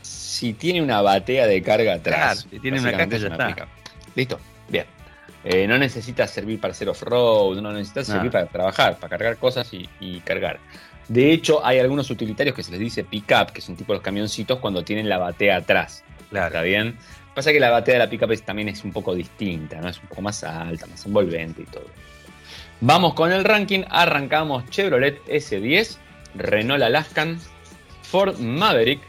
Si 0.01 0.53
tiene 0.53 0.81
una 0.81 1.01
batea 1.01 1.47
de 1.47 1.61
carga 1.61 1.93
atrás. 1.93 2.47
si 2.49 2.59
tiene 2.59 2.79
una 2.79 2.91
caja 2.91 3.17
ya 3.17 3.27
está. 3.27 3.67
Listo, 4.15 4.39
bien. 4.69 4.85
Eh, 5.43 5.67
no 5.67 5.77
necesita 5.77 6.25
servir 6.25 6.59
para 6.59 6.71
hacer 6.71 6.89
off-road, 6.89 7.61
no 7.61 7.71
necesita 7.71 8.03
servir 8.03 8.31
para 8.31 8.47
trabajar, 8.47 8.97
para 8.97 9.09
cargar 9.09 9.37
cosas 9.37 9.69
y, 9.99 10.19
cargar. 10.21 10.59
De 11.07 11.31
hecho, 11.31 11.65
hay 11.65 11.79
algunos 11.79 12.09
utilitarios 12.09 12.55
que 12.55 12.63
se 12.63 12.71
les 12.71 12.79
dice 12.79 13.03
pickup, 13.03 13.51
que 13.51 13.61
son 13.61 13.75
tipo 13.75 13.93
los 13.93 14.01
camioncitos 14.01 14.59
cuando 14.59 14.83
tienen 14.83 15.07
la 15.07 15.17
batea 15.17 15.57
atrás. 15.57 16.03
Claro. 16.29 16.47
¿Está 16.47 16.61
bien? 16.61 16.97
Pasa 17.35 17.51
que 17.51 17.59
la 17.59 17.69
batea 17.69 17.95
de 17.95 17.99
la 17.99 18.09
pickup 18.09 18.33
también 18.41 18.69
es 18.69 18.83
un 18.83 18.91
poco 18.91 19.13
distinta, 19.13 19.79
¿no? 19.81 19.89
Es 19.89 19.99
un 19.99 20.07
poco 20.07 20.21
más 20.21 20.43
alta, 20.43 20.87
más 20.87 21.05
envolvente 21.05 21.61
y 21.61 21.65
todo. 21.65 21.85
Vamos 22.81 23.13
con 23.13 23.31
el 23.31 23.43
ranking. 23.43 23.83
Arrancamos 23.89 24.69
Chevrolet 24.69 25.23
S10, 25.27 25.97
Renault 26.35 26.83
Alaskan, 26.83 27.39
Ford 28.03 28.37
Maverick, 28.39 29.01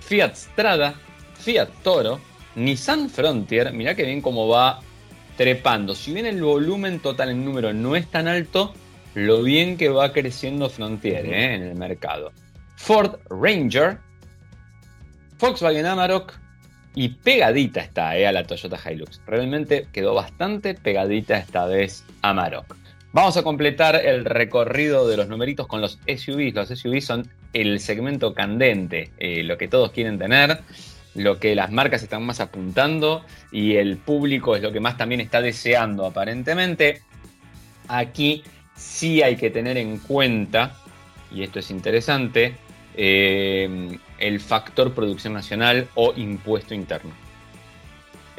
Fiat 0.00 0.34
Strada, 0.34 0.94
Fiat 1.40 1.68
Toro, 1.82 2.20
Nissan 2.54 3.10
Frontier. 3.10 3.72
Mirá 3.72 3.94
que 3.94 4.04
bien 4.04 4.20
cómo 4.20 4.48
va 4.48 4.80
trepando. 5.36 5.94
Si 5.94 6.12
bien 6.12 6.26
el 6.26 6.42
volumen 6.42 7.00
total 7.00 7.30
en 7.30 7.44
número 7.44 7.72
no 7.72 7.94
es 7.96 8.06
tan 8.08 8.26
alto, 8.26 8.74
lo 9.18 9.42
bien 9.42 9.76
que 9.76 9.88
va 9.88 10.12
creciendo 10.12 10.70
Frontier 10.70 11.26
¿eh? 11.26 11.54
en 11.54 11.62
el 11.62 11.74
mercado. 11.74 12.32
Ford 12.76 13.16
Ranger, 13.28 13.98
Volkswagen 15.40 15.86
Amarok, 15.86 16.34
y 16.94 17.08
pegadita 17.08 17.80
está 17.80 18.16
eh, 18.16 18.26
a 18.26 18.32
la 18.32 18.44
Toyota 18.44 18.78
Hilux. 18.78 19.20
Realmente 19.26 19.88
quedó 19.92 20.14
bastante 20.14 20.74
pegadita 20.74 21.36
esta 21.36 21.66
vez 21.66 22.04
a 22.22 22.32
Maroc. 22.32 22.76
Vamos 23.12 23.36
a 23.36 23.42
completar 23.42 23.96
el 23.96 24.24
recorrido 24.24 25.08
de 25.08 25.16
los 25.16 25.28
numeritos 25.28 25.66
con 25.66 25.80
los 25.80 25.98
SUVs. 26.06 26.54
Los 26.54 26.68
SUVs 26.68 27.04
son 27.04 27.28
el 27.52 27.80
segmento 27.80 28.34
candente, 28.34 29.10
eh, 29.18 29.42
lo 29.42 29.58
que 29.58 29.66
todos 29.66 29.90
quieren 29.90 30.18
tener, 30.18 30.60
lo 31.14 31.40
que 31.40 31.56
las 31.56 31.72
marcas 31.72 32.02
están 32.02 32.24
más 32.24 32.38
apuntando 32.40 33.24
y 33.50 33.76
el 33.76 33.96
público 33.96 34.54
es 34.54 34.62
lo 34.62 34.70
que 34.70 34.80
más 34.80 34.96
también 34.96 35.20
está 35.20 35.40
deseando 35.40 36.06
aparentemente. 36.06 37.02
Aquí 37.88 38.44
sí 38.78 39.22
hay 39.22 39.36
que 39.36 39.50
tener 39.50 39.76
en 39.76 39.98
cuenta, 39.98 40.76
y 41.34 41.42
esto 41.42 41.58
es 41.58 41.70
interesante, 41.70 42.54
eh, 42.96 43.98
el 44.18 44.40
factor 44.40 44.94
producción 44.94 45.34
nacional 45.34 45.88
o 45.94 46.14
impuesto 46.16 46.74
interno. 46.74 47.12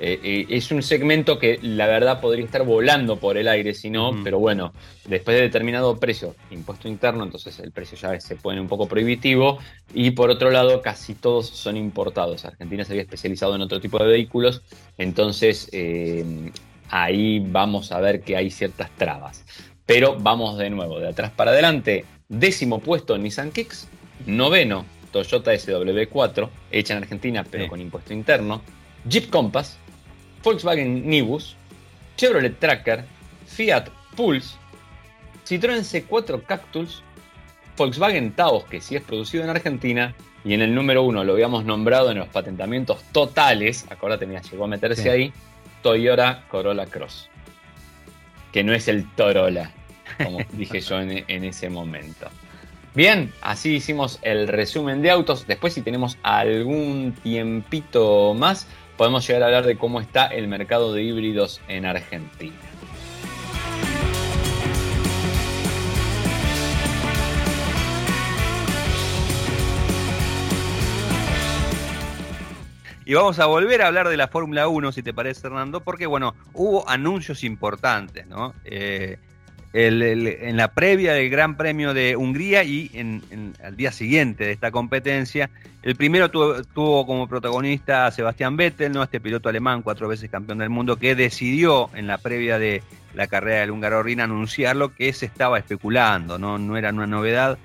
Eh, 0.01 0.17
eh, 0.23 0.45
es 0.49 0.71
un 0.71 0.81
segmento 0.81 1.37
que 1.39 1.59
la 1.61 1.85
verdad 1.85 2.21
podría 2.21 2.45
estar 2.45 2.63
volando 2.63 3.17
por 3.17 3.37
el 3.37 3.49
aire 3.49 3.73
si 3.73 3.89
no, 3.89 4.17
pero 4.23 4.39
bueno, 4.39 4.71
después 5.05 5.35
de 5.35 5.43
determinado 5.43 5.99
precio, 5.99 6.35
impuesto 6.51 6.87
interno, 6.87 7.25
entonces 7.25 7.59
el 7.59 7.71
precio 7.71 7.97
ya 7.97 8.17
se 8.21 8.37
pone 8.37 8.61
un 8.61 8.69
poco 8.69 8.87
prohibitivo 8.87 9.59
y 9.93 10.11
por 10.11 10.29
otro 10.29 10.51
lado 10.51 10.81
casi 10.81 11.15
todos 11.15 11.47
son 11.49 11.75
importados. 11.75 12.45
Argentina 12.45 12.85
se 12.85 12.93
había 12.93 13.03
especializado 13.03 13.55
en 13.55 13.61
otro 13.61 13.81
tipo 13.81 13.97
de 13.99 14.09
vehículos, 14.09 14.61
entonces 14.97 15.69
ahí 16.89 17.39
vamos 17.39 17.91
a 17.91 17.99
ver 17.99 18.21
que 18.21 18.35
hay 18.35 18.49
ciertas 18.51 18.89
trabas. 18.97 19.45
Pero 19.89 20.15
vamos 20.19 20.59
de 20.59 20.69
nuevo, 20.69 20.99
de 20.99 21.07
atrás 21.07 21.31
para 21.35 21.49
adelante, 21.49 22.05
décimo 22.27 22.77
puesto 22.77 23.17
Nissan 23.17 23.49
Kicks, 23.51 23.87
noveno 24.27 24.85
Toyota 25.11 25.51
SW4, 25.51 26.47
hecha 26.71 26.93
en 26.93 27.01
Argentina 27.01 27.43
pero 27.49 27.63
Sí. 27.63 27.69
con 27.71 27.81
impuesto 27.81 28.13
interno, 28.13 28.61
Jeep 29.05 29.31
Compass, 29.31 29.79
Volkswagen 30.43 31.09
Nibus, 31.09 31.55
Chevrolet 32.17 32.59
Tracker, 32.59 33.03
Fiat 33.47 33.89
Pulse, 34.15 34.57
Citroën 35.43 35.83
C4 35.83 36.43
Cactus, 36.45 37.01
Volkswagen 37.75 38.33
Taos, 38.33 38.65
que 38.65 38.81
sí 38.81 38.95
es 38.95 39.01
producido 39.01 39.43
en 39.43 39.49
Argentina, 39.49 40.13
y 40.45 40.53
en 40.53 40.61
el 40.61 40.75
número 40.75 41.01
uno 41.01 41.23
lo 41.23 41.33
habíamos 41.33 41.65
nombrado 41.65 42.11
en 42.11 42.19
los 42.19 42.27
patentamientos 42.27 43.01
totales, 43.11 43.87
acuérdate, 43.89 44.27
mira, 44.27 44.41
llegó 44.43 44.65
a 44.65 44.67
meterse 44.67 45.01
Sí. 45.01 45.09
ahí, 45.09 45.33
Toyota 45.81 46.43
Corolla 46.47 46.85
Cross, 46.85 47.27
que 48.51 48.63
no 48.63 48.73
es 48.73 48.87
el 48.87 49.09
Torola, 49.15 49.71
como 50.23 50.39
dije 50.53 50.81
yo 50.81 50.99
en, 50.99 51.43
ese 51.43 51.69
momento. 51.69 52.29
Bien, 52.95 53.31
así 53.41 53.75
hicimos 53.75 54.19
el 54.21 54.47
resumen 54.47 55.01
de 55.01 55.11
autos. 55.11 55.45
Después, 55.47 55.73
si 55.73 55.81
tenemos 55.81 56.17
algún 56.23 57.15
tiempito 57.23 58.33
más, 58.33 58.67
podemos 58.97 59.25
llegar 59.27 59.43
a 59.43 59.45
hablar 59.47 59.65
de 59.65 59.77
cómo 59.77 60.01
está 60.01 60.27
el 60.27 60.47
mercado 60.47 60.93
de 60.93 61.03
híbridos 61.03 61.61
en 61.67 61.85
Argentina. 61.85 62.55
Y 73.09 73.15
vamos 73.15 73.39
a 73.39 73.47
volver 73.47 73.81
a 73.81 73.87
hablar 73.87 74.07
de 74.07 74.17
la 74.17 74.27
Fórmula 74.27 74.67
1, 74.67 74.91
si 74.91 75.01
te 75.01 75.15
parece, 75.15 75.47
Hernando, 75.47 75.81
porque, 75.81 76.05
bueno, 76.05 76.35
hubo 76.53 76.87
anuncios 76.87 77.43
importantes, 77.43 78.27
¿no? 78.27 78.53
Eh, 78.65 79.17
el- 79.73 80.27
en 80.27 80.57
la 80.57 80.69
previa 80.71 81.13
del 81.13 81.29
Gran 81.29 81.55
Premio 81.57 81.93
de 81.93 82.15
Hungría 82.15 82.63
y 82.63 82.89
en, 82.93 83.53
al 83.63 83.75
día 83.75 83.91
siguiente 83.91 84.45
de 84.45 84.51
esta 84.51 84.71
competencia, 84.71 85.49
el 85.83 85.95
primero 85.95 86.29
tuvo, 86.29 87.05
como 87.05 87.27
protagonista 87.27 88.05
a 88.07 88.11
Sebastián 88.11 88.57
Vettel, 88.57 88.91
¿no? 88.91 89.03
Este 89.03 89.19
piloto 89.19 89.47
alemán, 89.49 89.81
cuatro 89.81 90.07
veces 90.07 90.29
campeón 90.29 90.57
del 90.57 90.69
mundo, 90.69 90.97
que 90.97 91.15
decidió 91.15 91.89
en 91.93 92.07
la 92.07 92.17
previa 92.17 92.59
de 92.59 92.83
la 93.13 93.27
carrera 93.27 93.61
del 93.61 93.71
húngaro 93.71 94.03
Rin 94.03 94.21
anunciarlo 94.21 94.93
que 94.93 95.13
se 95.13 95.25
estaba 95.25 95.57
especulando, 95.57 96.37
¿no? 96.37 96.57
No 96.57 96.75
era 96.77 96.89
una 96.89 97.07
novedad. 97.07 97.57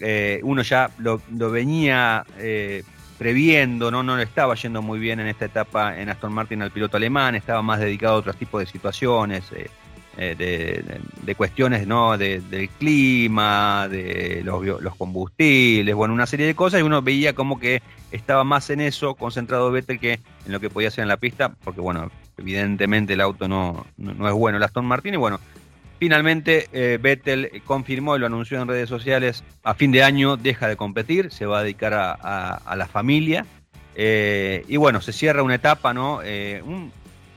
Eh, 0.00 0.40
uno 0.44 0.62
ya 0.62 0.90
lo, 0.98 1.20
lo 1.36 1.50
venía 1.50 2.24
eh, 2.38 2.84
previendo, 3.18 3.90
¿no? 3.90 4.04
no 4.04 4.16
le 4.16 4.22
estaba 4.22 4.54
yendo 4.54 4.80
muy 4.80 5.00
bien 5.00 5.18
en 5.18 5.26
esta 5.26 5.44
etapa 5.46 5.98
en 6.00 6.08
Aston 6.08 6.32
Martin 6.32 6.62
al 6.62 6.70
piloto 6.70 6.96
alemán, 6.96 7.34
estaba 7.34 7.62
más 7.62 7.80
dedicado 7.80 8.14
a 8.14 8.18
otros 8.18 8.36
tipos 8.36 8.60
de 8.60 8.66
situaciones, 8.66 9.42
eh, 9.52 9.68
eh, 10.18 10.34
de, 11.22 11.34
cuestiones 11.34 11.86
¿no? 11.86 12.18
de- 12.18 12.40
del 12.40 12.68
clima, 12.68 13.88
de 13.88 14.42
los, 14.44 14.96
combustibles, 14.96 15.94
bueno, 15.94 16.12
una 16.14 16.26
serie 16.26 16.46
de 16.46 16.54
cosas, 16.54 16.80
y 16.80 16.82
uno 16.82 17.00
veía 17.02 17.32
como 17.34 17.58
que 17.58 17.80
estaba 18.12 18.44
más 18.44 18.68
en 18.70 18.80
eso 18.80 19.14
concentrado 19.14 19.70
Vettel 19.70 19.98
que 20.00 20.14
en 20.14 20.52
lo 20.52 20.60
que 20.60 20.70
podía 20.70 20.88
hacer 20.88 21.02
en 21.02 21.08
la 21.08 21.16
pista, 21.18 21.50
porque 21.64 21.80
bueno, 21.80 22.10
evidentemente 22.36 23.12
el 23.14 23.20
auto 23.20 23.48
no, 23.48 23.86
no, 23.96 24.28
es 24.28 24.34
bueno 24.34 24.58
el 24.58 24.64
Aston 24.64 24.84
Martin, 24.86 25.14
y 25.14 25.18
bueno, 25.18 25.40
Finalmente, 26.00 26.68
eh, 26.72 26.96
Vettel 27.02 27.60
confirmó 27.64 28.14
y 28.14 28.20
lo 28.20 28.26
anunció 28.26 28.62
en 28.62 28.68
redes 28.68 28.88
sociales, 28.88 29.42
a 29.64 29.74
fin 29.74 29.90
de 29.90 30.04
año 30.04 30.36
deja 30.36 30.68
de 30.68 30.76
competir, 30.76 31.32
se 31.32 31.44
va 31.44 31.58
a 31.58 31.62
dedicar 31.64 31.92
a, 31.92 32.12
a- 32.12 32.76
la 32.76 32.86
familia. 32.86 33.44
Eh, 33.96 34.64
y 34.68 34.76
bueno, 34.76 35.00
se 35.00 35.12
cierra 35.12 35.42
una 35.42 35.56
etapa, 35.56 35.92
¿no? 35.92 36.20
Eh, 36.22 36.62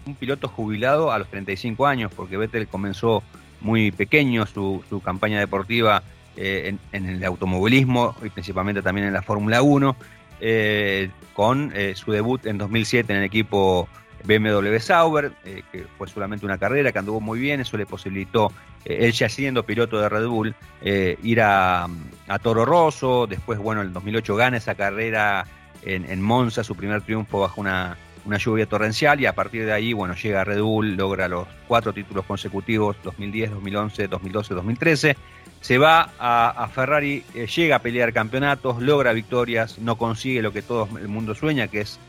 un 0.06 0.16
piloto 0.16 0.48
jubilado 0.48 1.12
a 1.12 1.20
los 1.20 1.28
35 1.30 1.86
años, 1.88 2.12
porque 2.16 2.38
Vettel 2.38 2.68
comenzó 2.68 3.24
muy 3.62 3.92
pequeño 3.92 4.46
su, 4.46 4.84
su 4.90 5.02
campaña 5.02 5.40
deportiva 5.40 6.04
eh, 6.36 6.76
en, 6.92 7.06
el 7.06 7.24
automovilismo 7.24 8.16
y 8.24 8.30
principalmente 8.30 8.82
también 8.82 9.08
en 9.08 9.14
la 9.14 9.22
Fórmula 9.22 9.62
1, 9.62 9.96
eh, 10.40 11.10
con 11.34 11.72
eh, 11.76 11.94
su 11.96 12.12
debut 12.12 12.46
en 12.46 12.58
2007 12.58 13.12
en 13.12 13.20
el 13.20 13.26
equipo 13.26 13.88
BMW 14.24 14.78
Sauber, 14.80 15.32
que 15.44 15.86
fue 15.98 16.08
solamente 16.08 16.46
una 16.46 16.58
carrera 16.58 16.92
que 16.92 17.00
anduvo 17.00 17.20
muy 17.20 17.40
bien, 17.40 17.60
eso 17.60 17.76
le 17.76 17.88
posibilitó, 17.88 18.52
él 18.86 19.12
ya 19.12 19.28
siendo 19.28 19.64
piloto 19.64 20.00
de 20.00 20.10
Red 20.10 20.28
Bull, 20.28 20.56
ir 20.84 21.42
a, 21.42 21.88
a 22.28 22.40
Toro 22.40 22.64
Rosso, 22.64 23.26
después, 23.26 23.58
bueno, 23.58 23.82
en 23.82 23.88
el 23.88 23.94
2008 23.94 24.36
gana 24.36 24.58
esa 24.58 24.76
carrera 24.76 25.48
en, 25.82 26.08
en 26.08 26.22
Monza, 26.22 26.64
su 26.64 26.76
primer 26.76 27.02
triunfo 27.02 27.40
bajo 27.40 27.62
una, 27.62 27.98
una 28.26 28.38
lluvia 28.38 28.66
torrencial, 28.66 29.20
y 29.20 29.26
a 29.26 29.34
partir 29.34 29.66
de 29.66 29.74
ahí, 29.74 29.94
bueno, 29.94 30.16
llega 30.16 30.44
Red 30.44 30.62
Bull, 30.62 30.96
logra 30.96 31.28
los 31.28 31.48
cuatro 31.68 31.94
títulos 31.94 32.26
consecutivos, 32.26 32.96
2010, 33.04 33.52
2011, 33.52 34.08
2012, 34.08 34.54
2013, 34.54 35.18
se 35.62 35.78
va 35.78 36.10
a, 36.20 36.68
Ferrari, 36.74 37.24
eh, 37.36 37.48
llega 37.48 37.76
a 37.78 37.80
pelear 37.80 38.14
campeonatos, 38.14 38.82
logra 38.82 39.14
victorias, 39.14 39.78
no 39.80 39.96
consigue 39.98 40.42
lo 40.42 40.52
que 40.52 40.62
todo 40.62 40.88
el 40.98 41.08
mundo 41.08 41.36
sueña, 41.36 41.68
que 41.68 41.82
es 41.82 42.00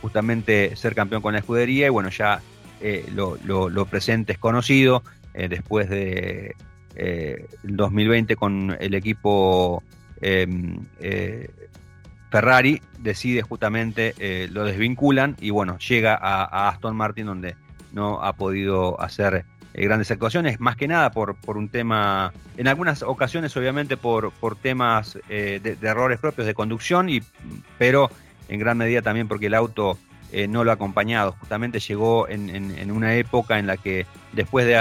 justamente 0.00 0.76
ser 0.76 0.94
campeón 0.94 1.20
con 1.22 1.32
la 1.32 1.40
escudería 1.40 1.86
y 1.86 1.90
bueno, 1.90 2.08
ya 2.10 2.40
eh, 2.80 3.04
lo, 3.14 3.36
lo- 3.44 3.86
presente 3.86 4.32
es 4.32 4.38
conocido 4.38 5.02
eh, 5.34 5.48
después 5.48 5.88
de 5.90 6.54
eh, 6.94 7.46
el 7.64 7.76
2020 7.76 8.36
con 8.36 8.76
el 8.80 8.94
equipo 8.94 9.82
eh, 10.22 10.46
eh, 11.00 11.50
Ferrari 12.30 12.80
decide 12.98 13.42
justamente, 13.42 14.14
eh, 14.18 14.48
lo 14.52 14.64
desvinculan 14.64 15.36
y 15.40 15.50
bueno, 15.50 15.78
llega 15.78 16.14
a, 16.20 16.68
Aston 16.68 16.96
Martin 16.96 17.26
donde 17.26 17.56
no 17.92 18.22
ha 18.22 18.32
podido 18.34 19.00
hacer 19.00 19.44
eh, 19.74 19.84
grandes 19.84 20.10
actuaciones, 20.10 20.60
más 20.60 20.76
que 20.76 20.86
nada 20.86 21.10
por, 21.10 21.34
por 21.36 21.56
un 21.56 21.68
tema, 21.68 22.32
en 22.56 22.68
algunas 22.68 23.02
ocasiones 23.02 23.56
obviamente 23.56 23.96
por, 23.96 24.30
por 24.32 24.54
temas 24.56 25.18
eh, 25.28 25.60
de, 25.62 25.76
errores 25.88 26.20
propios 26.20 26.46
de 26.46 26.54
conducción, 26.54 27.08
y, 27.08 27.20
pero 27.78 28.10
en 28.48 28.60
gran 28.60 28.78
medida 28.78 29.02
también 29.02 29.26
porque 29.28 29.46
el 29.46 29.54
auto 29.54 29.98
no 30.48 30.62
lo 30.62 30.70
ha 30.70 30.74
acompañado. 30.74 31.32
Justamente 31.40 31.80
llegó 31.80 32.28
en, 32.28 32.50
en- 32.50 32.90
una 32.92 33.16
época 33.16 33.58
en 33.58 33.66
la 33.66 33.76
que 33.76 34.06
después 34.32 34.64
de, 34.64 34.74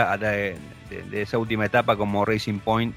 de- 1.10 1.22
esa 1.24 1.40
última 1.40 1.66
etapa 1.66 1.96
como 1.96 2.24
Racing 2.24 2.60
Point, 2.60 2.96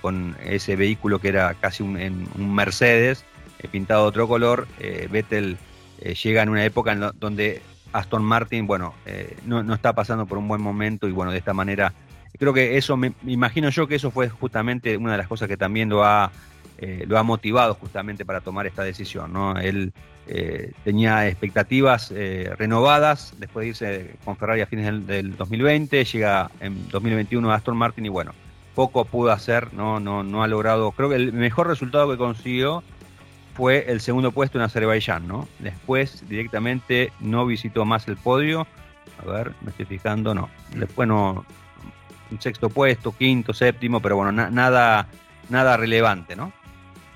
con 0.00 0.36
ese 0.44 0.76
vehículo 0.76 1.18
que 1.18 1.28
era 1.30 1.54
casi 1.54 1.82
un, 1.82 1.96
un 2.36 2.54
Mercedes, 2.54 3.24
pintado 3.68 4.02
de 4.02 4.08
otro 4.08 4.28
color, 4.28 4.66
eh, 4.80 5.08
Vettel 5.10 5.56
eh, 6.00 6.14
llega 6.14 6.42
en 6.42 6.48
una 6.48 6.64
época 6.64 6.92
en 6.92 7.00
lo- 7.00 7.12
donde 7.12 7.62
Aston 7.92 8.24
Martin, 8.24 8.66
bueno, 8.66 8.94
eh, 9.06 9.36
no, 9.46 9.62
no 9.62 9.74
está 9.74 9.92
pasando 9.92 10.26
por 10.26 10.38
un 10.38 10.48
buen 10.48 10.60
momento 10.60 11.08
y 11.08 11.12
bueno, 11.12 11.30
de 11.32 11.38
esta 11.38 11.54
manera, 11.54 11.92
creo 12.38 12.52
que 12.52 12.76
eso, 12.76 12.96
me, 12.96 13.12
imagino 13.26 13.68
yo 13.70 13.86
que 13.86 13.94
eso 13.94 14.10
fue 14.10 14.28
justamente 14.28 14.96
una 14.96 15.12
de 15.12 15.18
las 15.18 15.28
cosas 15.28 15.48
que 15.48 15.56
también 15.56 15.88
lo 15.88 16.04
ha, 16.04 16.30
lo 17.06 17.18
ha 17.18 17.22
motivado 17.22 17.74
justamente 17.74 18.24
para 18.26 18.40
tomar 18.40 18.66
esta 18.66 18.82
decisión, 18.82 19.32
¿no? 19.32 19.56
Él 19.58 19.92
tenía 20.82 21.28
expectativas 21.28 22.12
renovadas 22.58 23.34
después 23.38 23.64
de 23.64 23.68
irse 23.68 24.16
con 24.24 24.36
Ferrari 24.36 24.60
a 24.60 24.66
fines 24.66 24.86
del, 24.86 25.06
del 25.06 25.36
2020, 25.36 26.04
llega 26.04 26.50
en 26.60 26.88
2021 26.90 27.50
a 27.50 27.54
Aston 27.54 27.76
Martin 27.76 28.04
y 28.06 28.08
bueno, 28.10 28.32
poco 28.74 29.04
pudo 29.04 29.30
hacer, 29.30 29.72
no, 29.72 30.00
no, 30.00 30.22
no 30.24 30.42
ha 30.42 30.48
logrado, 30.48 30.90
creo 30.92 31.08
que 31.08 31.16
el 31.16 31.32
mejor 31.32 31.68
resultado 31.68 32.10
que 32.10 32.18
consiguió 32.18 32.82
fue 33.54 33.90
el 33.90 34.00
segundo 34.00 34.32
puesto 34.32 34.58
en 34.58 34.64
Azerbaiyán, 34.64 35.26
¿no? 35.28 35.48
Después 35.60 36.28
directamente 36.28 37.12
no 37.20 37.46
visitó 37.46 37.84
más 37.84 38.06
el 38.08 38.16
podio, 38.16 38.66
a 39.22 39.30
ver, 39.30 39.52
me 39.62 39.70
estoy 39.70 39.86
fijando, 39.86 40.34
no, 40.34 40.50
después 40.76 41.06
no, 41.08 41.44
un 42.30 42.40
sexto 42.40 42.68
puesto, 42.68 43.12
quinto, 43.12 43.52
séptimo, 43.52 44.00
pero 44.00 44.16
bueno, 44.16 44.32
na- 44.32 44.50
nada, 44.50 45.06
nada 45.48 45.76
relevante, 45.76 46.34
¿no? 46.34 46.52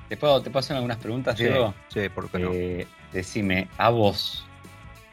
¿Te 0.09 0.17
puedo, 0.17 0.41
te 0.41 0.57
hacer 0.57 0.77
algunas 0.77 0.99
preguntas, 0.99 1.37
Sí, 1.37 1.45
Diego? 1.45 1.75
sí, 1.89 2.09
¿por 2.09 2.31
qué 2.31 2.39
no? 2.39 2.51
Eh, 2.53 2.87
decime, 3.13 3.69
a 3.77 3.91
vos, 3.91 4.47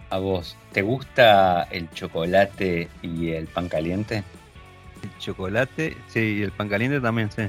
a 0.10 0.20
vos, 0.20 0.56
¿te 0.72 0.84
gusta 0.84 1.64
el 1.72 1.90
chocolate 1.92 2.88
y 3.02 3.32
el 3.32 3.48
pan 3.48 3.68
caliente? 3.68 4.24
El 5.04 5.18
chocolate, 5.18 5.98
sí, 6.08 6.20
y 6.40 6.44
el 6.44 6.52
pan 6.52 6.70
caliente 6.70 7.02
también, 7.02 7.30
sí. 7.32 7.44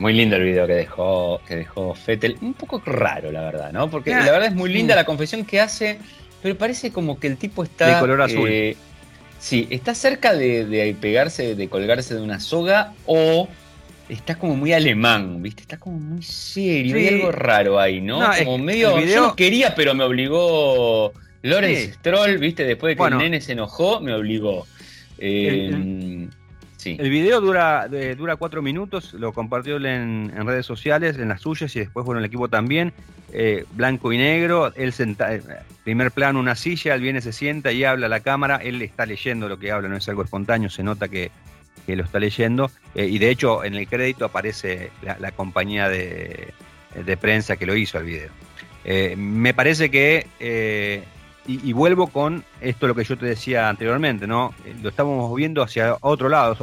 Muy 0.00 0.14
lindo 0.14 0.36
el 0.36 0.44
video 0.44 0.66
que 0.66 0.72
dejó, 0.74 1.40
que 1.46 1.56
dejó 1.56 1.94
Fettel. 1.94 2.38
Un 2.40 2.54
poco 2.54 2.82
raro, 2.84 3.30
la 3.30 3.42
verdad, 3.42 3.70
¿no? 3.72 3.90
Porque 3.90 4.14
Ah, 4.14 4.24
la 4.24 4.32
verdad 4.32 4.48
es 4.48 4.54
muy 4.54 4.72
linda 4.72 4.96
la 4.96 5.04
confesión 5.04 5.44
que 5.44 5.60
hace, 5.60 5.98
pero 6.42 6.56
parece 6.56 6.90
como 6.90 7.18
que 7.20 7.26
el 7.26 7.36
tipo 7.36 7.62
está. 7.62 7.94
De 7.94 8.00
color 8.00 8.22
azul. 8.22 8.48
eh, 8.50 8.76
sí, 9.38 9.66
está 9.70 9.94
cerca 9.94 10.32
de, 10.34 10.64
de 10.64 10.94
pegarse, 10.98 11.54
de 11.54 11.68
colgarse 11.68 12.14
de 12.14 12.22
una 12.22 12.40
soga, 12.40 12.94
o 13.04 13.46
está 14.08 14.36
como 14.36 14.56
muy 14.56 14.72
alemán, 14.72 15.42
¿viste? 15.42 15.62
Está 15.62 15.76
como 15.78 15.98
muy 15.98 16.22
serio. 16.22 16.96
Sí. 16.96 17.06
Hay 17.06 17.14
algo 17.16 17.30
raro 17.32 17.78
ahí, 17.78 18.00
¿no? 18.00 18.20
Como 18.44 18.56
medio. 18.58 18.96
video- 18.96 19.14
Yo 19.14 19.26
no 19.28 19.36
quería, 19.36 19.74
pero 19.74 19.94
me 19.94 20.04
obligó. 20.04 21.12
Lorenz 21.42 21.78
Sí. 21.78 21.92
Stroll, 21.92 22.38
¿viste? 22.38 22.64
Después 22.64 22.90
de 22.90 22.94
que 22.96 22.98
Bueno. 23.00 23.16
el 23.18 23.22
nene 23.24 23.40
se 23.42 23.52
enojó, 23.52 24.00
me 24.00 24.12
obligó. 24.14 24.66
Eh, 25.18 26.26
El 26.98 27.10
video 27.10 27.40
dura, 27.40 27.88
de- 27.88 28.14
dura 28.14 28.36
cuatro 28.36 28.62
minutos, 28.62 29.12
lo 29.14 29.32
compartió 29.32 29.76
en, 29.76 30.32
en 30.34 30.46
redes 30.46 30.64
sociales, 30.66 31.18
en 31.18 31.28
las 31.28 31.42
suyas 31.42 31.74
y 31.76 31.80
después, 31.80 32.06
bueno, 32.06 32.18
el 32.20 32.24
equipo 32.24 32.48
también, 32.48 32.92
eh, 33.32 33.64
blanco 33.72 34.12
y 34.12 34.18
negro, 34.18 34.72
él 34.74 34.92
eh, 34.98 35.42
primer 35.84 36.10
plano, 36.10 36.40
una 36.40 36.56
silla, 36.56 36.94
él 36.94 37.00
viene, 37.02 37.20
se 37.20 37.32
sienta 37.32 37.70
y 37.72 37.84
habla 37.84 38.06
a 38.06 38.08
la 38.08 38.20
cámara, 38.20 38.56
él 38.56 38.80
está 38.82 39.04
leyendo 39.06 39.48
lo 39.48 39.58
que 39.58 39.70
habla, 39.70 39.88
no 39.88 39.96
es 39.96 40.08
algo 40.08 40.22
espontáneo, 40.22 40.70
se 40.70 40.82
nota 40.82 41.08
que, 41.08 41.30
que 41.86 41.96
lo 41.96 42.04
está 42.04 42.18
leyendo, 42.18 42.70
eh, 42.94 43.06
y 43.06 43.18
de 43.18 43.30
hecho 43.30 43.62
en 43.64 43.74
el 43.74 43.86
crédito 43.86 44.24
aparece 44.24 44.90
la, 45.02 45.18
la 45.18 45.32
compañía 45.32 45.88
de, 45.88 46.52
de 47.04 47.16
prensa 47.16 47.56
que 47.56 47.66
lo 47.66 47.76
hizo 47.76 47.98
el 47.98 48.04
video. 48.04 48.30
me 49.16 49.52
parece 49.54 49.90
que 49.90 50.26
y, 51.46 51.72
vuelvo 51.72 52.06
con 52.08 52.44
esto 52.60 52.86
lo 52.86 52.94
que 52.94 53.04
yo 53.04 53.16
te 53.16 53.26
decía 53.26 53.68
anteriormente, 53.68 54.26
¿no? 54.26 54.54
Lo 54.82 54.90
estamos 54.90 55.34
viendo 55.34 55.62
hacia 55.62 55.96
otro 56.00 56.28
lado, 56.28 56.56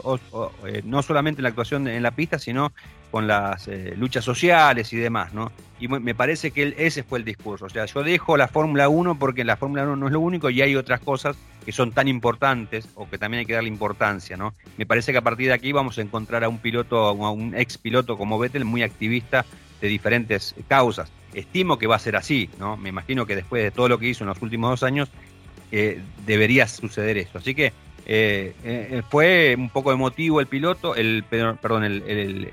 no 0.84 1.02
solamente 1.02 1.40
en 1.40 1.44
la 1.44 1.50
actuación 1.50 1.88
en 1.88 2.04
la 2.04 2.12
pista, 2.12 2.40
sino 2.40 2.72
con 3.12 3.28
las 3.28 3.68
eh, 3.68 3.96
luchas 3.98 4.24
sociales 4.24 4.92
y 4.94 4.98
demás, 4.98 5.34
¿no? 5.34 5.52
Y 5.80 5.88
me 5.88 6.16
parece 6.16 6.52
que 6.52 6.74
ese 6.78 7.04
fue 7.04 7.20
el 7.20 7.26
discurso. 7.26 7.66
O 7.66 7.70
sea, 7.70 7.86
yo 7.86 8.04
dejo 8.04 8.36
la 8.38 8.48
Fórmula 8.48 8.90
1 8.90 9.20
porque 9.20 9.44
la 9.44 9.58
Fórmula 9.58 9.84
1 9.84 9.96
no 9.96 10.08
es 10.08 10.14
lo 10.14 10.20
único 10.20 10.50
y 10.50 10.62
hay 10.62 10.76
otras 10.76 11.00
cosas 11.00 11.38
que 11.66 11.72
son 11.72 11.92
tan 11.92 12.08
importantes 12.08 12.88
o 12.96 13.10
que 13.10 13.18
también 13.18 13.40
hay 13.40 13.46
que 13.46 13.54
darle 13.54 13.70
importancia, 13.70 14.38
¿no? 14.38 14.54
Me 14.78 14.86
parece 14.86 15.12
que 15.12 15.18
a 15.18 15.22
partir 15.22 15.48
de 15.48 15.54
aquí 15.54 15.72
vamos 15.72 15.98
a 15.98 16.02
encontrar 16.02 16.44
a 16.44 16.50
un 16.50 16.60
piloto, 16.60 16.98
a 17.08 17.32
un 17.32 17.56
ex 17.56 17.78
piloto 17.78 18.18
como 18.18 18.40
Vettel 18.40 18.66
muy 18.66 18.84
activista 18.84 19.46
de 19.82 19.88
diferentes 19.88 20.56
causas. 20.68 21.12
Estimo 21.34 21.78
que 21.78 21.88
va 21.88 21.96
a 21.96 22.00
ser 22.00 22.16
así, 22.16 22.50
¿no? 22.60 22.78
Me 22.78 22.90
imagino 22.90 23.26
que 23.26 23.36
después 23.36 23.64
de 23.64 23.72
todo 23.72 23.90
lo 23.90 24.00
que 24.00 24.08
hizo 24.08 24.24
en 24.24 24.30
los 24.30 24.42
últimos 24.42 24.70
dos 24.70 24.84
años, 24.84 25.10
eh, 25.72 26.02
debería 26.26 26.68
suceder 26.68 27.18
esto. 27.18 27.40
Así 27.40 27.54
que 27.54 27.74
eh, 28.06 28.54
eh, 28.64 29.02
fue 29.10 29.56
un 29.58 29.70
poco 29.70 29.92
emotivo 29.92 30.40
el 30.40 30.48
piloto, 30.48 30.96
el 30.96 31.26
perdón, 31.30 31.84
el, 31.84 32.04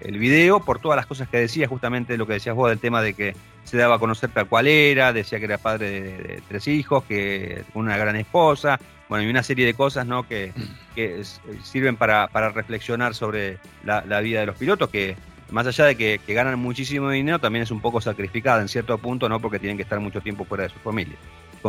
el, 0.03 0.19
video 0.19 0.59
por 0.59 0.81
todas 0.81 0.97
las 0.97 1.07
cosas 1.07 1.29
que 1.29 1.39
decía, 1.39 1.69
justamente 1.69 2.17
lo 2.17 2.27
que 2.27 2.33
decías 2.33 2.57
vos 2.57 2.71
del 2.71 2.81
tema 2.81 3.01
de 3.03 3.15
que 3.15 3.37
se 3.63 3.77
daba 3.77 3.97
a 3.97 3.99
conocer 3.99 4.31
tal 4.31 4.49
cual 4.49 4.67
era, 4.67 5.13
decía 5.13 5.39
que 5.39 5.45
era 5.45 5.59
padre 5.59 5.91
de, 6.01 6.43
tres 6.49 6.67
hijos, 6.69 7.05
que 7.05 7.63
una 7.75 7.97
gran 7.97 8.17
esposa, 8.17 8.81
bueno, 9.09 9.25
y 9.25 9.31
una 9.31 9.43
serie 9.43 9.65
de 9.67 9.75
cosas 9.75 10.07
¿no? 10.07 10.27
que, 10.27 10.53
sirven 11.63 11.97
para, 11.97 12.27
reflexionar 12.51 13.15
sobre 13.15 13.59
la, 13.85 14.21
vida 14.21 14.41
de 14.41 14.47
los 14.47 14.57
pilotos, 14.57 14.91
que 14.91 15.17
más 15.55 15.67
allá 15.67 15.87
de 15.87 15.97
que, 15.97 16.21
ganan 16.35 16.59
muchísimo 16.59 17.11
dinero, 17.11 17.39
también 17.39 17.63
es 17.63 17.71
un 17.71 17.81
poco 17.81 18.01
sacrificada 18.01 18.61
en 18.61 18.69
cierto 18.69 18.99
punto, 18.99 19.29
¿no? 19.29 19.41
Porque 19.41 19.59
tienen 19.59 19.77
que 19.77 19.85
estar 19.85 20.01
mucho 20.01 20.21
tiempo 20.21 20.45
fuera 20.45 20.65
de 20.65 20.71
su 20.71 20.79
familia. 20.81 21.17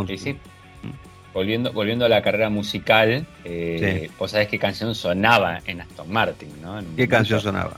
sí, 0.08 0.18
sí. 0.18 0.34
Mm 0.34 1.16
volviendo, 1.36 1.74
volviendo 1.74 2.06
a 2.06 2.10
la 2.10 2.22
carrera 2.22 2.50
musical, 2.50 3.28
eh, 3.44 4.10
vos 4.18 4.32
sabés 4.32 4.48
qué 4.48 4.58
canción 4.58 4.96
sonaba 4.96 5.60
en 5.68 5.82
Aston 5.82 6.10
Martin, 6.10 6.50
¿no? 6.62 6.82
¿Qué 6.96 7.10
canción 7.10 7.42
sonaba? 7.42 7.78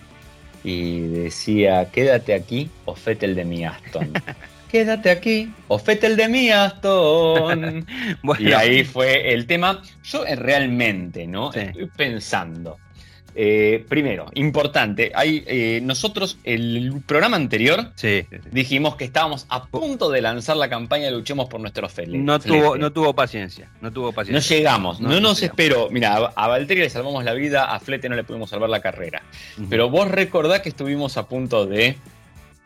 Y 0.63 0.99
decía, 0.99 1.89
quédate 1.91 2.35
aquí 2.35 2.69
o 2.85 2.93
fete 2.93 3.25
el 3.25 3.33
de 3.33 3.45
mi 3.45 3.65
Aston. 3.65 4.13
quédate 4.71 5.09
aquí 5.09 5.51
o 5.67 5.79
fete 5.79 6.05
el 6.05 6.15
de 6.15 6.27
mi 6.29 6.51
Aston. 6.51 7.85
Y 8.37 8.51
ahí 8.51 8.83
fue 8.83 9.33
el 9.33 9.47
tema. 9.47 9.81
Yo 10.03 10.23
eh, 10.25 10.35
realmente, 10.35 11.25
¿no? 11.25 11.51
Estoy 11.51 11.87
pensando. 11.97 12.77
Eh, 13.39 13.85
primero, 13.87 14.25
importante, 14.33 15.11
hay, 15.13 15.43
eh, 15.45 15.79
nosotros 15.83 16.39
el 16.43 17.03
programa 17.05 17.37
anterior 17.37 17.91
dijimos 18.49 18.95
que 18.95 19.03
estábamos 19.03 19.45
a 19.49 19.67
punto 19.67 20.09
de 20.09 20.23
lanzar 20.23 20.57
la 20.57 20.69
campaña 20.69 21.11
Luchemos 21.11 21.47
por 21.47 21.61
nuestros 21.61 21.91
felices. 21.91 22.25
No 22.25 22.39
tuvo, 22.39 22.77
no 22.79 22.91
tuvo 22.91 23.13
paciencia, 23.13 23.69
no 23.79 23.93
tuvo 23.93 24.11
paciencia. 24.11 24.33
No 24.33 24.57
llegamos, 24.57 24.99
no, 24.99 25.19
nos 25.19 25.43
esperó. 25.43 25.87
Mira, 25.91 26.15
a, 26.15 26.47
Valtteri 26.47 26.81
le 26.81 26.89
salvamos 26.89 27.23
la 27.23 27.33
vida, 27.33 27.65
a 27.65 27.79
Flete 27.79 28.09
no 28.09 28.15
le 28.15 28.23
pudimos 28.23 28.49
salvar 28.49 28.71
la 28.71 28.79
carrera. 28.79 29.21
Pero 29.69 29.87
vos 29.87 30.09
recordás 30.09 30.61
que 30.61 30.69
estuvimos 30.69 31.15
a 31.17 31.27
punto 31.27 31.67
de 31.67 31.95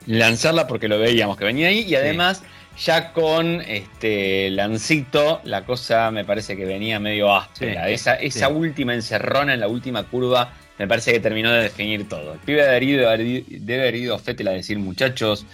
lanzarla 0.05 0.67
porque 0.67 0.88
lo 0.88 0.97
veíamos 0.99 1.36
que 1.36 1.43
venía 1.43 1.67
ahí 1.67 1.82
y 1.82 1.95
además 1.95 2.43
ya 2.82 3.11
con 3.11 3.59
este 3.59 4.49
Lancito 4.51 5.41
la 5.43 5.65
cosa 5.65 6.11
me 6.11 6.24
parece 6.24 6.55
que 6.55 6.63
venía 6.63 6.97
medio 7.01 7.36
áspera. 7.36 7.89
esa 7.89 8.15
esa 8.15 8.47
última 8.47 8.93
encerrona 8.93 9.53
en 9.53 9.59
la 9.59 9.67
última 9.67 10.03
curva 10.03 10.53
me 10.82 10.88
parece 10.88 11.13
que 11.13 11.19
terminó 11.19 11.51
de 11.51 11.63
definir 11.63 12.09
todo. 12.09 12.34
El 12.34 12.39
pibe 12.39 12.63
debe 12.63 13.82
haber 13.82 13.95
ido, 13.95 14.15
a 14.15 14.19
Fettel 14.19 14.47
a 14.47 14.51
decir, 14.53 14.79
muchachos, 14.79 15.45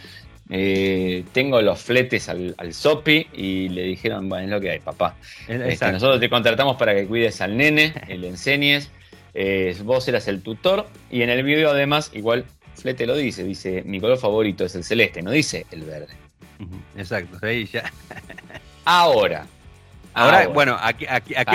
eh, 0.50 1.26
tengo 1.34 1.62
los 1.62 1.82
fletes 1.82 2.30
al, 2.30 2.56
al, 2.58 2.74
Sopi 2.74 3.28
y 3.34 3.68
le 3.68 3.84
dijeron, 3.84 4.30
bueno, 4.30 4.46
es 4.46 4.52
lo 4.52 4.62
que 4.62 4.72
hay, 4.72 4.80
papá. 4.80 5.18
Este, 5.50 5.92
nosotros 5.92 6.22
te 6.22 6.30
contratamos 6.30 6.78
para 6.78 6.96
que 6.96 7.06
cuides 7.06 7.42
al 7.42 7.58
nene, 7.58 7.94
le 8.08 8.26
enseñes, 8.26 8.90
eh, 9.34 9.76
vos 9.84 10.08
eras 10.08 10.30
el 10.30 10.42
tutor 10.42 10.88
y 11.12 11.24
en 11.24 11.30
el 11.30 11.44
video 11.44 11.72
además, 11.72 12.10
igual 12.14 12.46
Flete 12.76 13.06
lo 13.06 13.18
dice, 13.18 13.44
dice, 13.44 13.84
mi 13.86 14.00
color 14.00 14.18
favorito 14.18 14.64
es 14.64 14.76
el 14.76 14.86
celeste, 14.86 15.22
no 15.22 15.32
dice 15.32 15.66
el 15.72 15.82
verde. 15.82 16.14
Exacto, 16.96 17.38
ahí 17.46 17.66
ya. 17.66 17.92
Ahora, 18.86 19.46
Ahora, 20.18 20.48
bueno, 20.48 20.76
¿a, 20.80 20.94
qué 20.94 21.06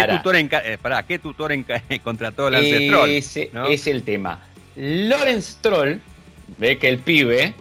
tutor, 0.09 0.37
en, 0.37 0.49
eh, 0.53 0.79
qué 1.09 1.19
tutor 1.19 1.53
contrató 2.05 2.49
Lance 2.49 2.87
Stroll? 2.87 3.11
Ese 3.11 3.51
es 3.69 3.87
el 3.89 4.05
tema. 4.05 4.41
Lorenz 4.77 5.47
Stroll 5.47 6.01
ve 6.59 6.79
que 6.79 6.89
el 6.89 6.99
pibe 6.99 7.55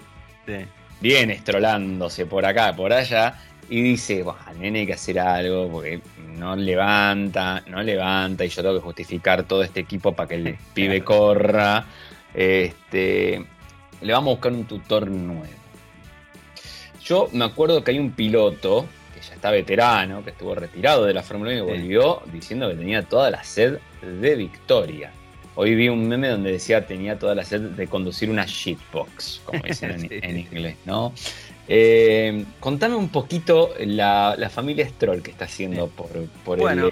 viene 0.99 1.33
estrolándose 1.33 2.27
por 2.27 2.45
acá, 2.45 2.75
por 2.75 2.93
allá, 2.93 3.33
y 3.67 3.81
dice, 3.81 4.23
el 4.51 4.59
nene 4.59 4.81
hay 4.81 4.85
que 4.85 4.93
hacer 4.93 5.19
algo 5.19 5.71
porque 5.71 6.01
no 6.37 6.55
levanta, 6.55 7.63
no 7.67 7.81
levanta, 7.81 8.45
y 8.45 8.49
yo 8.49 8.61
tengo 8.61 8.75
que 8.75 8.81
justificar 8.81 9.43
todo 9.43 9.63
este 9.63 9.79
equipo 9.79 10.13
para 10.13 10.29
que 10.29 10.35
el 10.35 10.57
pibe 10.73 11.03
corra. 11.03 11.83
Este, 12.31 13.43
le 14.01 14.13
vamos 14.13 14.31
a 14.31 14.35
buscar 14.35 14.51
un 14.51 14.65
tutor 14.65 15.09
nuevo. 15.09 15.47
Yo 17.03 17.27
me 17.33 17.45
acuerdo 17.45 17.83
que 17.83 17.91
hay 17.91 17.99
un 17.99 18.11
piloto 18.11 18.85
ya 19.21 19.35
está 19.35 19.51
veterano, 19.51 20.23
que 20.23 20.31
estuvo 20.31 20.55
retirado 20.55 21.05
de 21.05 21.13
la 21.13 21.23
Fórmula 21.23 21.51
1 21.51 21.59
y 21.59 21.61
volvió 21.61 22.21
diciendo 22.31 22.69
que 22.69 22.75
tenía 22.75 23.03
toda 23.03 23.31
la 23.31 23.43
sed 23.43 23.77
de 24.01 24.35
victoria. 24.35 25.11
Hoy 25.55 25.75
vi 25.75 25.89
un 25.89 26.07
meme 26.07 26.29
donde 26.29 26.51
decía 26.53 26.85
tenía 26.87 27.19
toda 27.19 27.35
la 27.35 27.43
sed 27.43 27.61
de 27.61 27.87
conducir 27.87 28.29
una 28.29 28.45
shitbox, 28.45 29.41
como 29.45 29.61
dicen 29.63 30.09
en, 30.09 30.37
inglés, 30.51 30.77
¿no? 30.85 31.13
Eh, 31.67 32.45
contame 32.59 32.95
un 32.95 33.09
poquito 33.09 33.73
la, 33.79 34.49
familia 34.51 34.87
Stroll 34.87 35.21
que 35.21 35.31
está 35.31 35.45
haciendo 35.45 35.87
por, 35.87 36.09
por 36.43 36.59
el 36.71 36.91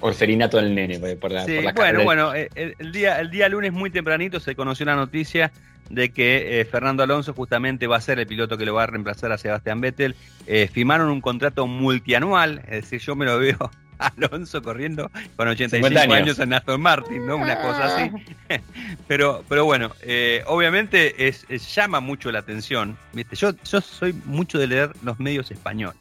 orferinato 0.00 0.56
del 0.56 0.74
nene, 0.74 0.98
por 1.16 1.30
la, 1.30 1.44
sí, 1.44 1.58
Bueno, 1.74 2.04
bueno, 2.04 2.32
el, 2.34 2.92
día, 2.92 3.20
el 3.20 3.30
día 3.30 3.48
lunes 3.48 3.72
muy 3.72 3.90
tempranito 3.90 4.40
se 4.40 4.54
conoció 4.54 4.86
la 4.86 4.96
noticia 4.96 5.52
de 5.90 6.10
que 6.10 6.60
eh, 6.60 6.64
Fernando 6.64 7.02
Alonso 7.02 7.34
justamente 7.34 7.86
va 7.86 7.96
a 7.96 8.00
ser 8.00 8.18
el 8.18 8.26
piloto 8.26 8.56
que 8.56 8.64
lo 8.64 8.74
va 8.74 8.84
a 8.84 8.86
reemplazar 8.86 9.32
a 9.32 9.38
Sebastián 9.38 9.80
Vettel. 9.80 10.14
Eh, 10.46 10.68
firmaron 10.72 11.08
un 11.08 11.20
contrato 11.20 11.66
multianual, 11.66 12.62
es 12.66 12.82
decir, 12.82 13.00
yo 13.00 13.16
me 13.16 13.24
lo 13.24 13.38
veo 13.38 13.70
Alonso 13.98 14.62
corriendo 14.62 15.10
con 15.36 15.48
85 15.48 16.12
años. 16.12 16.38
en 16.38 16.52
Aston 16.52 16.80
Martin, 16.80 17.26
¿no? 17.26 17.36
Una 17.36 17.60
cosa 17.60 17.96
así. 17.96 18.10
pero, 19.08 19.44
pero 19.48 19.64
bueno, 19.64 19.92
eh, 20.02 20.42
obviamente 20.46 21.28
es, 21.28 21.46
llama 21.74 22.00
mucho 22.00 22.32
la 22.32 22.40
atención. 22.40 22.96
¿viste? 23.12 23.36
Yo, 23.36 23.52
yo 23.64 23.80
soy 23.80 24.12
mucho 24.24 24.58
de 24.58 24.66
leer 24.66 24.90
los 25.02 25.18
medios 25.20 25.50
españoles. 25.50 26.00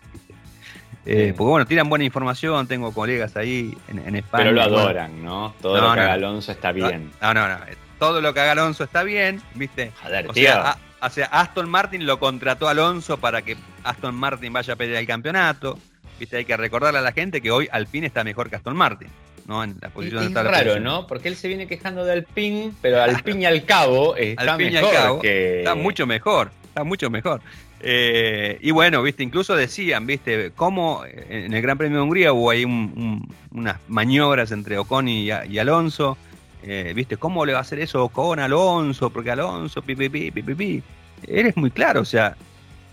Porque 1.04 1.34
bueno, 1.38 1.66
tiran 1.66 1.89
buena 1.89 2.06
información, 2.06 2.68
tengo 2.68 2.93
colegas 2.93 3.36
ahí 3.36 3.78
en, 3.88 4.16
España. 4.16 4.43
Pero 4.43 4.51
lo 4.51 4.62
adoran, 4.62 5.24
¿no? 5.24 5.54
Todo 5.62 5.82
lo 5.82 5.93
que 5.93 5.99
haga 5.99 6.14
Alonso 6.14 6.51
está 6.51 6.72
bien. 6.72 7.12
No, 7.22 7.34
no, 7.34 7.47
no 7.47 7.58
todo 8.04 8.20
lo 8.20 8.34
que 8.34 8.41
haga 8.41 8.51
Alonso 8.51 8.84
está 8.84 9.04
bien, 9.04 9.41
¿viste? 9.56 9.93
Joder, 10.04 10.30
o, 10.30 10.34
Sea, 10.34 10.78
o 11.01 11.10
sea, 11.10 11.26
Aston 11.28 11.70
Martin 11.70 12.06
lo 12.06 12.20
contrató 12.20 12.68
Alonso 12.68 13.18
para 13.18 13.41
que 13.41 13.56
Aston 13.86 14.14
Martin 14.14 14.51
vaya 14.51 14.74
a 14.74 14.76
pelear 14.76 14.99
el 14.99 15.08
campeonato. 15.08 15.80
¿Viste? 16.20 16.36
Hay 16.36 16.43
que 16.43 16.58
recordarle 16.58 16.99
a 16.99 17.01
la 17.01 17.14
gente 17.14 17.39
que 17.41 17.49
hoy 17.49 17.70
Alpine 17.72 18.08
está 18.08 18.26
mejor 18.26 18.49
que 18.49 18.58
Aston 18.58 18.76
Martin. 18.76 19.08
¿no? 19.45 19.64
En 19.64 19.78
la 19.82 19.89
posición 19.89 20.24
es, 20.24 20.34
raro, 20.34 20.82
¿no? 20.82 21.08
Porque 21.08 21.30
él 21.30 21.38
se 21.38 21.47
viene 21.47 21.66
quejando 21.66 22.04
de 22.04 22.12
Alpine, 22.12 22.74
pero 22.82 23.01
Alpine 23.01 23.47
al 23.47 23.64
cabo 23.64 24.16
está 24.18 24.58
mejor 24.58 25.26
Está 25.26 25.76
mucho 25.76 26.06
mejor, 26.06 26.51
está 26.66 26.84
mucho 26.84 27.10
mejor. 27.10 27.41
Eh, 27.86 28.59
y 28.61 28.71
bueno, 28.71 29.03
viste, 29.03 29.23
incluso 29.23 29.55
decían, 29.55 30.07
viste, 30.07 30.51
cómo 30.55 31.03
en 31.05 31.53
el 31.53 31.61
Gran 31.61 31.77
Premio 31.77 31.97
de 31.97 32.03
Hungría 32.03 32.31
hubo 32.34 32.49
ahí 32.49 32.63
unas 32.63 33.77
maniobras 33.89 34.51
entre 34.51 34.77
Ocon 34.77 35.09
y 35.09 35.29
Alonso. 35.29 36.17
Eh, 36.65 36.93
¿Viste? 36.95 37.17
¿Cómo 37.17 37.45
le 37.45 37.51
va 37.51 37.59
a 37.59 37.61
hacer 37.61 37.79
eso 37.79 38.07
con 38.07 38.39
Alonso? 38.39 39.09
Porque 39.09 39.31
Alonso, 39.31 39.81
pi, 39.81 39.95
pi, 39.95 40.07
pi, 40.09 40.31
pi, 40.31 40.41
pi, 40.41 40.84
Eres 41.27 41.57
muy 41.57 41.71
claro, 41.71 42.01
o 42.01 42.05
sea, 42.05 42.38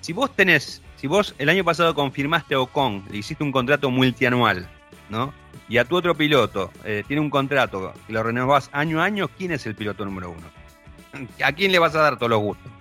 si 0.01 0.13
vos 0.13 0.35
tenés, 0.35 0.83
si 0.97 1.07
vos 1.07 1.35
el 1.39 1.49
año 1.49 1.65
pasado 1.65 1.95
confirmaste 1.95 2.55
a 2.55 2.61
Ocon, 2.61 3.05
le 3.11 3.19
hiciste 3.19 3.45
un 3.45 3.53
contrato 3.53 3.91
multianual, 3.91 4.69
¿no? 5.09 5.33
Y 5.69 5.79
a 5.79 5.85
tu 5.85 5.97
otro 5.97 6.17
piloto 6.17 6.73
eh, 6.85 7.05
tiene 7.07 7.21
un 7.21 7.31
contrato 7.31 7.93
y 8.09 8.13
lo 8.13 8.23
renovás 8.25 8.71
año 8.73 9.01
a 9.01 9.05
año, 9.05 9.29
¿quién 9.39 9.53
es 9.53 9.67
el 9.67 9.77
piloto 9.77 10.05
número 10.05 10.31
uno? 10.31 11.27
¿A 11.45 11.53
quién 11.53 11.71
le 11.71 11.79
vas 11.79 11.95
a 11.95 12.03
dar 12.03 12.17
todos 12.17 12.31
los 12.31 12.41
gustos? 12.41 12.73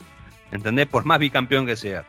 ¿Entendés? 0.51 0.87
Por 0.87 1.05
más 1.05 1.19
bicampeón 1.19 1.65
que 1.65 1.75
sea. 1.75 2.05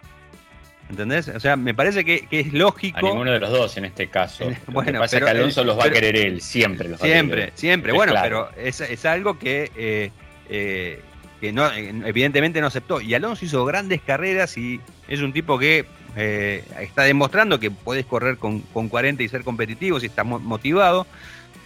¿Entendés? 0.90 1.28
O 1.28 1.38
sea, 1.38 1.54
me 1.54 1.72
parece 1.72 2.04
que, 2.04 2.26
es 2.32 2.52
lógico. 2.52 2.98
A 2.98 3.02
ninguno 3.02 3.30
de 3.30 3.38
los 3.38 3.50
dos 3.50 3.76
en 3.76 3.84
este 3.84 4.08
caso. 4.08 4.44
bueno, 4.66 4.90
Lo 4.90 4.98
que 4.98 4.98
pasa 4.98 5.18
es 5.18 5.24
que 5.24 5.30
Alonso 5.30 5.62
los 5.62 5.78
va 5.78 5.84
a 5.84 5.90
querer 5.90 6.16
él, 6.16 6.40
siempre 6.40 6.88
los 6.88 7.00
Siempre, 7.00 7.46
va 7.46 7.52
siempre. 7.54 7.92
Bueno, 7.92 8.12
pero 8.20 8.50
es, 8.56 9.04
algo 9.06 9.38
que, 9.38 9.70
eh, 9.76 10.10
eh, 10.48 11.00
que 11.40 11.52
no, 11.52 11.70
evidentemente 11.72 12.60
no 12.60 12.66
aceptó. 12.66 13.00
Y 13.00 13.14
Alonso 13.14 13.44
hizo 13.44 13.64
grandes 13.64 14.00
carreras 14.02 14.58
y 14.58 14.80
es 15.06 15.20
un 15.20 15.32
tipo 15.32 15.60
que 15.60 15.86
eh, 16.16 16.64
está 16.80 17.04
demostrando 17.04 17.60
que 17.60 17.70
podés 17.70 18.04
correr 18.04 18.36
con, 18.36 18.60
40 18.60 19.22
y 19.22 19.28
ser 19.28 19.44
competitivo 19.44 20.00
si 20.00 20.06
estás 20.06 20.26
motivado 20.26 21.06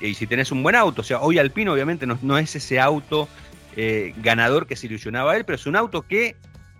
y 0.02 0.12
si 0.12 0.26
tenés 0.26 0.52
un 0.52 0.62
buen 0.62 0.76
auto. 0.76 1.00
O 1.00 1.04
sea, 1.04 1.20
hoy 1.20 1.38
Alpino 1.38 1.72
obviamente 1.72 2.06
no, 2.06 2.18
no 2.20 2.36
es 2.36 2.54
ese 2.56 2.78
auto 2.78 3.26
ganador 4.18 4.66
que 4.66 4.76
se 4.76 4.86
ilusionaba 4.86 5.32
a 5.32 5.36
él, 5.36 5.44
pero 5.44 5.56
es 5.56 5.66
un 5.66 5.76
auto 5.76 6.02
que 6.02 6.36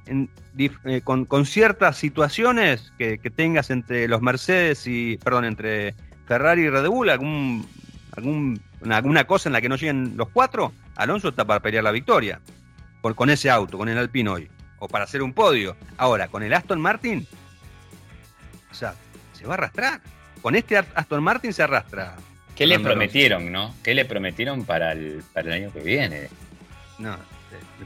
eh, 0.06 1.00
con, 1.02 1.46
ciertas 1.46 1.96
situaciones 1.96 2.92
que, 2.98 3.18
tengas 3.34 3.70
entre 3.70 4.08
los 4.08 4.22
Mercedes 4.22 4.86
y, 4.86 5.16
perdón, 5.18 5.44
entre 5.44 5.94
Ferrari 6.26 6.62
y 6.62 6.70
Red 6.70 6.86
Bull, 6.88 7.10
algún, 7.10 7.66
algún, 8.16 8.60
alguna 8.90 9.24
cosa 9.24 9.48
en 9.48 9.54
la 9.54 9.60
que 9.60 9.68
no 9.68 9.76
lleguen 9.76 10.16
los 10.16 10.28
cuatro, 10.28 10.72
Alonso 10.96 11.28
está 11.28 11.44
para 11.44 11.60
pelear 11.60 11.84
la 11.84 11.90
victoria 11.90 12.40
por, 13.00 13.14
con 13.14 13.30
ese 13.30 13.50
auto, 13.50 13.78
con 13.78 13.88
el 13.88 13.98
Alpine 13.98 14.30
hoy, 14.30 14.48
o 14.78 14.88
para 14.88 15.04
hacer 15.04 15.22
un 15.22 15.32
podio. 15.32 15.76
Ahora, 15.96 16.28
con 16.28 16.42
el 16.42 16.52
Aston 16.52 16.80
Martin, 16.80 17.26
o 18.70 18.74
sea, 18.74 18.94
se 19.32 19.46
va 19.46 19.54
a 19.54 19.56
arrastrar. 19.58 20.00
Con 20.42 20.54
este 20.54 20.76
Aston 20.76 21.22
Martin 21.22 21.52
se 21.52 21.62
arrastra. 21.62 22.16
¿Qué 22.54 22.66
le 22.66 22.78
prometieron, 22.78 23.50
no? 23.50 23.74
¿Qué 23.82 23.94
le 23.94 24.04
prometieron 24.04 24.64
para 24.64 24.92
el, 24.92 25.24
para 25.32 25.48
el 25.48 25.64
año 25.64 25.72
que 25.72 25.80
viene? 25.80 26.28
No, 26.98 27.16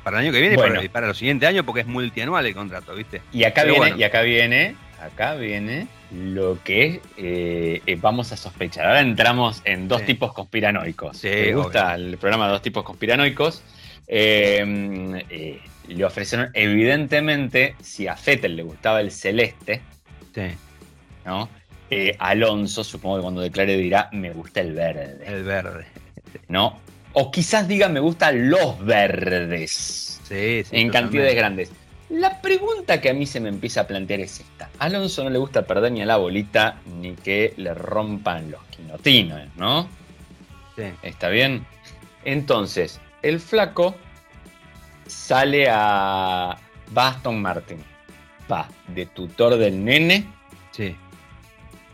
para 0.03 0.19
el 0.19 0.25
año 0.25 0.33
que 0.33 0.41
viene 0.41 0.55
y 0.85 0.89
para, 0.89 1.07
los 1.07 1.19
siguientes 1.19 1.49
años 1.49 1.65
porque 1.65 1.83
es 1.83 1.87
multianual 1.87 2.47
el 2.47 2.55
contrato, 2.55 2.95
¿viste? 2.95 3.23
Y 3.33 3.45
acá 3.45 3.65
viene, 3.65 3.95
y 3.97 4.03
acá 4.03 4.23
viene, 4.23 4.77
acá 5.01 5.35
viene 5.35 5.87
lo 6.11 6.63
que 6.63 7.01
eh, 7.17 7.83
eh, 7.87 7.99
vamos 8.01 8.33
a 8.33 8.37
sospechar. 8.37 8.87
Ahora 8.87 9.01
entramos 9.01 9.63
en 9.65 9.89
dos 9.89 10.05
tipos 10.05 10.33
conspiranoicos. 10.33 11.21
¿Te 11.21 11.55
gusta 11.55 11.95
el 11.95 12.17
programa 12.19 12.49
Dos 12.49 12.63
tipos 12.63 12.85
conspiranoicos? 12.85 13.63
Eh, 14.07 15.61
le 15.89 16.05
ofrecieron, 16.05 16.51
evidentemente, 16.55 17.75
si 17.81 18.07
a 18.07 18.17
Fettel 18.17 18.57
le 18.57 18.63
gustaba 18.63 19.01
el 19.01 19.11
celeste, 19.11 19.83
¿no? 21.25 21.49
Alonso, 22.19 22.85
supongo 22.85 23.17
que 23.17 23.23
cuando 23.23 23.41
declare 23.41 23.77
dirá, 23.77 24.09
me 24.13 24.31
gusta 24.31 24.61
el 24.61 24.75
verde. 24.75 25.25
El 25.27 25.45
verde. 25.45 25.87
¿No? 26.49 26.79
O 27.21 27.33
quizás 27.33 27.67
diga 27.67 27.89
me 27.89 27.99
gustan 27.99 28.49
los 28.49 28.79
verdes. 28.79 30.21
Sí, 30.23 30.63
sí, 30.63 30.71
en 30.71 30.89
cantidades 30.89 31.35
grandes. 31.35 31.73
La 32.11 32.41
pregunta 32.41 33.01
que 33.01 33.11
a 33.11 33.13
mí 33.13 33.27
se 33.27 33.41
me 33.41 33.49
empieza 33.49 33.81
a 33.81 33.87
plantear 33.89 34.21
es 34.21 34.39
esta. 34.39 34.71
A 34.79 34.85
Alonso 34.85 35.25
no 35.25 35.31
le 35.31 35.39
gusta 35.39 35.67
perder 35.67 35.91
ni 35.91 36.01
a 36.01 36.07
la 36.07 36.17
bolita 36.17 36.77
ni 36.87 37.15
que 37.17 37.55
le 37.57 37.75
rompan 37.75 38.53
los 38.53 38.63
quinotines, 38.67 39.49
¿no? 39.57 39.89
Sí. 40.77 40.85
¿Está 41.03 41.29
bien? 41.29 41.67
Entonces, 42.25 43.01
el 43.23 43.41
flaco 43.41 43.97
sale 45.09 45.67
a 45.69 46.57
Baston 46.93 47.43
Martin. 47.43 47.83
Va 48.51 48.69
de 48.87 49.07
tutor 49.07 49.57
del 49.57 49.85
nene. 49.85 50.25
Sí. 50.71 50.95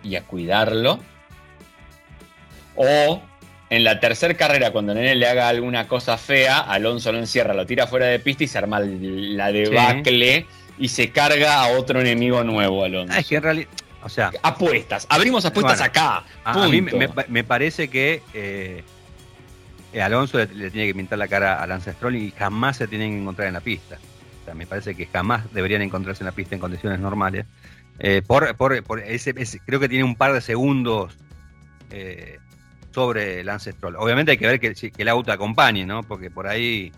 Y 0.02 0.16
a 0.16 0.22
cuidarlo. 0.24 0.98
O 2.76 3.22
en 3.70 3.84
la 3.84 4.00
tercera 4.00 4.34
carrera, 4.34 4.70
cuando 4.70 4.94
Nene 4.94 5.14
le 5.14 5.26
haga 5.26 5.48
alguna 5.48 5.88
cosa 5.88 6.16
fea, 6.18 6.60
Alonso 6.60 7.12
lo 7.12 7.18
encierra, 7.18 7.54
lo 7.54 7.66
tira 7.66 7.86
fuera 7.86 8.06
de 8.06 8.18
pista 8.18 8.44
y 8.44 8.48
se 8.48 8.58
arma 8.58 8.80
la 8.80 9.52
debacle 9.52 10.46
y 10.78 10.88
se 10.88 11.10
carga 11.10 11.62
a 11.62 11.68
otro 11.68 12.00
enemigo 12.00 12.44
nuevo, 12.44 12.84
Alonso. 12.84 13.12
Ah, 13.14 13.20
es 13.20 13.26
que 13.26 13.36
en 13.36 13.42
realidad. 13.42 13.68
O 14.02 14.08
sea. 14.08 14.30
Apuestas. 14.42 15.06
Abrimos 15.08 15.44
apuestas 15.46 15.80
acá. 15.80 16.24
A, 16.44 16.68
mí 16.68 16.82
me, 16.82 17.44
parece 17.44 17.88
que 17.88 18.22
eh, 18.34 18.82
Alonso 20.02 20.38
le, 20.38 20.70
tiene 20.70 20.86
que 20.86 20.94
pintar 20.94 21.18
la 21.18 21.28
cara 21.28 21.62
a 21.62 21.66
Lance 21.66 21.92
Stroll 21.92 22.16
y 22.16 22.30
jamás 22.32 22.76
se 22.76 22.86
tienen 22.86 23.12
que 23.12 23.22
encontrar 23.22 23.48
en 23.48 23.54
la 23.54 23.60
pista. 23.60 23.98
O 24.42 24.44
sea, 24.44 24.54
me 24.54 24.66
parece 24.66 24.94
que 24.94 25.06
jamás 25.06 25.52
deberían 25.54 25.80
encontrarse 25.80 26.22
en 26.22 26.26
la 26.26 26.32
pista 26.32 26.54
en 26.54 26.60
condiciones 26.60 27.00
normales. 27.00 27.46
Eh, 27.98 28.22
por, 28.26 28.44
ese, 29.06 29.34
creo 29.64 29.80
que 29.80 29.88
tiene 29.88 30.04
un 30.04 30.16
par 30.16 30.32
de 30.32 30.40
segundos 30.40 31.16
eh, 31.90 32.38
sobre 32.95 33.42
Lance 33.42 33.72
Stroll. 33.72 33.97
Obviamente 33.97 34.32
hay 34.32 34.38
que 34.38 34.47
ver 34.47 34.61
que, 34.61 34.92
el 34.97 35.09
auto 35.09 35.32
acompañe, 35.32 35.84
¿no? 35.84 36.05
Porque 36.05 36.30
por 36.30 36.47
ahí, 36.47 36.92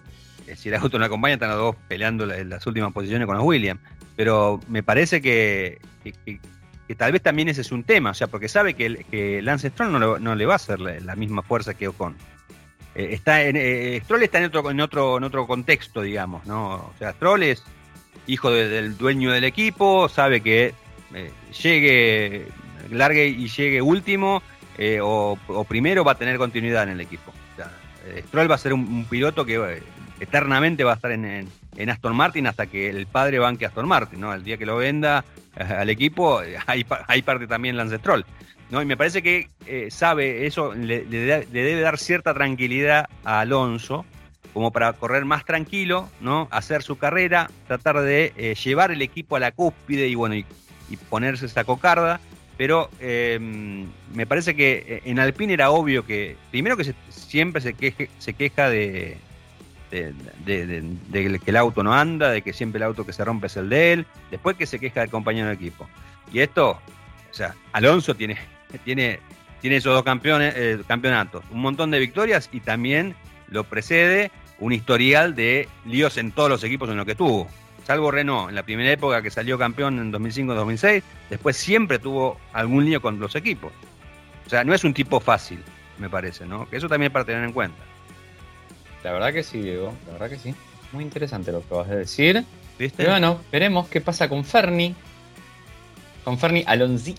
eh, 0.46 0.54
si 0.54 0.68
el 0.68 0.74
auto 0.74 0.98
no 0.98 1.06
acompaña, 1.06 1.34
están 1.34 1.48
los 1.48 1.58
dos 1.58 1.76
peleando 1.88 2.30
en 2.30 2.50
las 2.50 2.66
últimas 2.66 2.92
posiciones 2.92 3.26
con 3.26 3.36
los 3.36 3.44
Williams. 3.44 3.80
Pero 4.14 4.60
me 4.68 4.82
parece 4.82 5.22
que, 5.22 5.80
tal 6.96 7.12
vez 7.12 7.22
también 7.22 7.48
ese 7.48 7.62
es 7.62 7.72
un 7.72 7.82
tema, 7.82 8.10
o 8.10 8.14
sea, 8.14 8.26
porque 8.26 8.48
sabe 8.48 8.74
que, 8.74 9.40
Lance 9.42 9.70
Stroll 9.70 10.22
no, 10.22 10.34
le 10.34 10.46
va 10.46 10.52
a 10.52 10.56
hacer 10.56 10.80
la, 10.80 11.16
misma 11.16 11.42
fuerza 11.42 11.72
que 11.72 11.88
Ocon. 11.88 12.14
Eh, 12.94 13.08
está 13.12 13.42
en, 13.42 13.56
eh, 13.56 14.00
Stroll 14.04 14.22
está 14.22 14.38
en 14.38 14.44
otro, 14.46 14.70
en, 14.70 14.80
otro, 14.80 15.16
en 15.16 15.24
otro 15.24 15.46
contexto, 15.46 16.02
digamos, 16.02 16.46
¿no? 16.46 16.74
O 16.74 16.94
sea, 16.98 17.12
Stroll 17.12 17.42
es 17.42 17.62
hijo 18.26 18.50
del 18.50 18.98
dueño 18.98 19.32
del 19.32 19.44
equipo, 19.44 20.08
sabe 20.10 20.42
que 20.42 20.74
llegue, 21.62 22.48
largue 22.90 23.28
y 23.28 23.48
llegue 23.48 23.80
último, 23.80 24.42
eh, 24.78 25.00
o, 25.02 25.38
primero 25.68 26.04
va 26.04 26.12
a 26.12 26.16
tener 26.16 26.36
continuidad 26.38 26.84
en 26.84 26.90
el 26.90 27.00
equipo. 27.00 27.32
Eh, 28.06 28.22
Stroll 28.28 28.50
va 28.50 28.56
a 28.56 28.58
ser 28.58 28.72
un, 28.72 29.04
piloto 29.06 29.44
que 29.44 29.56
eh, 29.56 29.82
eternamente 30.20 30.84
va 30.84 30.92
a 30.92 30.94
estar 30.96 31.10
en, 31.10 31.48
Aston 31.88 32.14
Martin 32.14 32.46
hasta 32.46 32.66
que 32.66 32.88
el 32.88 33.06
padre 33.06 33.38
banque 33.38 33.66
Aston 33.66 33.88
Martin, 33.88 34.20
¿no? 34.20 34.32
El 34.32 34.44
día 34.44 34.56
que 34.56 34.66
lo 34.66 34.76
venda 34.76 35.24
al 35.54 35.90
equipo, 35.90 36.40
hay, 36.66 37.22
parte 37.22 37.46
también 37.46 37.76
Lance 37.76 37.98
Stroll. 37.98 38.24
¿no? 38.70 38.82
Y 38.82 38.84
me 38.84 38.96
parece 38.96 39.22
que 39.22 39.48
sabe 39.90 40.46
eso, 40.46 40.74
le, 40.74 41.04
debe 41.04 41.80
dar 41.80 41.98
cierta 41.98 42.34
tranquilidad 42.34 43.08
a 43.24 43.40
Alonso, 43.40 44.04
como 44.52 44.70
para 44.72 44.92
correr 44.94 45.24
más 45.24 45.44
tranquilo, 45.44 46.08
¿no? 46.20 46.48
Hacer 46.50 46.82
su 46.82 46.96
carrera, 46.96 47.50
tratar 47.66 48.00
de 48.00 48.56
llevar 48.62 48.90
el 48.90 49.02
equipo 49.02 49.36
a 49.36 49.40
la 49.40 49.52
cúspide 49.52 50.08
y 50.08 50.14
bueno, 50.14 50.34
y 50.34 50.44
ponerse 51.08 51.46
esa 51.46 51.64
cocarda 51.64 52.20
pero 52.56 52.90
em, 53.00 53.86
me 54.14 54.26
parece 54.26 54.56
que 54.56 54.84
eh, 54.86 55.02
en 55.04 55.18
Alpine 55.18 55.52
era 55.52 55.70
obvio 55.70 56.06
que, 56.06 56.36
primero 56.50 56.76
que 56.76 56.94
siempre 57.10 57.60
se, 57.60 57.74
se 58.18 58.32
queja 58.32 58.70
de, 58.70 59.18
que 59.90 61.40
el 61.46 61.56
auto 61.56 61.82
no 61.82 61.92
anda, 61.92 62.30
de 62.30 62.42
que 62.42 62.52
siempre 62.52 62.78
el 62.78 62.84
auto 62.84 63.04
que 63.04 63.12
se 63.12 63.24
rompe 63.24 63.48
es 63.48 63.56
el 63.56 63.68
de 63.68 63.92
él, 63.92 64.06
después 64.30 64.56
que 64.56 64.66
se 64.66 64.78
queja 64.78 65.00
del 65.00 65.10
compañero 65.10 65.48
de 65.48 65.54
equipo. 65.54 65.88
Y 66.32 66.40
esto, 66.40 66.70
o 66.70 67.34
sea, 67.34 67.54
Alonso 67.72 68.14
tiene, 68.14 68.38
tiene, 68.84 69.20
tiene 69.60 69.76
esos 69.76 69.92
dos 69.92 70.02
campeones, 70.02 70.54
eh, 70.56 70.80
campeonatos, 70.86 71.44
un 71.50 71.60
montón 71.60 71.90
de 71.90 71.98
victorias 71.98 72.48
y 72.52 72.60
también 72.60 73.14
lo 73.48 73.64
precede 73.64 74.30
un 74.58 74.72
historial 74.72 75.34
de 75.34 75.68
líos 75.84 76.16
en 76.16 76.32
todos 76.32 76.48
los 76.48 76.64
equipos 76.64 76.88
en 76.88 76.96
los 76.96 77.04
que 77.04 77.14
tuvo 77.14 77.48
salvo 77.86 78.10
Renault, 78.10 78.48
en 78.48 78.56
la 78.56 78.64
primera 78.64 78.90
época 78.90 79.22
que 79.22 79.30
salió 79.30 79.56
campeón 79.58 80.00
en 80.00 80.12
2005-2006, 80.12 81.02
después 81.30 81.56
siempre 81.56 82.00
tuvo 82.00 82.36
algún 82.52 82.84
lío 82.84 83.00
con 83.00 83.20
los 83.20 83.36
equipos. 83.36 83.72
O 84.44 84.50
sea, 84.50 84.64
no 84.64 84.74
es 84.74 84.82
un 84.82 84.92
tipo 84.92 85.20
fácil, 85.20 85.62
me 85.98 86.10
parece, 86.10 86.46
¿no? 86.46 86.68
Que 86.68 86.78
eso 86.78 86.88
también 86.88 87.10
es 87.10 87.12
para 87.12 87.24
tener 87.24 87.44
en 87.44 87.52
cuenta. 87.52 87.78
La 89.04 89.12
verdad 89.12 89.32
que 89.32 89.44
sí, 89.44 89.60
Diego, 89.60 89.94
la 90.06 90.14
verdad 90.14 90.30
que 90.30 90.38
sí. 90.38 90.52
Muy 90.90 91.04
interesante 91.04 91.52
lo 91.52 91.66
que 91.66 91.74
vas 91.74 91.88
a 91.88 91.94
decir. 91.94 92.44
¿Viste? 92.76 92.96
Pero 92.98 93.10
bueno, 93.10 93.40
veremos 93.52 93.88
qué 93.88 94.00
pasa 94.00 94.28
con 94.28 94.44
Ferni. 94.44 94.94
Con 96.24 96.38
Ferni 96.38 96.64
Alonzi. 96.66 97.14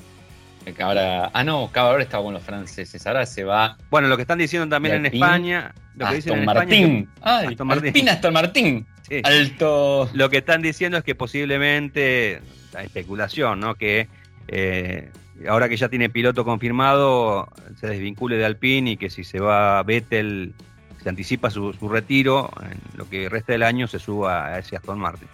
ahora, 0.82 1.32
ah, 1.34 1.44
no, 1.46 1.72
ahora 1.74 2.04
estaba 2.04 2.24
con 2.26 2.34
los 2.34 2.44
franceses. 2.44 3.08
Ahora 3.08 3.26
se 3.26 3.46
va. 3.46 3.78
Bueno, 3.90 4.10
lo 4.10 4.18
que 4.18 4.24
están 4.24 4.38
diciendo 4.38 4.68
también 4.68 4.96
en 4.96 5.06
España. 5.08 5.74
Lo 5.96 6.10
que 6.10 6.16
dicen 6.16 6.40
en 6.40 6.46
Martín. 6.46 7.10
Ay, 7.22 7.48
Aston 7.48 7.68
Martín. 7.68 8.10
Aston 8.10 8.34
Martín. 8.34 8.88
Alto. 9.24 10.10
Lo 10.14 10.30
que 10.30 10.38
están 10.38 10.62
diciendo 10.62 10.98
es 10.98 11.04
que 11.04 11.16
posiblemente, 11.16 12.42
la 12.74 12.84
especulación, 12.84 13.60
¿no? 13.60 13.76
Que 13.76 14.08
eh, 14.48 15.10
ahora 15.48 15.70
que 15.70 15.78
ya 15.78 15.90
tiene 15.90 16.10
piloto 16.10 16.44
confirmado, 16.44 17.50
se 17.80 17.88
desvincule 17.88 18.38
de 18.38 18.46
Alpine 18.46 18.92
y 18.92 18.98
que 18.98 19.10
si 19.10 19.24
se 19.24 19.40
va 19.40 19.80
a 19.80 19.84
Vettel, 19.84 20.54
se 21.02 21.10
anticipa 21.10 21.50
su, 21.50 21.72
retiro, 21.90 22.52
en 22.62 22.98
lo 22.98 23.10
que 23.10 23.30
resta 23.30 23.54
del 23.54 23.64
año 23.64 23.88
se 23.88 24.00
suba 24.00 24.48
a 24.48 24.60
ese 24.60 24.76
Aston 24.76 25.00
Martin. 25.00 25.28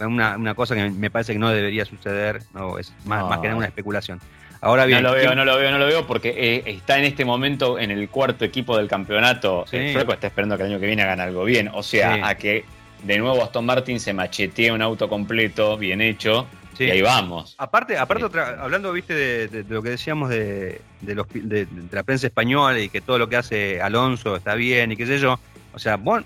Una, 0.00 0.36
una 0.36 0.54
cosa 0.54 0.76
que 0.76 0.90
me 0.90 1.10
parece 1.10 1.32
que 1.32 1.38
no 1.40 1.50
debería 1.50 1.84
suceder, 1.84 2.40
no 2.54 2.78
es 2.78 2.94
más, 3.04 3.28
más 3.28 3.40
que 3.40 3.48
nada 3.48 3.56
una 3.56 3.66
especulación. 3.66 4.20
Ahora 4.60 4.86
bien, 4.86 5.02
no 5.02 5.10
lo 5.10 5.14
veo, 5.14 5.34
no 5.34 5.44
lo 5.44 5.56
veo, 5.56 5.70
no 5.70 5.78
lo 5.78 5.86
veo, 5.86 6.06
porque 6.06 6.34
eh, 6.36 6.62
está 6.66 6.98
en 6.98 7.04
este 7.04 7.24
momento 7.24 7.78
en 7.78 7.90
el 7.90 8.08
cuarto 8.08 8.44
equipo 8.44 8.76
del 8.76 8.88
campeonato. 8.88 9.64
El 9.70 9.92
Freco 9.92 10.12
está 10.12 10.28
esperando 10.28 10.56
que 10.56 10.64
el 10.64 10.70
año 10.70 10.80
que 10.80 10.86
viene 10.86 11.02
hagan 11.02 11.20
algo 11.20 11.44
bien. 11.44 11.70
O 11.72 11.82
sea, 11.82 12.26
a 12.26 12.34
que 12.36 12.64
de 13.02 13.18
nuevo 13.18 13.42
Aston 13.42 13.64
Martin 13.64 14.00
se 14.00 14.12
machetee 14.12 14.72
un 14.72 14.82
auto 14.82 15.08
completo, 15.08 15.76
bien 15.76 16.00
hecho, 16.00 16.46
y 16.78 16.90
ahí 16.90 17.02
vamos. 17.02 17.54
Aparte, 17.58 17.98
aparte 17.98 18.24
hablando, 18.40 18.92
viste, 18.92 19.48
de, 19.48 19.64
lo 19.68 19.82
que 19.82 19.90
decíamos 19.90 20.30
de, 20.30 20.80
los, 21.02 21.26
de, 21.32 21.66
la 21.90 22.02
prensa 22.02 22.28
española 22.28 22.78
y 22.78 22.88
que 22.88 23.00
todo 23.00 23.18
lo 23.18 23.28
que 23.28 23.36
hace 23.36 23.80
Alonso 23.80 24.36
está 24.36 24.54
bien 24.54 24.92
y 24.92 24.96
qué 24.96 25.06
sé 25.06 25.18
yo, 25.18 25.38
o 25.72 25.78
sea, 25.78 25.96
bueno, 25.96 26.24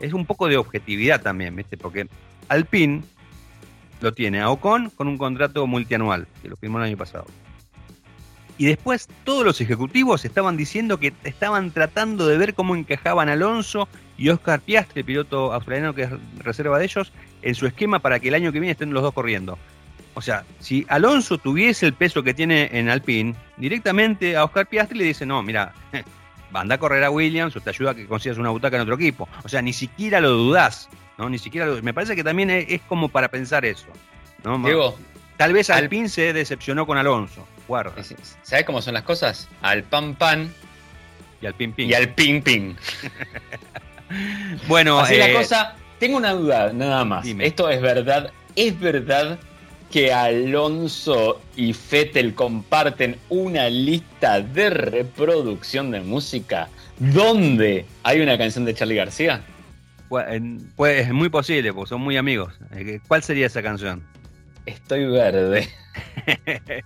es 0.00 0.12
un 0.12 0.26
poco 0.26 0.48
de 0.48 0.56
objetividad 0.56 1.22
también, 1.22 1.54
viste, 1.54 1.76
porque 1.76 2.08
Alpine 2.48 3.02
lo 4.00 4.12
tiene 4.12 4.40
a 4.40 4.50
Ocon 4.50 4.90
con 4.90 5.06
un 5.06 5.18
contrato 5.18 5.66
multianual, 5.66 6.26
que 6.42 6.48
lo 6.48 6.56
firmó 6.56 6.78
el 6.78 6.84
año 6.84 6.96
pasado. 6.96 7.26
Y 8.58 8.66
después 8.66 9.08
todos 9.24 9.44
los 9.44 9.60
ejecutivos 9.60 10.24
estaban 10.24 10.56
diciendo 10.56 10.98
que 10.98 11.12
estaban 11.24 11.70
tratando 11.70 12.26
de 12.26 12.36
ver 12.36 12.54
cómo 12.54 12.76
encajaban 12.76 13.28
Alonso 13.28 13.88
y 14.22 14.28
Oscar 14.28 14.60
Piastri, 14.60 15.02
piloto 15.02 15.52
australiano 15.52 15.94
que 15.94 16.02
es 16.02 16.10
reserva 16.38 16.78
de 16.78 16.84
ellos, 16.84 17.12
en 17.42 17.54
su 17.54 17.66
esquema 17.66 17.98
para 17.98 18.20
que 18.20 18.28
el 18.28 18.34
año 18.34 18.52
que 18.52 18.60
viene 18.60 18.72
estén 18.72 18.92
los 18.94 19.02
dos 19.02 19.12
corriendo. 19.14 19.58
O 20.14 20.20
sea, 20.22 20.44
si 20.60 20.84
Alonso 20.88 21.38
tuviese 21.38 21.86
el 21.86 21.94
peso 21.94 22.22
que 22.22 22.34
tiene 22.34 22.68
en 22.72 22.88
Alpine, 22.88 23.34
directamente 23.56 24.36
a 24.36 24.44
Oscar 24.44 24.66
Piastri 24.66 24.98
le 24.98 25.04
dice, 25.04 25.26
no, 25.26 25.42
mira, 25.42 25.72
anda 26.52 26.74
a 26.74 26.78
correr 26.78 27.02
a 27.02 27.10
Williams 27.10 27.56
o 27.56 27.60
te 27.60 27.70
ayuda 27.70 27.92
a 27.92 27.94
que 27.94 28.06
consigas 28.06 28.38
una 28.38 28.50
butaca 28.50 28.76
en 28.76 28.82
otro 28.82 28.94
equipo. 28.94 29.28
O 29.42 29.48
sea, 29.48 29.60
ni 29.62 29.72
siquiera 29.72 30.20
lo 30.20 30.30
dudás. 30.30 30.88
¿no? 31.18 31.28
Ni 31.28 31.38
siquiera 31.38 31.66
lo- 31.66 31.82
me 31.82 31.92
parece 31.94 32.14
que 32.14 32.22
también 32.22 32.50
es, 32.50 32.80
como 32.82 33.08
para 33.08 33.28
pensar 33.28 33.64
eso. 33.64 33.86
¿no? 34.44 34.58
Diego, 34.58 34.98
Tal 35.36 35.52
vez 35.52 35.68
al- 35.70 35.84
Alpine 35.84 36.08
se 36.08 36.32
decepcionó 36.32 36.86
con 36.86 36.96
Alonso. 36.98 37.48
Guarda. 37.66 37.92
¿sabes 38.42 38.64
cómo 38.66 38.82
son 38.82 38.94
las 38.94 39.02
cosas? 39.02 39.48
Al 39.62 39.82
pan 39.82 40.14
pan 40.14 40.52
Y 41.40 41.46
al 41.46 41.54
pin 41.54 41.72
pin. 41.72 41.88
y 41.90 41.94
al 41.94 42.08
ping 42.10 42.42
ping. 42.42 42.74
Bueno, 44.68 44.98
Así 45.00 45.14
eh, 45.14 45.18
la 45.18 45.32
cosa, 45.32 45.74
tengo 45.98 46.16
una 46.16 46.32
duda 46.32 46.72
nada 46.72 47.04
más. 47.04 47.24
Dime. 47.24 47.46
Esto 47.46 47.68
es 47.68 47.80
verdad, 47.80 48.30
es 48.56 48.78
verdad 48.78 49.38
que 49.90 50.12
Alonso 50.12 51.42
y 51.54 51.74
Fettel 51.74 52.34
comparten 52.34 53.16
una 53.28 53.68
lista 53.68 54.40
de 54.40 54.70
reproducción 54.70 55.90
de 55.90 56.00
música 56.00 56.68
donde 56.98 57.84
hay 58.02 58.20
una 58.20 58.38
canción 58.38 58.64
de 58.64 58.74
Charlie 58.74 58.96
García. 58.96 59.42
pues, 60.76 61.06
es 61.06 61.12
muy 61.12 61.28
posible, 61.28 61.72
porque 61.72 61.90
son 61.90 62.00
muy 62.00 62.16
amigos. 62.16 62.54
Eh, 62.74 63.00
¿Cuál 63.06 63.22
sería 63.22 63.46
esa 63.46 63.62
canción? 63.62 64.02
Estoy 64.64 65.06
verde. 65.06 65.68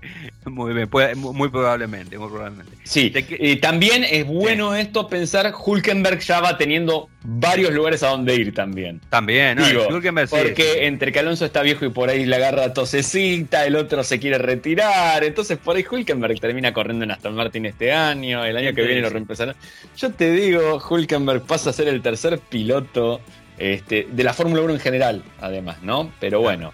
Muy 0.46 0.72
bien, 0.72 0.88
muy 1.16 1.50
probablemente, 1.50 2.16
muy 2.16 2.28
probablemente. 2.30 2.72
Sí, 2.84 3.10
¿De 3.10 3.26
qué- 3.26 3.36
y 3.38 3.56
también 3.56 4.02
es 4.02 4.26
bueno 4.26 4.74
esto 4.74 5.06
pensar, 5.06 5.52
Hulkenberg 5.54 6.20
ya 6.20 6.40
va 6.40 6.56
teniendo 6.56 7.10
varios 7.22 7.72
lugares 7.74 8.02
a 8.02 8.08
donde 8.08 8.34
ir 8.34 8.54
también. 8.54 8.98
También, 9.10 9.58
¿no? 9.58 9.66
Digo, 9.66 9.82
sí, 9.82 10.26
Porque 10.30 10.62
sí, 10.62 10.78
entre 10.80 11.12
que 11.12 11.18
Alonso 11.18 11.44
está 11.44 11.60
viejo 11.60 11.84
y 11.84 11.90
por 11.90 12.08
ahí 12.08 12.24
le 12.24 12.36
agarra 12.36 12.72
tosecita, 12.72 13.66
el 13.66 13.76
otro 13.76 14.02
se 14.04 14.18
quiere 14.18 14.38
retirar, 14.38 15.22
entonces 15.22 15.58
por 15.58 15.76
ahí 15.76 15.84
Hulkenberg 15.90 16.40
termina 16.40 16.72
corriendo 16.72 17.04
en 17.04 17.10
Aston 17.10 17.34
Martin 17.34 17.66
este 17.66 17.92
año, 17.92 18.42
el 18.44 18.56
año 18.56 18.66
¿Quién 18.72 18.74
que 18.76 18.82
viene 18.82 19.00
lo 19.02 19.08
dice? 19.08 19.14
reemplazará. 19.14 19.54
Yo 19.98 20.10
te 20.12 20.30
digo, 20.32 20.82
Hulkenberg 20.88 21.42
pasa 21.42 21.70
a 21.70 21.72
ser 21.74 21.88
el 21.88 22.00
tercer 22.00 22.38
piloto 22.38 23.20
este, 23.58 24.06
de 24.10 24.24
la 24.24 24.32
Fórmula 24.32 24.62
1 24.62 24.74
en 24.74 24.80
general, 24.80 25.22
además, 25.40 25.82
¿no? 25.82 26.10
Pero 26.20 26.40
bueno, 26.40 26.72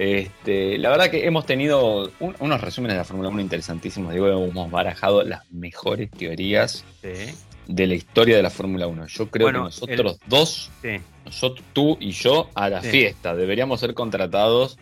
este, 0.00 0.78
la 0.78 0.88
verdad 0.88 1.10
que 1.10 1.26
hemos 1.26 1.44
tenido 1.44 2.10
un- 2.20 2.34
unos 2.40 2.60
resúmenes 2.62 2.94
de 2.94 2.98
la 3.00 3.04
Fórmula 3.04 3.28
1 3.28 3.40
interesantísimos, 3.42 4.14
digo, 4.14 4.28
hemos 4.28 4.70
barajado 4.70 5.22
las 5.22 5.42
mejores 5.52 6.10
teorías 6.10 6.84
Sí, 7.02 7.34
de 7.66 7.86
la 7.86 7.94
historia 7.94 8.34
de 8.36 8.42
la 8.42 8.48
Fórmula 8.48 8.86
1. 8.86 9.06
Yo 9.08 9.30
creo 9.30 9.44
Bueno, 9.48 9.58
que 9.60 9.64
nosotros 9.64 10.18
dos 10.26 10.70
sí. 10.80 10.96
nosotros, 11.26 11.64
tú 11.74 11.98
y 12.00 12.12
yo 12.12 12.48
a 12.54 12.70
la 12.70 12.80
Sí. 12.82 12.88
fiesta. 12.88 13.36
Deberíamos 13.36 13.78
ser 13.80 13.92
contratados 13.92 14.78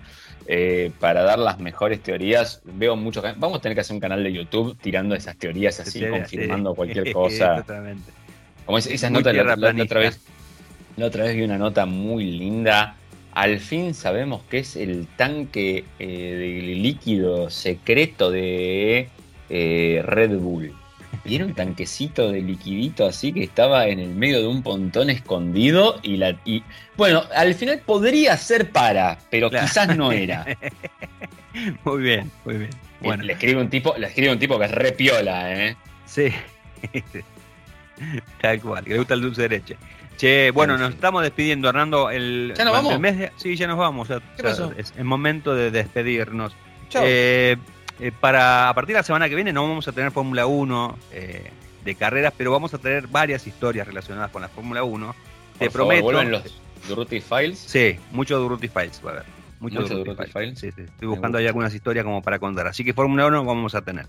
eh, 0.51 0.93
para 0.99 1.23
dar 1.25 1.39
las 1.41 1.59
mejores 1.59 2.01
teorías. 2.03 2.63
Veo 2.65 2.97
muchos. 2.97 3.23
Vamos 3.37 3.59
a 3.59 3.61
tener 3.61 3.75
que 3.75 3.83
hacer 3.83 3.93
un 3.95 4.01
canal 4.01 4.25
de 4.25 4.33
YouTube 4.33 4.79
tirando 4.81 5.15
esas 5.15 5.37
teorías 5.37 5.79
así, 5.81 5.99
Sí, 5.99 6.07
confirmando 6.07 6.71
sí. 6.71 6.77
cualquier 6.77 7.13
cosa. 7.13 7.57
Totalmente. 7.57 8.13
Como 8.65 8.79
es- 8.79 8.87
esas 8.87 9.11
Muy 9.11 9.19
notas, 9.21 9.35
la, 9.37 9.57
la- 9.57 9.73
la 9.75 9.83
otra 9.83 10.01
vez, 10.01 10.21
la 10.97 11.07
otra 11.07 11.25
vez 11.25 11.37
vi 11.37 11.43
una 11.43 11.59
nota 11.59 11.85
muy 11.85 12.25
linda. 12.31 12.97
Al 13.33 13.61
fin 13.61 13.95
sabemos 13.95 14.43
que 14.51 14.59
es 14.59 14.75
el 14.77 15.07
tanque 15.17 15.85
eh, 15.99 16.07
de 16.67 16.75
líquido 16.75 17.51
secreto 17.51 18.31
de 18.31 19.09
eh, 19.49 20.03
Red 20.05 20.39
Bull. 20.39 20.73
Y 21.25 21.37
era 21.37 21.47
un 21.47 21.55
tanquecito 21.55 22.31
de 22.31 22.41
liquidito 22.43 23.07
así 23.07 23.33
que 23.33 23.43
estaba 23.45 23.87
en 23.89 23.99
el 23.99 24.11
medio 24.11 24.41
de 24.41 24.47
un 24.47 24.63
pontón 24.63 25.09
escondido 25.11 25.99
y 26.03 26.17
la 26.17 26.37
y 26.45 26.63
bueno, 26.97 27.23
al 27.35 27.55
final 27.55 27.81
podría 27.85 28.37
ser 28.37 28.71
para, 28.71 29.19
pero 29.31 29.49
Claro. 29.51 29.67
quizás 29.67 29.97
no 29.97 30.13
era. 30.13 30.45
Muy 31.85 32.03
bien, 32.03 32.31
muy 32.45 32.57
bien. 32.57 32.71
Bueno, 33.01 33.25
Le 33.25 33.33
escribe 33.33 33.61
un 33.61 33.69
tipo, 33.71 33.95
le 33.99 34.07
escribe 34.07 34.31
un 34.33 34.39
tipo 34.39 34.59
que 34.59 34.67
es 34.67 34.71
re 34.71 34.93
piola, 34.93 35.53
¿eh? 35.67 35.77
sí. 36.07 36.29
Tal 38.41 38.61
cual, 38.61 38.85
que 38.85 38.91
le 38.91 38.99
gusta 38.99 39.15
el 39.15 39.23
dulce 39.23 39.43
de 39.43 39.49
leche. 39.49 39.77
Che, 40.19 40.51
bueno, 40.51 40.75
En 40.75 40.81
nos 40.81 40.91
estamos 40.95 41.23
despidiendo, 41.23 41.69
Hernando. 41.69 42.11
El, 42.11 42.53
¿Ya 42.57 42.65
nos 42.65 42.73
vamos? 42.75 42.93
el 42.93 43.01
mes 43.01 43.17
de- 43.19 43.33
sí, 43.37 43.57
ya 43.57 43.67
nos 43.67 43.79
vamos. 43.79 44.09
ya- 44.09 44.21
¿Qué 44.37 44.43
ya 44.43 44.51
pasó? 44.51 44.73
Es 44.77 44.93
el 44.99 45.05
momento 45.05 45.55
de 45.55 45.71
despedirnos. 45.71 46.55
Chao. 46.91 47.03
Eh, 47.07 47.57
eh, 48.01 48.13
para 48.21 48.69
a 48.69 48.75
partir 48.75 48.95
de 48.95 49.01
la 49.01 49.05
semana 49.05 49.29
que 49.29 49.35
viene 49.35 49.53
no 49.53 49.63
vamos 49.67 49.87
a 49.89 49.93
tener 49.93 50.11
Fórmula 50.11 50.47
1 50.47 50.99
eh, 51.13 51.51
de 51.85 51.95
carreras, 51.95 52.35
pero 52.37 52.51
vamos 52.51 52.75
a 52.75 52.79
tener 52.79 53.07
varias 53.07 53.47
historias 53.47 53.87
relacionadas 53.87 54.31
con 54.31 54.43
la 54.43 54.49
Fórmula 54.49 54.83
1. 54.83 55.15
Te 55.59 55.67
Por 55.71 55.73
favor, 55.73 55.87
prometo. 55.89 56.05
vuelven 56.05 56.31
los 56.33 56.61
Durruti 56.89 57.21
Files. 57.21 57.59
Sí, 57.59 57.99
mucho 58.13 58.39
Durruti 58.39 58.69
Files 58.69 59.01
va 59.05 59.11
a 59.11 59.13
haber. 59.15 59.25
Mucho, 59.61 59.81
Mucho 59.81 59.95
Durruti 59.95 60.11
Durruti 60.11 60.33
Files. 60.33 60.59
Files. 60.61 60.75
Sí, 60.77 60.83
sí, 60.83 60.91
Estoy 60.93 61.09
buscando 61.09 61.39
ahí 61.39 61.47
algunas 61.47 61.73
historias 61.75 62.05
como 62.05 62.23
para 62.23 62.39
contar. 62.39 62.67
Así 62.67 62.85
que 62.85 62.93
Fórmula 62.93 63.27
1 63.27 63.45
vamos 63.45 63.75
a 63.77 63.83
tener. 63.83 64.07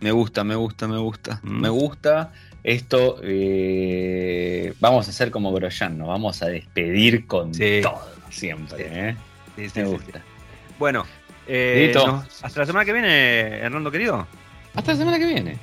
Me 0.00 0.10
gusta, 0.12 0.44
me 0.44 0.56
gusta, 0.56 0.88
me 0.88 0.98
gusta. 0.98 1.40
Mm. 1.42 1.60
Me 1.60 1.68
gusta. 1.68 2.32
Esto 2.64 3.18
eh, 3.24 4.72
vamos 4.80 5.06
a 5.08 5.10
hacer 5.10 5.30
como 5.30 5.52
Grosjean, 5.52 5.98
nos 5.98 6.08
vamos 6.08 6.42
a 6.42 6.46
despedir 6.46 7.26
con 7.26 7.52
Sí. 7.54 7.80
todo, 7.82 8.00
siempre. 8.30 8.78
Sí. 8.78 8.84
¿eh? 8.86 9.16
Sí, 9.56 9.68
sí, 9.68 9.80
Me 9.80 9.86
sí, 9.86 9.92
gusta. 9.92 10.18
sí. 10.18 10.24
Bueno, 10.78 11.04
eh, 11.46 11.92
nos- 11.94 12.42
hasta 12.44 12.60
la 12.60 12.66
semana 12.66 12.84
que 12.84 12.92
viene, 12.92 13.58
Hernando 13.58 13.90
querido. 13.90 14.26
Hasta 14.74 14.92
la 14.92 14.98
semana 14.98 15.18
que 15.18 15.26
viene. 15.26 15.58